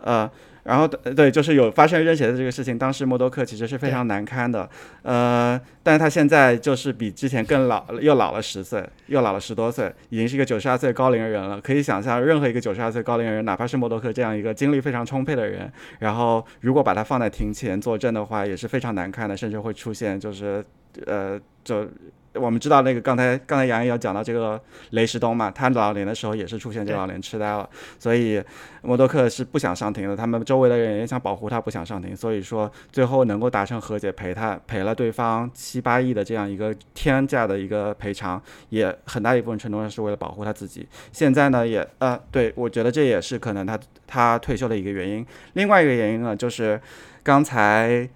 [0.01, 0.27] 呃，
[0.65, 4.67] 然后对，就是有发生扔鞋的这个事情，当时默多克其实是非常难堪的，
[5.03, 11.61] 呃，但是他现在就是比之前更老，又老了十岁，又老了十多岁，已经是一个九十二岁高龄人了。
[11.61, 20.65] 可以想象，任何一个九十二岁高龄人，哪怕是默多克这样一个精力非常充沛的人，然后如果把他放在庭前作证的话，也是非常难堪的，甚至会出现就是
[21.05, 21.87] 呃，就。
[22.35, 24.61] 我们知道那个刚才刚才杨毅要讲到这个
[24.91, 28.41] 雷士东嘛，他老年的时候也是出现这老年痴呆了，所以
[28.81, 40.87] 默多克是不想上庭的，他们周围的人也想保护他，不想上庭，所以说最后能够达成和解，赔他赔了对方七八亿的这样一个天价的一个赔偿，也很大一部分程度上是为了保护他自己。
[41.11, 45.25] 现在呢，也呃，对我觉得这也是可能他他退休的一个原因。
[45.53, 46.79] 另外一个原因呢，就是
[47.23, 48.09] 刚才。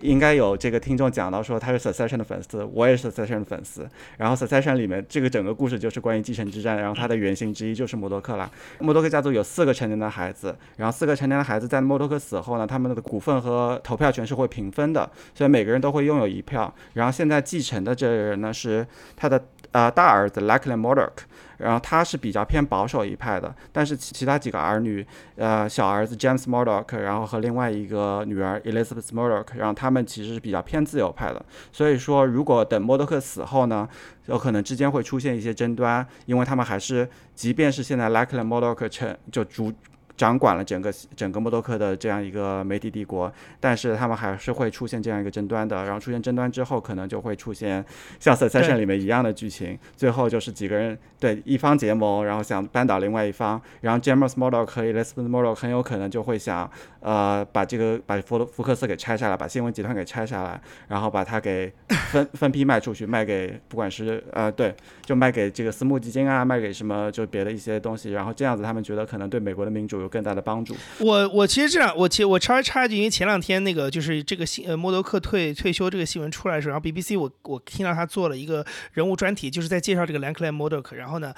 [0.00, 3.88] 应该有这个听众讲到说他是 Succession 的粉丝，我也是 Succession 的粉丝。
[4.18, 8.50] 然后 Succession 里面这个整个故事就是关于继承之战，然后它的原型之一就是默多克啦。
[8.80, 16.74] 默多克家族有四个成年的孩子，然后四个成年的孩子在默多克死后呢，他们的股份和投票权是会平分的，所以每个人都会拥有一票。
[16.94, 18.86] 然后现在继承的这个人呢是
[19.16, 19.42] 他的
[19.72, 21.24] 呃大儿子 Lachlan Murdoch。
[21.58, 31.44] 然后他是比较偏保守一派的，但是其其他几个儿女，呃，小儿子 James Murdoch，然后和另外一个女儿 Elizabeth Murdoch，然后他们其实是比较偏自由派的。
[31.72, 33.88] 所以说，如果等默多克死后呢，
[34.26, 39.72] 有可能之间会出现一些争端，因为他们还是，即便是现在 Lachlan Murdoch 成就逐。
[40.16, 45.84] 掌管了整个整个默多克的这样一个媒体帝国，但是他们还是会出现这样一个争端的。
[45.84, 47.84] 然后出现争端之后，可能就会出现
[48.20, 53.60] 像《Succession》里面一样的剧情，最后就是几个人对一方结盟，然后想扳倒另外一方。
[53.80, 61.72] 然后 James Murdoch 和 Elizabeth Murdoch 很有可能就会想，呃，把这个把福福克斯给拆下来，把新闻集团给拆下来，然后把它给
[62.12, 64.74] 分分批卖出去，卖给不管是呃对，
[65.06, 68.10] 就卖给这个私募基金啊，卖给什么就别的一些东西。
[68.10, 69.94] 然后这样子，他们觉得可能对美国的民主。
[69.94, 70.74] 有更大的帮助。
[70.98, 80.96] 我我其实这样，我其实我插插一句，因为前两天那个就是这个新呃默多克退退休这个新闻出来的时候，然后 BBC 我我听到他做了一个人物专题，就是在介绍这个兰克莱默多克。
[80.96, 81.32] 然后呢，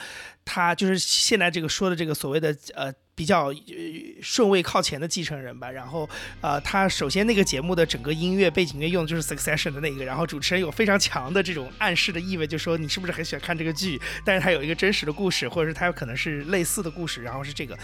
[0.47, 3.53] 他就是现在这个说的这个所谓的呃比较
[4.23, 5.71] 顺位靠前的继承人吧。
[5.71, 6.09] 然后
[6.41, 14.01] 呃，他首先那个节目的整个音乐背景音乐用的就是 Succession 的那个，然后主持人有非常强的这种暗示的意味，就说你是不是很喜欢看这个剧？
[14.25, 17.77] 但是他有一个真实的故事，或者是他有可能是类似的故事，然后是这个。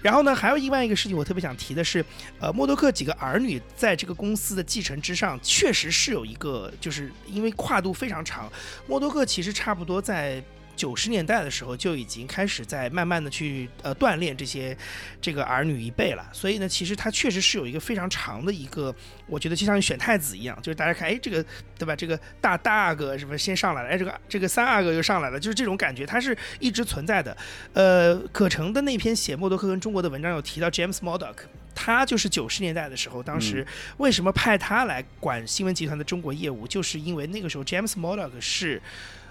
[0.00, 2.02] 然后呢，还有另外一个事情我特别想提的是，
[2.40, 8.50] 呃，默多克几个儿女在这个公司的继承之上，确实是有一个，就是因为跨度非常长，
[8.86, 10.42] 默多克其实差不多在。
[10.76, 14.76] 九十年代的时候就已经开始在慢慢的去呃锻炼这些
[15.20, 18.94] 这个儿女一辈了，所以呢，其实他确实是有一个非常长的一个，
[19.26, 21.44] 我觉得就像选太子一样，就是大家看，哎，这个
[21.78, 21.96] 对吧？
[21.96, 27.34] 这个大大阿哥什么先上来了，哎，这个这个三阿哥又上来了，就是这种感觉，它是一直存在的。
[27.72, 31.36] 呃，可成的那篇写默多克跟中国的文章有提到 James Murdoch，
[31.74, 33.66] 他就是九十年代的时候，当时
[33.96, 38.82] 为什么派他来管新闻集团的中国业务，就是因为那个时候 James Murdoch 是。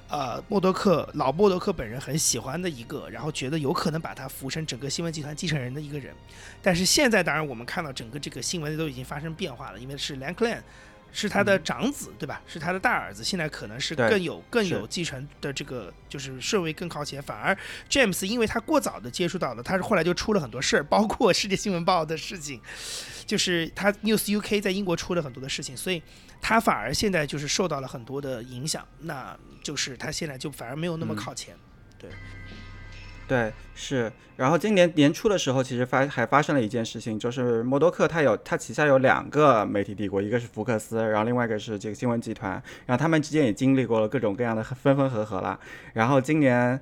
[0.07, 6.13] 呃，默多克老默多克本人很喜欢的一个，然后觉得有可能把他扶成整个新闻集团继承人的一个人，
[6.61, 10.59] 但是现在当然我们看到整个这个新闻都已经发生变化了，因为是 Lanclan
[11.15, 12.41] 是他的长子，对吧？
[12.45, 17.57] 是他的大儿子，现在可能是更有更有继承的这个就是顺位更靠前，反而
[17.89, 22.59] James 因为他过早的接触到了，他是后来就出了很多事儿，包括世界新闻报的事情，
[23.25, 26.03] 就是他 News UK 在英国出了很多的事情，所以。
[26.41, 31.55] 他反而现在就是受到了很多的影响，那就是他现在就反而没有那么靠前，
[31.97, 32.07] 对，
[33.27, 34.11] 对是。
[34.37, 45.57] 然后今年年初的时候，其实发还发生了一件事情，就是默多克他有他旗下有两个媒体帝国，一个是福克斯，然后另外一个是这个新闻集团，然后他们之间也经历过了各种各样的分分合合了。
[45.93, 46.77] 然后今年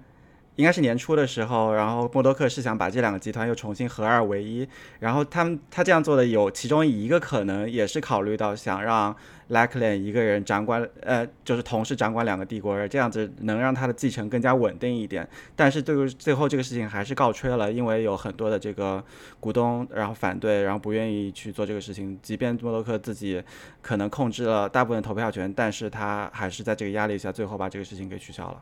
[0.56, 4.68] 应该是年初的时候，然后默多克是想把这两个集团又重新合二为一，
[5.00, 9.16] 然后他们他这样做的有其中一个可能也是考虑到想让。
[9.50, 15.28] l a c l a n 一个人掌管，呃，就是同时掌管两个帝国，这样子能让他的继承更加稳定一点。
[15.54, 19.04] 但是最后最后这个事情还是告吹了，因为有很多的这个
[19.42, 22.18] 股东，然后反对，然后不愿意去做这个事情。
[22.24, 23.44] 即便默多克自己
[23.82, 28.62] 可能控制了大部分投票权，但是他还是在这个压力下，最后把这个事情给取消了。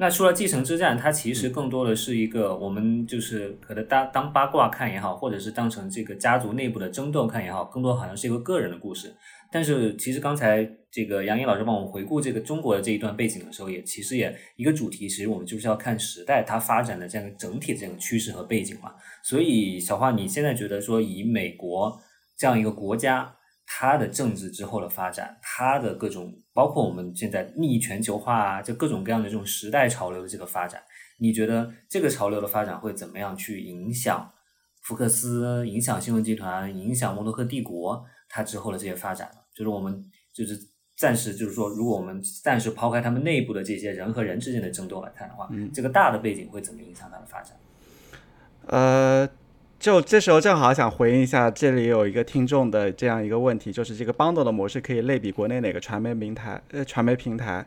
[0.00, 9.12] 那除了继承之战，它其实更多的是一个我们就是可能当当八卦看也好，或者是当成这个家族内部的争斗看也好，更多好像是一个个人的故事。
[9.50, 18.92] 但是其实刚才这个杨颖老师帮我们回顾这个中国的这一段背景的时候，也其实也一个主题，其实我们就是要看时代它发展的这样整体的这样趋势和背景嘛。
[19.24, 21.98] 所以小花，你现在觉得说以美国
[22.36, 23.34] 这样一个国家，
[23.66, 30.82] 它的政治之后的发展，它的各种包括我们现在逆全球化啊，就各种各样的这种时代潮流的这个发展，
[31.18, 34.28] 你觉得这个潮流的发展会怎么样去影响
[34.82, 38.04] 福克斯、影响新闻集团、影响摩洛克帝国？
[38.28, 40.58] 它之后的这些发展，就是我们就是
[40.96, 47.56] 暂时就是说，如果我们暂时抛开他们内部的这些人和人之间的争斗来看的话，这个大的背景会怎么影响它的发展？
[48.66, 49.28] 呃，
[49.78, 56.60] 就这时候正好想回应一下，这里有一个听众的这样一个问题，就是这个 bundle 的模式可以类比国内哪个传媒平台？
[56.72, 57.64] 呃，传媒平台。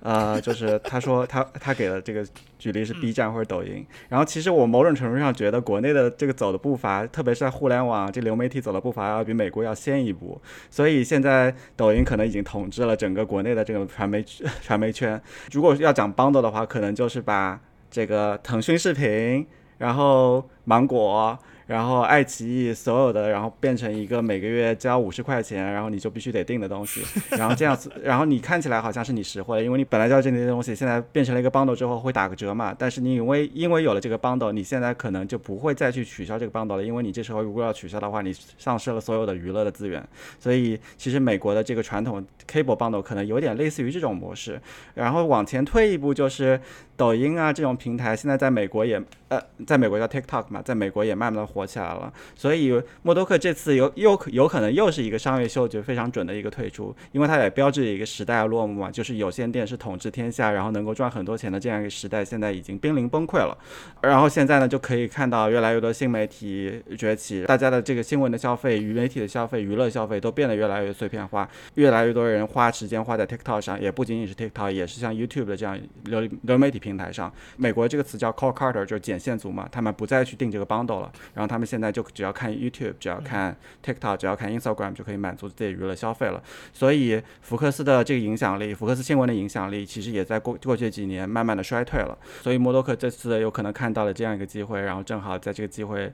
[0.00, 2.26] 呃， 就是他说他他给的这个
[2.58, 14.24] 举例是 B 站或者抖音，然后其实我某种程度上觉得国内的这个走的步伐，特别是在互联网这流媒体走的步伐要比美国要先一步，所以现在抖音可能已经统治了整个国内的这个传媒
[14.60, 15.22] 传媒圈。
[15.52, 19.46] 如果要讲 bundle 的话，可能就是把这个腾讯视频，
[19.82, 21.36] 然后芒果。
[21.72, 27.00] 然后爱奇艺所有的，然后变成一个每个月交五十块钱，然后你就必须得订的东西，
[27.30, 40.06] 然后这样子，然后你看起来好像是你实惠，因为你本来就要这些东西，现在变成了一个 bundle 之后会打个折嘛，但是你因为因为有了这个 bundle，你现在可能就不会再去取消这个 bundle 了，因为你这时候如果要取消的话，你丧失了所有的娱乐的资源，
[40.38, 44.60] 所以其实美国的这个传统 cable bundle 可能有点类似于这种模式，
[44.92, 46.60] 然后往前推一步就是。
[46.94, 52.12] 抖音啊，这种平台现在在美国也，呃，在美国叫 TikTok 嘛，在美国也慢慢的火起来了。
[52.34, 63.58] 所以默多克这次有又有可能又是一个商业嗅觉非常准的一个退出，因为它也标志着一个时代的落幕嘛，就是有线电视统治天下，然后能够赚很多钱的这样一个时代，现在已经濒临崩溃了。
[64.00, 76.92] 然后现在呢，就可以看到越来越多新媒体崛起，大家的这个新闻的消费、娱媒体的消费、娱乐消费都变得越来越碎片化，越来越多人花时间花在 TikTok 上，也不仅仅是 TikTok，也是像 YouTube 的这样流流媒体平。
[76.92, 81.10] 台上，美国这个词叫 core carter，就是剪线族嘛，他们不再去定这个 bundle 了，
[81.46, 86.42] 他们现在就只要看 YouTube，只要看 TikTok，只要看 Instagram 就可以满足自己娱乐消费了。
[86.72, 92.16] 所以福克斯的这个影响力，福克斯新闻的影响力，其实也在过过去几年慢慢的衰退了。
[92.42, 96.12] 所以默多克这次有可能看到了这样一个机会，然后正好在这个机会，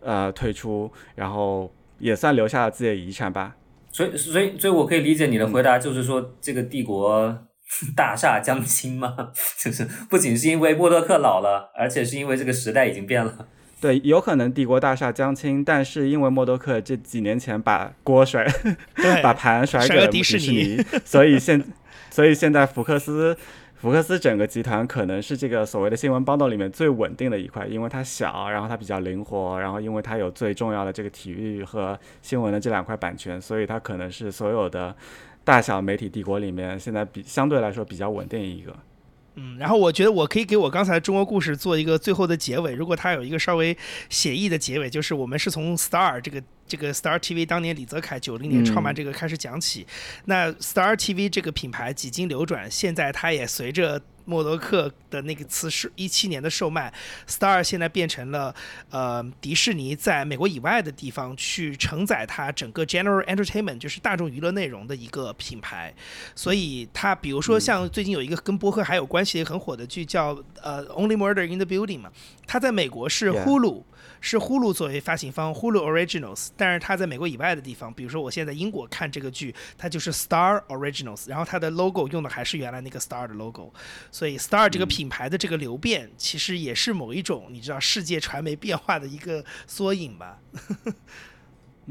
[0.00, 3.56] 呃，退出，然后也算留下了自己的遗产吧。
[3.92, 7.46] 所以，所以，所以我可以理解你的回答，就是说这个帝国。
[7.94, 9.30] 大厦将倾吗？
[9.56, 13.46] 就是不仅是因为默多克老了，而且是因为这个时代已经变了。
[13.80, 18.46] 对，有可能帝国大厦将倾，但是因为默多克这几年前把锅甩，
[19.22, 21.64] 把盘甩给了迪士尼，所以现，
[22.10, 23.34] 所以现在福克斯，
[23.76, 34.94] 福克斯整个集团可能是这个所谓的新闻 bundle 里面最稳定的一块，因为它小，然后它比较灵活，然后因为它有最重要的这个体育和新闻的这两块版权，所以它可能是所有的
[35.42, 38.76] 大小媒体帝国里面现在比相对来说比较稳定一个。
[39.42, 42.74] 嗯，然后我觉得我可以给我刚才中国故事做一个最后的结尾。
[42.74, 43.74] 如果它有一个稍微
[44.10, 49.86] 写意的结尾，就是我们是从 Star 这个这个 Star TV 当年李泽楷九零年创办这个开始讲起。
[50.26, 54.02] 那 Star TV 这个品牌几经流转，现在它也随着。
[54.30, 56.92] 默多克的那个词是一七年的售卖
[57.26, 58.54] ，Star 现在变成了
[58.90, 65.92] 呃迪士尼在美国以外的地方去承载它整个 General Entertainment 就是大众娱乐内容的一个品牌，
[66.36, 72.12] 所以它比如说像最近有一个跟播客还有关系很火的剧叫呃 Only Murder in the Building 嘛，
[72.46, 73.82] 它在美国是 Hulu。
[74.20, 83.72] 是呼噜作为发行方呼噜 Originals，但是它在美国以外的地方，比如说我现在英国看这个剧，它就是 Star Originals，然后它的 logo 用的还是原来那个 Star 的 logo，
[84.12, 90.38] 所以 Star 这个品牌的这个流变，其实也是某一种你知道世界传媒变化的一个缩影吧。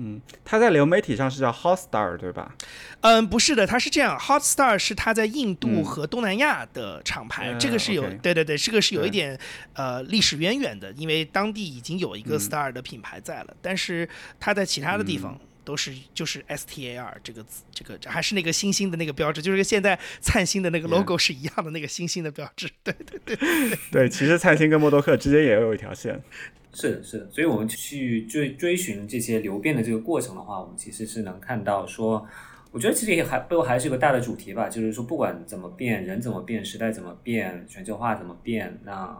[0.01, 2.55] 嗯，它在流媒体上是叫 Hotstar 对吧？
[3.01, 9.37] 嗯，不是的，它是这样，Hotstar 是它在印度和东南亚的厂牌，这个是有，对对对，这个是有一点
[9.73, 14.07] 呃历史渊源的，因为当地已经有一个 Star 的品牌在了，但是
[14.39, 23.77] 它在其他的地方都是就是 STAR 这个字，这个还是那个星星的那个标志，就是跟现在灿星的那个 logo 是一样的那个星星的标志，对对对。
[23.91, 26.21] 对，其实灿星跟默多克之间也有一条线。
[26.73, 32.25] 是的，是的，所以我们去追追寻这些流变的这个过程的话，我们其实是能看到说，
[32.71, 39.17] 我觉得其实也还背后还是一个大的主题吧，就是说不管怎么变，人怎么变，时代怎么变，全球化怎么变，那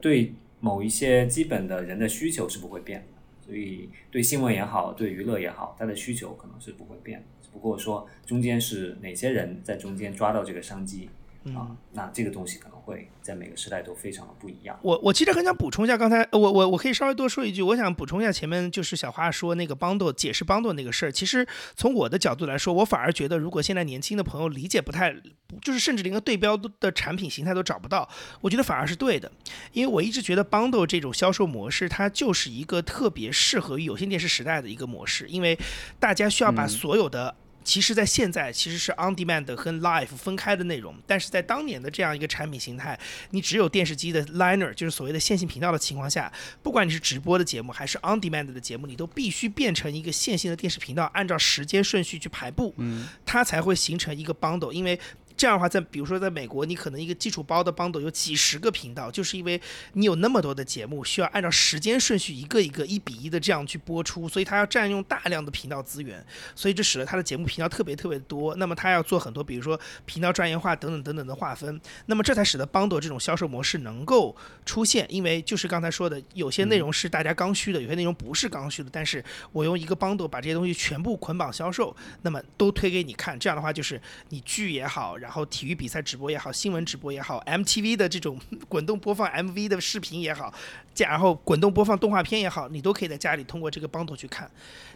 [0.00, 3.18] 对某一些基本的人的需求是不会变的。
[3.46, 11.08] 所以对新闻也好，对娱乐也好，它的需求可能是不会变，只不过说中间是哪些人在中间抓到这个商机。
[11.54, 14.78] 啊，那这个东西可能会在每个时代都非常的不一样。
[14.82, 21.12] 我我其实很想补充一下，刚才我我我可以稍微多说一句，我想补充一下前面就是小花说那个 bundle 解释 bundle 那个事儿。
[21.12, 25.14] 其实从我的角度来说，我反而觉得，如果现在年轻的朋友理解不太，
[25.62, 28.08] 就是甚至连个对标的产品形态都找不到，
[28.42, 29.30] 我觉得反而是对的。
[29.72, 35.58] 因为我一直觉得 bundle 这种销售模式，它就是一个特别适合于有线电视时代的一个模式，因为
[35.98, 37.34] 大家需要把所有的。
[37.64, 42.98] 其实，在现在其实是 on demand 和 live 分开的内容，但是在当年的这样一个产品形态，
[43.30, 46.32] 你只有电视机的 liner，就是所谓的线性频道的情况下，
[46.62, 54.98] 不管你是直播的节目还是 on demand 的节目，你都必须变成一个线性的电视频道，按照时间顺序去排布，嗯，它才会形成一个 bundle，因为。
[55.38, 59.58] 这样的话，在比如说在美国，你可能一个基础包的 bundle 有几十个频道，就是因为
[59.92, 66.22] 你有那么多的节目，需要按照时间顺序一个一个一比一的这样去播出，所以它要占用大量的频道资源，
[66.56, 68.56] 所以这使得它的节目频道特别特别多。
[68.56, 74.36] 那么它要做很多，比如说频道专业化等等等等的划分，那么这才使得 bundle 这种销售模式能够
[74.66, 75.06] 出现。
[75.08, 83.38] 因为就是刚才说的，有些内容是大家刚需的，有些内容不是刚需的，但是我用一个 bundle 把这些东西全部捆绑销售，那么都推给你看。
[83.38, 84.00] 这样的话，就是
[84.30, 90.50] 你剧也好，然然后体育比赛直播也好，新闻直播也好，MTV 的这种 滚动播放 MV 的视频也好，
[90.96, 94.50] 然后滚动播放动画片也好，你都可以在家里通过这个帮头去看。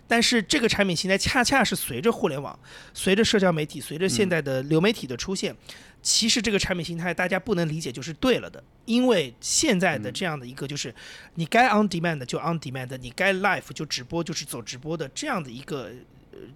[0.09, 2.59] 但是这个产品现在恰恰是随着互联网、
[2.95, 5.55] 随着社交媒体、随着现在的流媒体的出现，
[6.01, 10.95] 其实这个产品形态大家不能理解就是对了的，因为现在的这样的一个就是
[11.35, 15.91] 你该 on demand 就 on demand，你该 live 就直播就是走直播的这样的一个。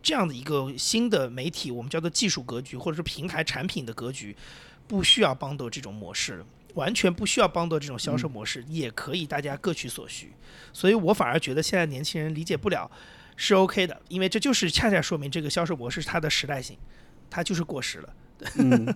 [0.02, 4.36] 这样的一个新的媒体，我们叫做技术格局，或者是平台产品的格局，
[4.86, 6.44] 不需要帮到这种模式，
[6.74, 10.32] 完全不需要帮到这种销售模式，也可以大家各取所需。
[10.72, 12.90] 所以我反而觉得现在年轻人理解不了
[13.36, 16.76] 是 OK 的，因为这就是恰恰说明这个销售模式它的时代性，
[17.28, 18.08] 它就是过时了。
[18.58, 18.94] 嗯，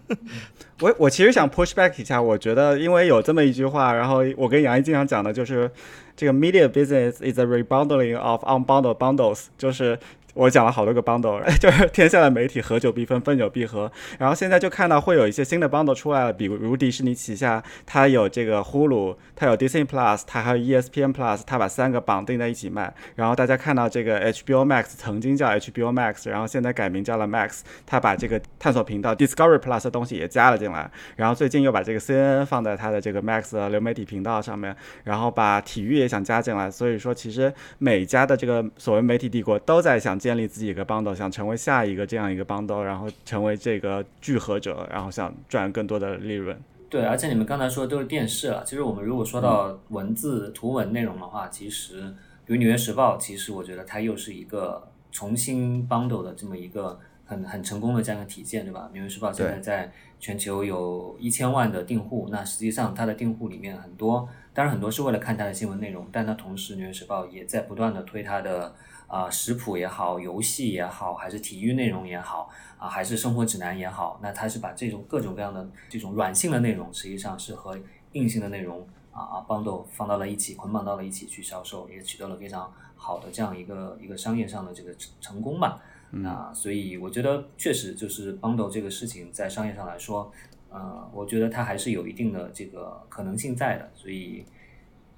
[0.81, 5.71] 我我其实想 push back 一下，我觉得因为有这么一句话，然后我跟杨毅经常讲的就是
[6.15, 9.99] 这个 media business is a rebundling of unbundled bundles，就是。
[10.35, 13.91] 我讲了好多个 bundle， 就是天下的媒体合久必分，分久必合。
[14.17, 22.95] 然后现在就看到会有一些新的 bundle 出来了，比如迪士尼旗下，它有这个 Hulu，它有 Disney Plus，它还有 ESPN Plus，它把三个绑定在一起卖。
[23.17, 30.89] 然后大家看到这个 HBO Max 曾经叫 HBO Max，然后现在改名叫了 Max，它把这个探索频道 Discovery Plus 的东西也加了进来。
[31.17, 36.71] 然后最近又把这个 CNN 放在它的这个 Max 的流媒体频道上面，然后把体育也想加进来。
[36.71, 40.21] 所以说，其实每家的这个所谓媒体帝国都在想。
[40.21, 46.59] 建立自己一个 bundle，想成为下一个这样一个 bundle，然后成为这个聚合者，然后想赚更多的利润。
[46.89, 48.65] 对，而且你们刚才说的都是电视了。
[48.65, 52.01] 其实我们如果说到文字、图文内容的话，其实
[52.45, 58.89] 比如《纽约时报》，其实我觉得它又是一个重新 bundle 的这么一个很很成功的这样一个体现，对吧？
[58.93, 68.75] 《纽约时报》现在在全球有一千万的订户，那实际上它的订户里面很多，当然很多是为了看它的新闻内容，但它同时《纽约时报》也在不断的推它的
[69.11, 72.49] 啊、食谱也好，游戏也好，还是体育内容也好。
[72.79, 77.79] 啊，还是生活指南也好，那它是把这种各种各样的这种软性的内容，实际上是和
[78.13, 85.83] 硬性的内容啊啊 bundle 放到了一起，捆绑到了一起去销售，也取得了非常好的这样一个一个商业上的这个成成功吧。
[86.11, 90.33] 那，所以我觉得确实就是 bundle 这个事情在商业上来说，
[90.71, 94.47] 呃，我觉得它还是有一定的这个可能性在的，所以。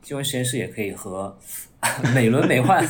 [0.03, 1.37] 新闻实验室也可以和
[2.15, 2.85] 美轮美奂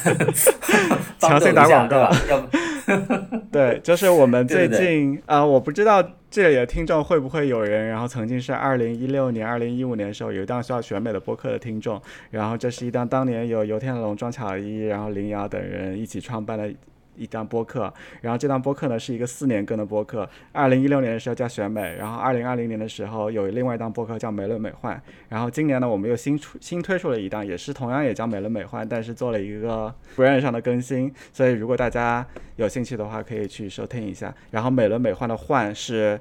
[1.19, 2.49] 强行打广告，要不
[3.53, 16.73] 对，就是我们最近啊、我不知道这里的听众会不会有人，然后曾经是二零一六年、二零一五年的时候有一档需要选美的播客的听众，然后这是一档当年有游天龙、庄巧一，然后林瑶等人一起创办的。
[17.17, 20.29] 一档播客，然后这档播客呢是一个四年更的播客。
[20.53, 31.13] 二零一六年的时候叫选美，然后二零二零年的时候有另外一档播客叫美轮美奂，然后今年呢我们又新出新推出了一档，也是同样也叫美轮美奂，但是做了一个 brand 上的更新。
[31.33, 32.27] 所以如果大家
[32.57, 34.35] 有兴趣的话，可以去收听一下。
[34.51, 36.19] 然后美轮美奂的奂是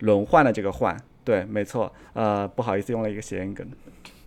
[0.00, 1.92] 轮换的这个换，对，没错。
[2.14, 3.66] 呃，不好意思，用了一个谐音梗。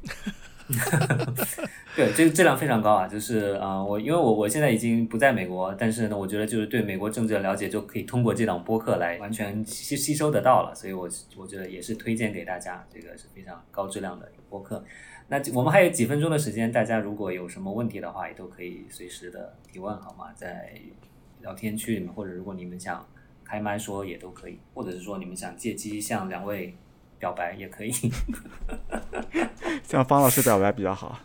[1.96, 3.08] 对，这个质量非常高啊！
[3.08, 14.84] 就是啊、我因为我我现在已经不在美国，但是呢，我觉得就是对美国政治的了解就可以通过这档播客来完全吸吸收得到了，所以我我觉得也是推荐给大家，这个是非常高质量的一个播客。
[15.28, 20.34] 那我们还有几分钟的时间，大家如果有什么问题的话，也都可以随时的提问，好吗？
[20.36, 20.74] 在
[21.42, 23.06] 聊天区里面，或者如果你们想
[23.44, 26.76] 开麦说也都可以，或者是说你们想借机向两位
[27.26, 27.92] 表白也可以。
[29.84, 31.18] 向方老师表白比较好。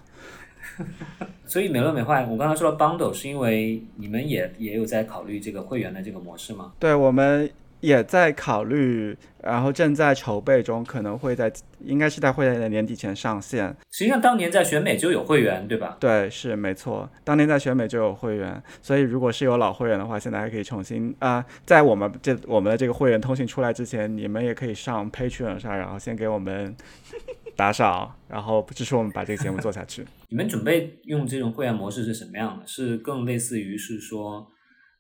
[1.44, 6.72] 所以美轮美奂，我刚才说了 bundle，是因为你们也也有在考虑这个会员的这个模式吗？
[6.78, 11.50] 对，我们也在考虑，然后正在筹备中，可能会在
[11.84, 13.74] 应该是在会在年底前上线。
[13.90, 15.96] 实际上当年在选美就有会员，对吧？
[15.98, 17.08] 对，是没错。
[17.24, 26.76] 当年在选美就有会员，所以如果是有老会员的话，现在还可以重新啊、在我们这我们的这个会员通讯出来之前，你们也可以上 Patreon 上，然后先给我们
[27.56, 30.04] 打赏，然后支持我们把这个节目做下去。
[30.28, 32.66] 你们准备用这种会员模式是什么样的？
[32.66, 34.46] 是更类似于是说，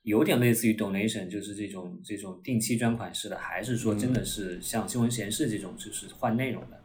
[0.02, 6.78] 有点类似于 donation，就是这种这种定期捐款式的，还是说真的是像新闻实验室这种，就是换内容的？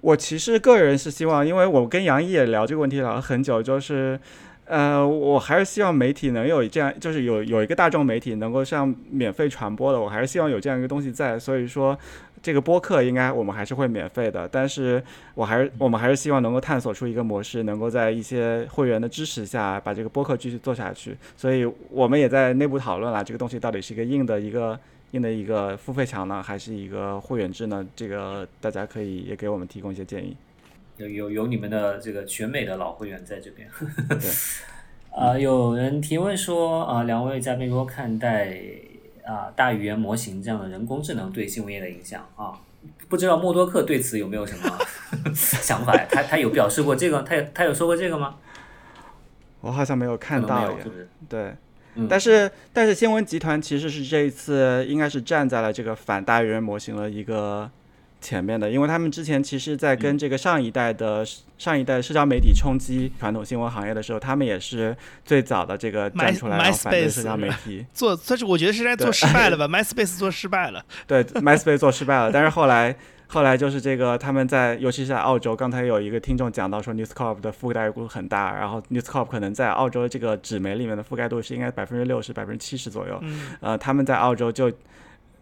[0.00, 4.20] 我其实个人是希望，因为我跟杨毅也聊这个问题聊了很久，就是，
[4.66, 11.38] 呃，我还是希望媒体能有这样，就是有有一个大众媒体能够像免费传播的，我还是希望有这样一个东西在。
[11.38, 11.98] 所以说，
[12.46, 15.02] 这个播客应该我们还是会免费的，但是
[15.34, 21.16] 我还是我们还是希望能够探索出一个模式，能够在一些会员的支持下，把这个播客继续做下去。
[21.36, 24.78] 所以我们也在内部讨论了，这个东西到底是一个硬的一个。
[25.12, 27.86] 硬的一个付费墙呢，还是一个会员制呢？
[27.94, 30.36] 这个大家可以也给我们提供一些建议。
[30.98, 33.68] 有有有你们的这个全美的老会员在这边。
[34.08, 34.30] 对。
[35.16, 38.58] 啊、有人提问说啊、两位嘉宾如何看待
[39.26, 42.52] 啊、大语言模型这样的人工智能对新闻业的影响啊？
[43.08, 44.78] 不知道默多克对此有没有什么
[45.34, 45.92] 想法？
[46.08, 47.22] 他他有表示过这个？
[47.22, 48.36] 他有他有说过这个吗？
[49.60, 50.88] 我好像没有看到耶，是。
[50.88, 51.08] 不是？
[51.28, 51.54] 对，
[51.96, 57.68] 嗯但是但是新闻集团其实是这一次应该是站在了这个反大语言模型的一个
[58.20, 61.24] 前面的，因为他们之前其实在嗯跟这个上一代的、
[61.58, 67.86] 上一代社交媒体冲击传统新闻行业的时候，他们也是最早的这个站出来然后反对社交媒体。
[67.94, 72.96] 做，但是我觉得是在做失败了吧？MySpace 做失败了， 对，MySpace 做失败了，但是后来
[73.28, 83.18] 后来就是这个他们在，尤其是在澳洲，刚才有一个听众讲到说 News Corp 的覆盖度很大，然后 News Corp 可能在澳洲这个纸媒里面的覆盖度是应该百分之六十、百分之七十左右。
[83.22, 84.72] 嗯，呃，他们在澳洲就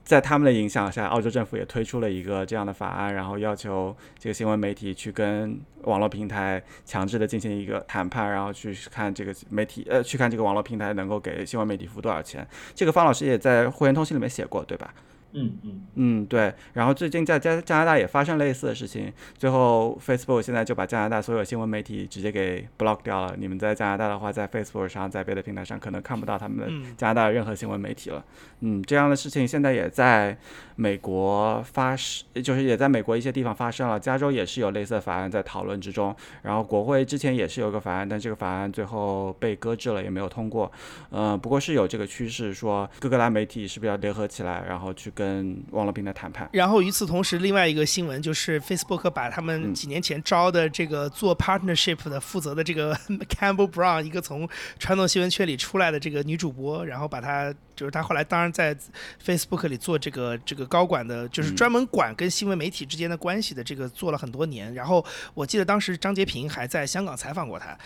[0.05, 12.47] 在他们的影响下，澳洲政府也推出了一个这样的法案，然后要求这个新闻媒体去跟网络平台强制的进行一个谈判，然后去看这个媒体呃去看这个网络平台能够给新闻媒体付多少钱。
[12.75, 14.93] 这个方老师也在会员通信里面写过，对吧？
[15.35, 16.55] 嗯嗯，嗯，对。
[16.73, 23.35] 然后最近在加加拿大也发生类似的事情，最后 Facebook 现在就把加拿大所有新闻媒体直接给 block 掉了。
[23.37, 28.25] 你们在加拿大的话，在 Facebook 上，在别的平台上可能看不到他们的加拿大任何新闻媒体了。
[28.61, 30.37] 嗯，这样的事情现在也在
[30.77, 33.99] 美国发生，就是也在美国一些地方发生了。
[33.99, 36.15] 加州也是有类似的法案在讨论之中。
[36.43, 40.71] 然后国会之前也是有个法案，但这个法案最后被搁置了，也没有通过。
[41.11, 46.49] 嗯、不过是有这个趋势，说各个大媒体是不是要联合起来，然后去跟网络平台谈判。
[46.53, 52.95] 然后与此同时，另外一个新闻就是 Facebook 把他们几年前招的这个做 partnership 的负责的这个
[53.29, 54.49] Campbell Brown，一个从
[54.79, 58.77] 传统新闻圈里出来的这个女主播，然后把她就是他后来当然在
[59.25, 64.73] Facebook 里做这个这个高管的，就是嗯专门管跟新闻媒体之间的关系的这个做了很多年。
[64.75, 67.77] 然后我记得当时张杰平还在香港采访过他，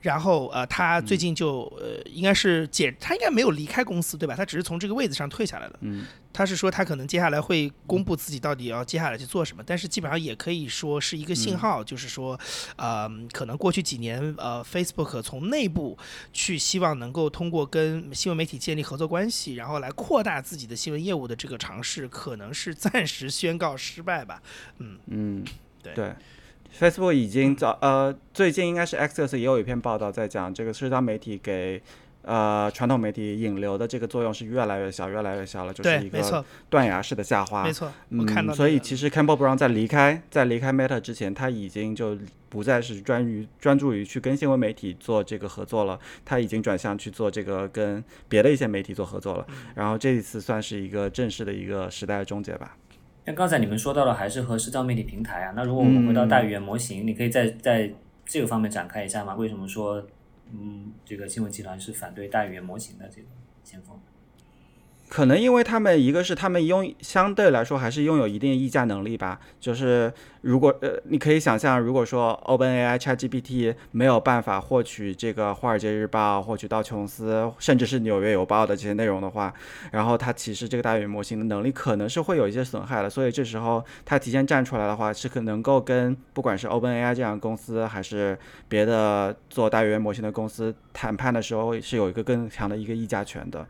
[0.00, 4.34] 然后呃，他最近就呃应该是解，他应该没有离开公司对吧？
[4.34, 5.78] 他只是从这个位子上退下来了。
[5.80, 6.04] 嗯，
[6.36, 12.38] 他是说他可能接下来会公布自己到底要接下来去做什么，但是基本上也可以说是一个信号，就是说，
[12.76, 15.96] 呃，可能过去几年呃，Facebook 从内部
[16.34, 24.42] 去希望能够通过跟新闻媒体建立合作关系，然后来扩大自己的新闻业务的这个尝试，可能是暂时宣告失败吧。
[24.76, 25.44] 嗯，嗯，
[25.82, 26.14] 对对。
[26.78, 31.80] Facebook 已经早呃，最近应该是 Axios 也有一篇报道在讲这个社交媒体给
[32.26, 37.62] 呃传统媒体引流的这个作用是越来越小，越来越小了，就是，一个，断崖式的下滑。
[37.62, 49.46] 没错，我看到、嗯，所以其实 Campbell Brown 在离开在离开 Meta 之前，他已经就不再是专于专注于去跟新闻媒体做这个合作了，他已经转向去做这个跟别的一些媒体做合作了。
[49.76, 52.76] 然后这一次算是一个正式的一个时代的终结吧。
[53.24, 55.52] 那刚才你们说到了，还是和社交媒体平台啊。
[55.56, 57.92] 那如果我们回到大语言模型，你可以在在
[58.24, 59.34] 这个方面展开一下吗？
[59.34, 60.00] 为什么说，
[60.52, 63.26] 嗯，这个新闻集团是反对大语言模型的这个
[63.64, 63.98] 先锋？
[65.08, 70.12] 可能因为他们一个是他们拥相对来说还是拥有一定议价能力吧，就是
[70.46, 79.52] 如果呃你可以想象，如果说 OpenAI ChatGPT 没有办法获取这个《华尔街日报》、获取道琼斯，甚至是《纽约邮报》的这些内容的话，
[79.90, 93.66] 然后它其实这个大语言模型的能力可能是会有一些损害的，所以这时候它提前站出来的话，是可能够跟不管是 OpenAI 这样的公司，还是别的做大语言模型的公司谈判的时候，是有一个更强的一个议价权的。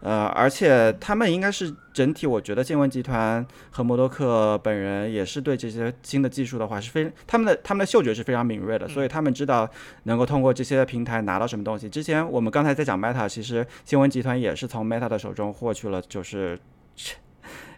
[0.00, 9.68] 呃，而且他们应该是整体，我觉得新闻集团和默多克本人也是对这些新的技术的话是非他们的他们的嗅觉是非常敏锐的，所以他们知道
[10.04, 11.88] 能够通过这些平台拿到什么东西。
[11.88, 16.58] 之前我们刚才在讲 Meta，其实新闻集团也是从 Meta 的手中获取了就是。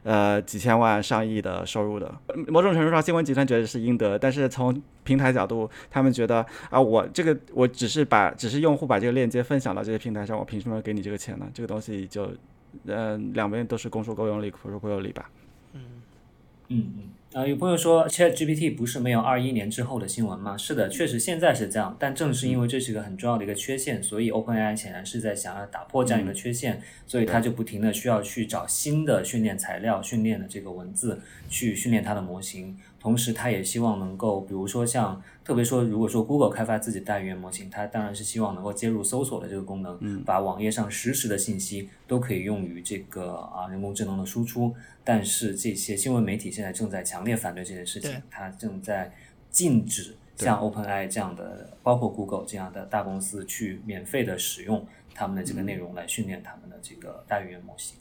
[0.05, 2.13] 呃，几千万、上亿的收入的，
[2.49, 11.49] 某种程度上，新闻集团觉得是应得，但是从平台角度，他们觉得啊，我这个我只是把只是用户把这个链接分享到这些平台上，我凭什么给你这个钱呢？
[11.55, 12.27] 这个东西就，
[12.87, 15.31] 嗯、呃，两边都是公说公有理，婆说婆有理吧。
[15.75, 15.81] 嗯
[16.67, 17.03] 嗯嗯。
[17.35, 20.55] 啊，有朋友说 Chat GPT 不是没有二一年之后的新闻吗？
[20.55, 44.73] 是的，确实现在是这样，但正是因为这是一个很重要的一个缺陷，所以 OpenAI 显然是在想要打破这样一个缺陷，所以它就不停的需要去找新的训练材料、训练的这个文字去训练它的模型，同时它也希望能够，比如说像特别说，如果说 Google 开发自己大语言模型，它当然是希望能够接入搜索的这个功能，把网页上实时的信息都可以用于这个啊人工智能的输出。
[45.03, 49.13] 但是这些新闻媒体现在正在强烈反对这件事情，它正在
[49.51, 57.97] 禁止像 OpenAI 这样的，包括 Google 这样的大公司去免费的使用他们的这个内容来训练他们的这个大语言模型。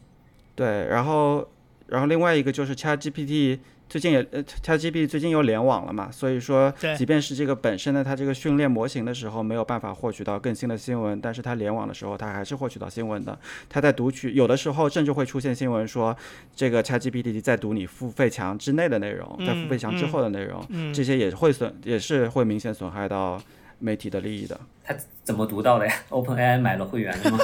[0.53, 1.47] 对，然后，
[1.87, 3.57] 然后另外一个就是 ChatGPT。
[3.91, 13.37] 最近也呃，ChatGPT 最近又联网了嘛，所以说，即便是这个本身的它这个训练模型的时候没有办法获取到更新的新闻，但是它联网的时候，它还是获取到新闻的。
[13.67, 16.15] 它在读取，有的时候甚至会出现新闻说，
[16.55, 23.41] 这个 ChatGPT 在读你付费墙之内的内容，在付费墙之后的内容，嗯嗯、这些也会损，也是会明显损害到
[23.79, 24.57] 媒体的利益的。
[24.85, 24.95] 他
[25.25, 25.93] 怎么读到的呀？
[26.11, 27.39] OpenAI 买了会员了吗？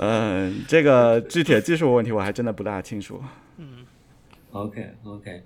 [0.00, 3.22] 嗯，这个 具体的技术问题我还真的不大清楚。
[3.58, 3.84] 嗯。
[4.56, 5.42] OK OK，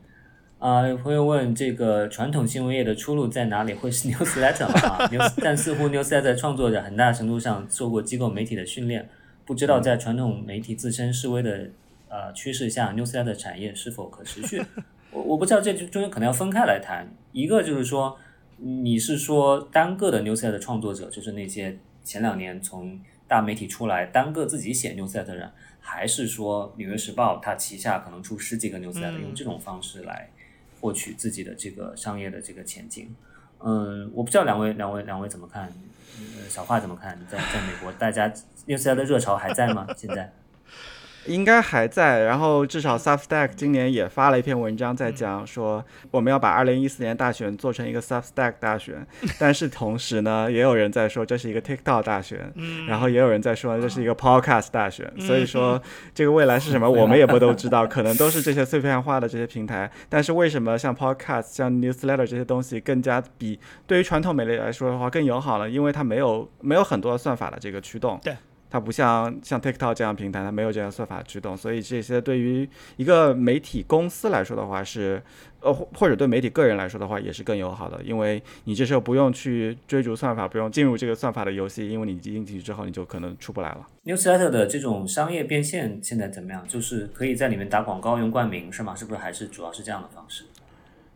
[0.60, 3.74] 啊、呃，有朋友问这个传统新闻业的出路在哪里？
[3.74, 4.88] 会是 Newsletter 吗？
[4.88, 9.08] 啊，News， 但似乎 Newsletter 创作者很大程度上受过机构媒体的训练，
[9.44, 11.70] 不知道在传统媒体自身示威的
[12.08, 14.62] 呃趋势下，Newsletter 产业是否可持续？
[15.10, 17.08] 我我不知道这中间可能要分开来谈。
[17.32, 18.16] 一个就是说，
[18.58, 22.96] 你是说单个的 Newsletter 创作者，就是那些前两年从
[23.26, 25.50] 大媒体出来单个自己写 Newsletter 的人。
[25.92, 30.30] 还是说《纽约时报》它旗下可能出十几个 newsletter，、嗯、用这种方式来
[30.80, 33.12] 获取自己的这个商业的这个前景。
[33.58, 35.64] 嗯，我不知道两位两位两位怎么看？
[36.16, 37.18] 呃、小华怎么看？
[37.28, 38.32] 在在美国，大家
[38.68, 39.84] newsletter 的热潮还在吗？
[39.96, 40.32] 现在？
[41.26, 49.06] 应该还在，然后至少 Substack 今年也发了一篇文章，在讲说我们要把二零一四年大选做成一个 Substack 大选，
[49.38, 52.52] 但是同时呢，也有人在说这是一个 TikTok 大选，
[52.88, 55.80] 然后也有人在说这是一个 Podcast 大选，所以说
[56.14, 65.68] 这个未来是什么， 我们也不都知道，可能都是这些碎片化的这些平台， 但是为什么像 Podcast、像 Newsletter 这些东西更加比对于传统媒体来说的话更友好呢？
[65.68, 68.18] 因为它没有没有很多算法的这个驱动。
[68.22, 68.34] 对。
[68.70, 75.20] 它不像像 TikTok 这样平台，它没有这样算法驱动，所以这些对于一个媒体公司来说的话是，
[75.60, 83.86] 呃，或或者对媒体个人来说的话也是更友好的，因为你这时候不用去追逐算法，不用进入这个算法的游戏，因为你进进去之后你就可能出不来了。
[84.04, 86.66] Newsletter 的这种商业变现现在怎么样？
[86.68, 88.94] 就是可以在里面打广告用冠名是吗？
[88.94, 90.44] 是不是还是主要是这样的方式？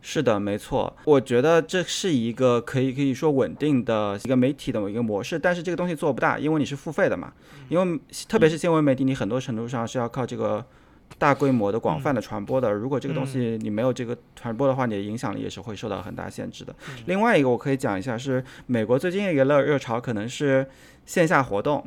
[0.06, 7.32] 是的，没错，我觉得这是一个可以可以说稳定的一个媒体的一个模式，但是这个东西做不大，因为你是付费的嘛，
[7.70, 10.62] 因为特别是新闻媒体，你很多程度上是要靠这个
[11.16, 12.70] 大规模的、广泛的传播的。
[12.70, 16.76] 如果这个东西你没有这个传播的话，你的影响力也是会受到很大限制的。
[17.06, 20.66] 另外一个我可以讲一下，是美国最近一个热热潮，可能是
[21.06, 21.82] 线下活动。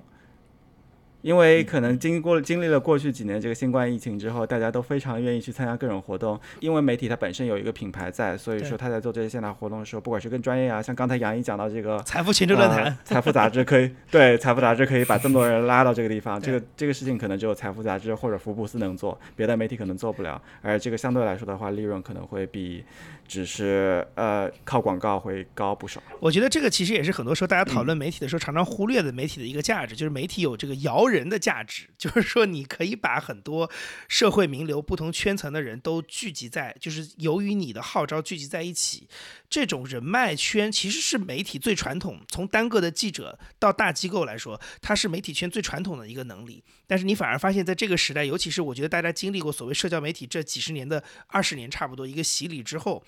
[1.22, 6.40] 因为可能经过经历了过去几年这个新冠疫情之后，大家都非常愿意去参加各种活动。
[6.60, 20.42] 因为媒体它本身有一个品牌在，所以说他在做这些线下活动的时候，不管是更专业啊，像刚才杨毅讲到这个财富行政论坛， 财富杂志可以对财富杂志可以把这么多人拉到这个地方， 这个这个事情可能只有财富杂志或者福布斯能做，别的媒体可能做不了。
[20.62, 22.84] 而这个相对来说的话，利润可能会比。
[23.28, 26.02] 只是呃靠广告会高不少。
[26.20, 33.70] 我觉得这个其实也是很多时候大家讨论媒体的时候常常忽略的媒体的一个价值，就是媒体有这个摇人的价值， 就是说你可以把很多
[34.08, 39.08] 社会名流、不同圈层的人都聚集在，就是由于你的号召聚集在一起。
[39.50, 46.62] 这种人脉圈其实是媒体最传统，从单个的记者到大机构来说，它是媒体圈最传统的一个能力。
[46.86, 53.02] 但是你反而发现，在这个时代，尤其是我觉得大家经历过所谓社交媒体这几十年的二十年差不多一个洗礼之后，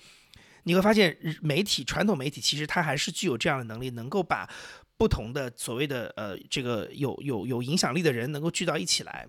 [0.64, 4.48] 你会发现媒体传统媒体其实它还是具有这样的能力，能够把
[4.96, 9.26] 不同的所谓的呃这个有有有影响力的人能够聚到一起来。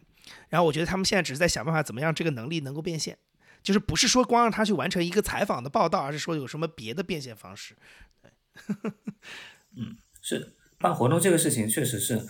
[0.49, 3.17] 然后我觉得他们现在只是在想办法怎么样这个能力能够变现。
[3.63, 7.75] 就是不是说光让他去完成一个采访的报道，而是说有什么别的变现方式？
[8.19, 8.31] 对，
[9.77, 12.25] 嗯，是办活动这个事情确实是，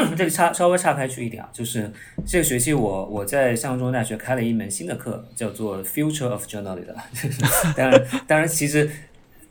[0.16, 1.90] 这里差稍微岔开去一点啊，就是
[2.26, 6.94] 这个学期我我在上中大学开了一门新的课，叫做 Future of Journalism。
[7.76, 8.90] 当然，当然，其实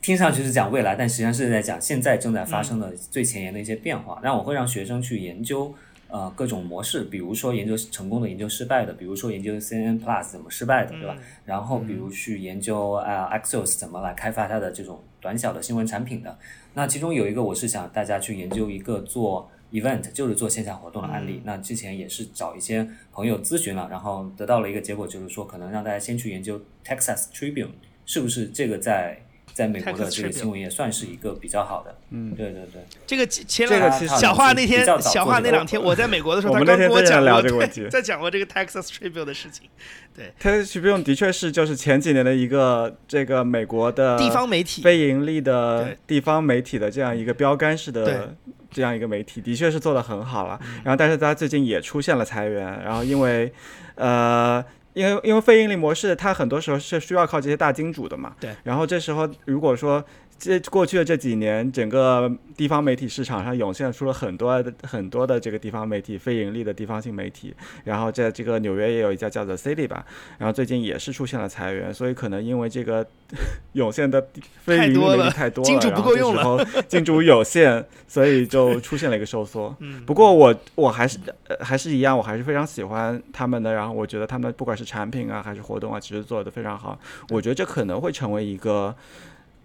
[0.00, 4.20] 听上去是讲未来，但实际上是在讲现在正在发生的最前沿的一些变化。
[4.22, 5.74] 那我会让学生去研究。
[6.06, 11.16] 呃，各种模式，比如说研究成功的，研究失败的，比如说研究 CNN Plus 怎么失败的，对吧？
[11.44, 16.38] 然后比如去研究啊 Axios 怎么来开发它的这种短小的新闻产品的。
[16.74, 21.42] 那其中有一个，我是想大家去研究一个做 event，就是做线下活动的案例。
[21.44, 27.72] 那之前也是找一些朋友咨询了，然后得到了一个结果，就是说可能让大家先去研究 Texas Tribune，
[28.06, 29.20] 是不是这个在。
[29.52, 39.68] 在美国的这个新闻也算是一个比较好的，嗯，对对对，这个前两小华那天小华那两天我在美国的时候，他刚跟我讲聊这个问题， 在讲过这个 Texas Tribune 的事情，
[40.12, 48.34] 对，Texas Tribune 的确是就是前几年的一个这个美国的地方媒体非盈利的地方媒体的这样一个标杆式的
[48.74, 50.60] 这样一个媒体，的确是做的很好了。
[50.82, 53.50] 然后，但是他最近也出现了裁员，然后因为
[53.94, 54.62] 呃。
[54.94, 58.32] 因为因为非盈利模式，它很多时候是需要靠这些大金主的嘛。
[58.38, 58.54] 对。
[58.62, 60.00] 然后这时候，如果说
[60.38, 67.54] 这过去的这几年，整个地方媒体市场上涌现出了很多的很多的这个地方媒体，非盈利的地方性媒体。
[67.84, 70.04] 然后在这个纽约也有一家叫做 City 吧，
[70.38, 73.06] 然后最近也是出现了裁员，所以可能因为这个
[73.72, 74.26] 涌现的
[74.62, 79.74] 非盈利媒体太多了，金主不够用了， 金主有限，所以就出现了一个收缩。
[80.04, 81.18] 不过我我还是
[81.60, 83.72] 还是一样，我还是非常喜欢他们的。
[83.72, 86.98] 然后我觉得他们不管是产品啊还是活动啊，其实做的非常好。
[87.30, 88.94] 我觉得这可能会成为一个。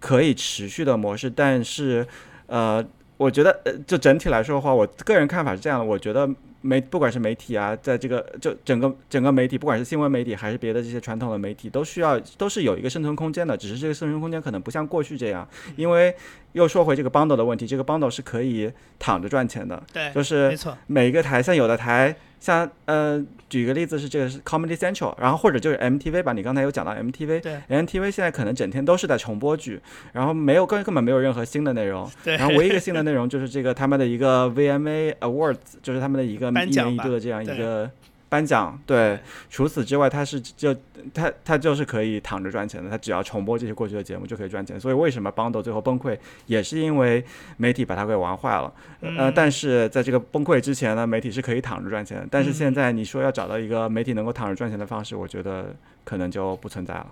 [0.00, 2.04] 可以持续的模式，但是，
[2.46, 2.84] 呃，
[3.18, 6.28] 我觉得，呃，就整体来说的话，我个人看法是这样的，我觉得
[6.62, 15.46] 媒不管是媒体啊，在这个就整个整个媒体，不管是新闻媒体还是别的这些传统的媒体，都需要都是有一个生存空间的，只是这个生存空间可能不像过去这样，
[15.76, 16.14] 因为
[16.52, 22.16] 又说回这个 bundle 的问题，这个 bundle 是可以躺着赚钱的，对，就是没错，每一个台像有的台。
[22.40, 29.80] 像呃，举个例子是这个是 Comedy Central，然后或者就是 MTV 吧，你刚才有讲到 MTV，对，MTV 现在可能整天都是在重播剧，
[30.12, 37.90] 然后没有根根本没有任何新的内容， 对，然后唯一一个新的内容就是这个他们的一个 VMA Awards，就是他们的一个一年一度的这样一个。
[38.30, 39.18] 颁奖对，
[39.50, 40.74] 除此之外，他是就
[41.12, 44.78] 他他就是可以躺着赚钱的，他只要重播这些过去的节目就可以赚钱。
[44.78, 46.16] 所以为什么 Bundle 最后崩溃，
[46.46, 47.22] 也是因为
[47.56, 48.72] 媒体把他给玩坏了。
[49.00, 52.28] 呃，但是在这个崩溃之前呢，媒体是可以躺着赚钱的。
[52.30, 55.74] 但是现在你说要找到一个媒体能够躺着赚钱的方式，我觉得
[56.04, 57.06] 可能就不存在了。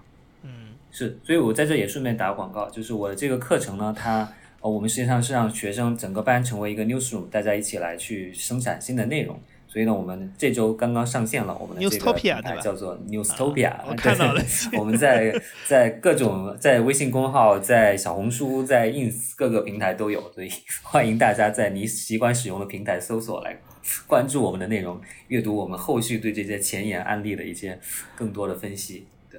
[0.45, 0.51] 嗯，
[0.93, 9.41] 是，所以我在这也顺便打个广告，就是我的这个课程呢，它呃我们实际上是让学生整个班成为一个 newsroom，大家一起来去生产新的内容。
[9.69, 13.75] 所以呢，我们这周刚刚上线了我们的这个平台，叫做 Newstopia。
[13.87, 14.43] 我看到了。
[14.79, 20.51] 我们在在各种在微信公号、在小红书、在 Ins 各个平台都有，所以
[20.83, 23.61] 欢迎大家在你习惯使用的平台搜索来
[24.07, 27.79] 关注我们的内容，阅读我们后续对这些前沿案例的一些
[28.17, 29.07] 更多的分析。
[29.31, 29.39] 对，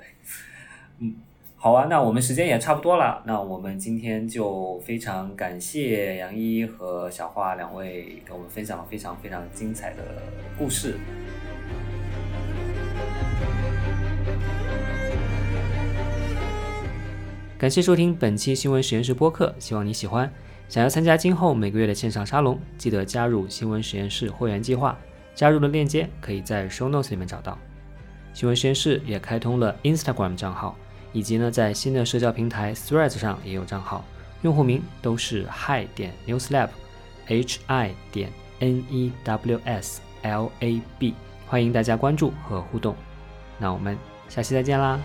[1.00, 1.16] 嗯，
[1.62, 10.02] 好啊，那我们时间也差不多了，那我们今天就非常感谢杨一和小花两位给我们分享了非常非常精彩的
[10.58, 10.96] 故事。
[17.58, 20.32] 感谢收听本期新闻实验室播客，希望你喜欢。
[20.70, 24.98] 想要参加今后每个月的线上沙龙，记得加入新闻实验室会员计划。
[25.36, 27.58] 加入的链接可以在 show notes 里面找到。
[28.34, 30.78] 新闻实验室也开通了 Instagram 账号，
[31.12, 34.04] 以及呢在新的社交平台 Threads 上也有账号，
[34.42, 41.14] 用户名都是 hi 点 newslab，h i 点 n e w s l a b，
[41.48, 42.96] 欢迎大家关注和互动。
[43.58, 45.00] 那我们下期再见啦！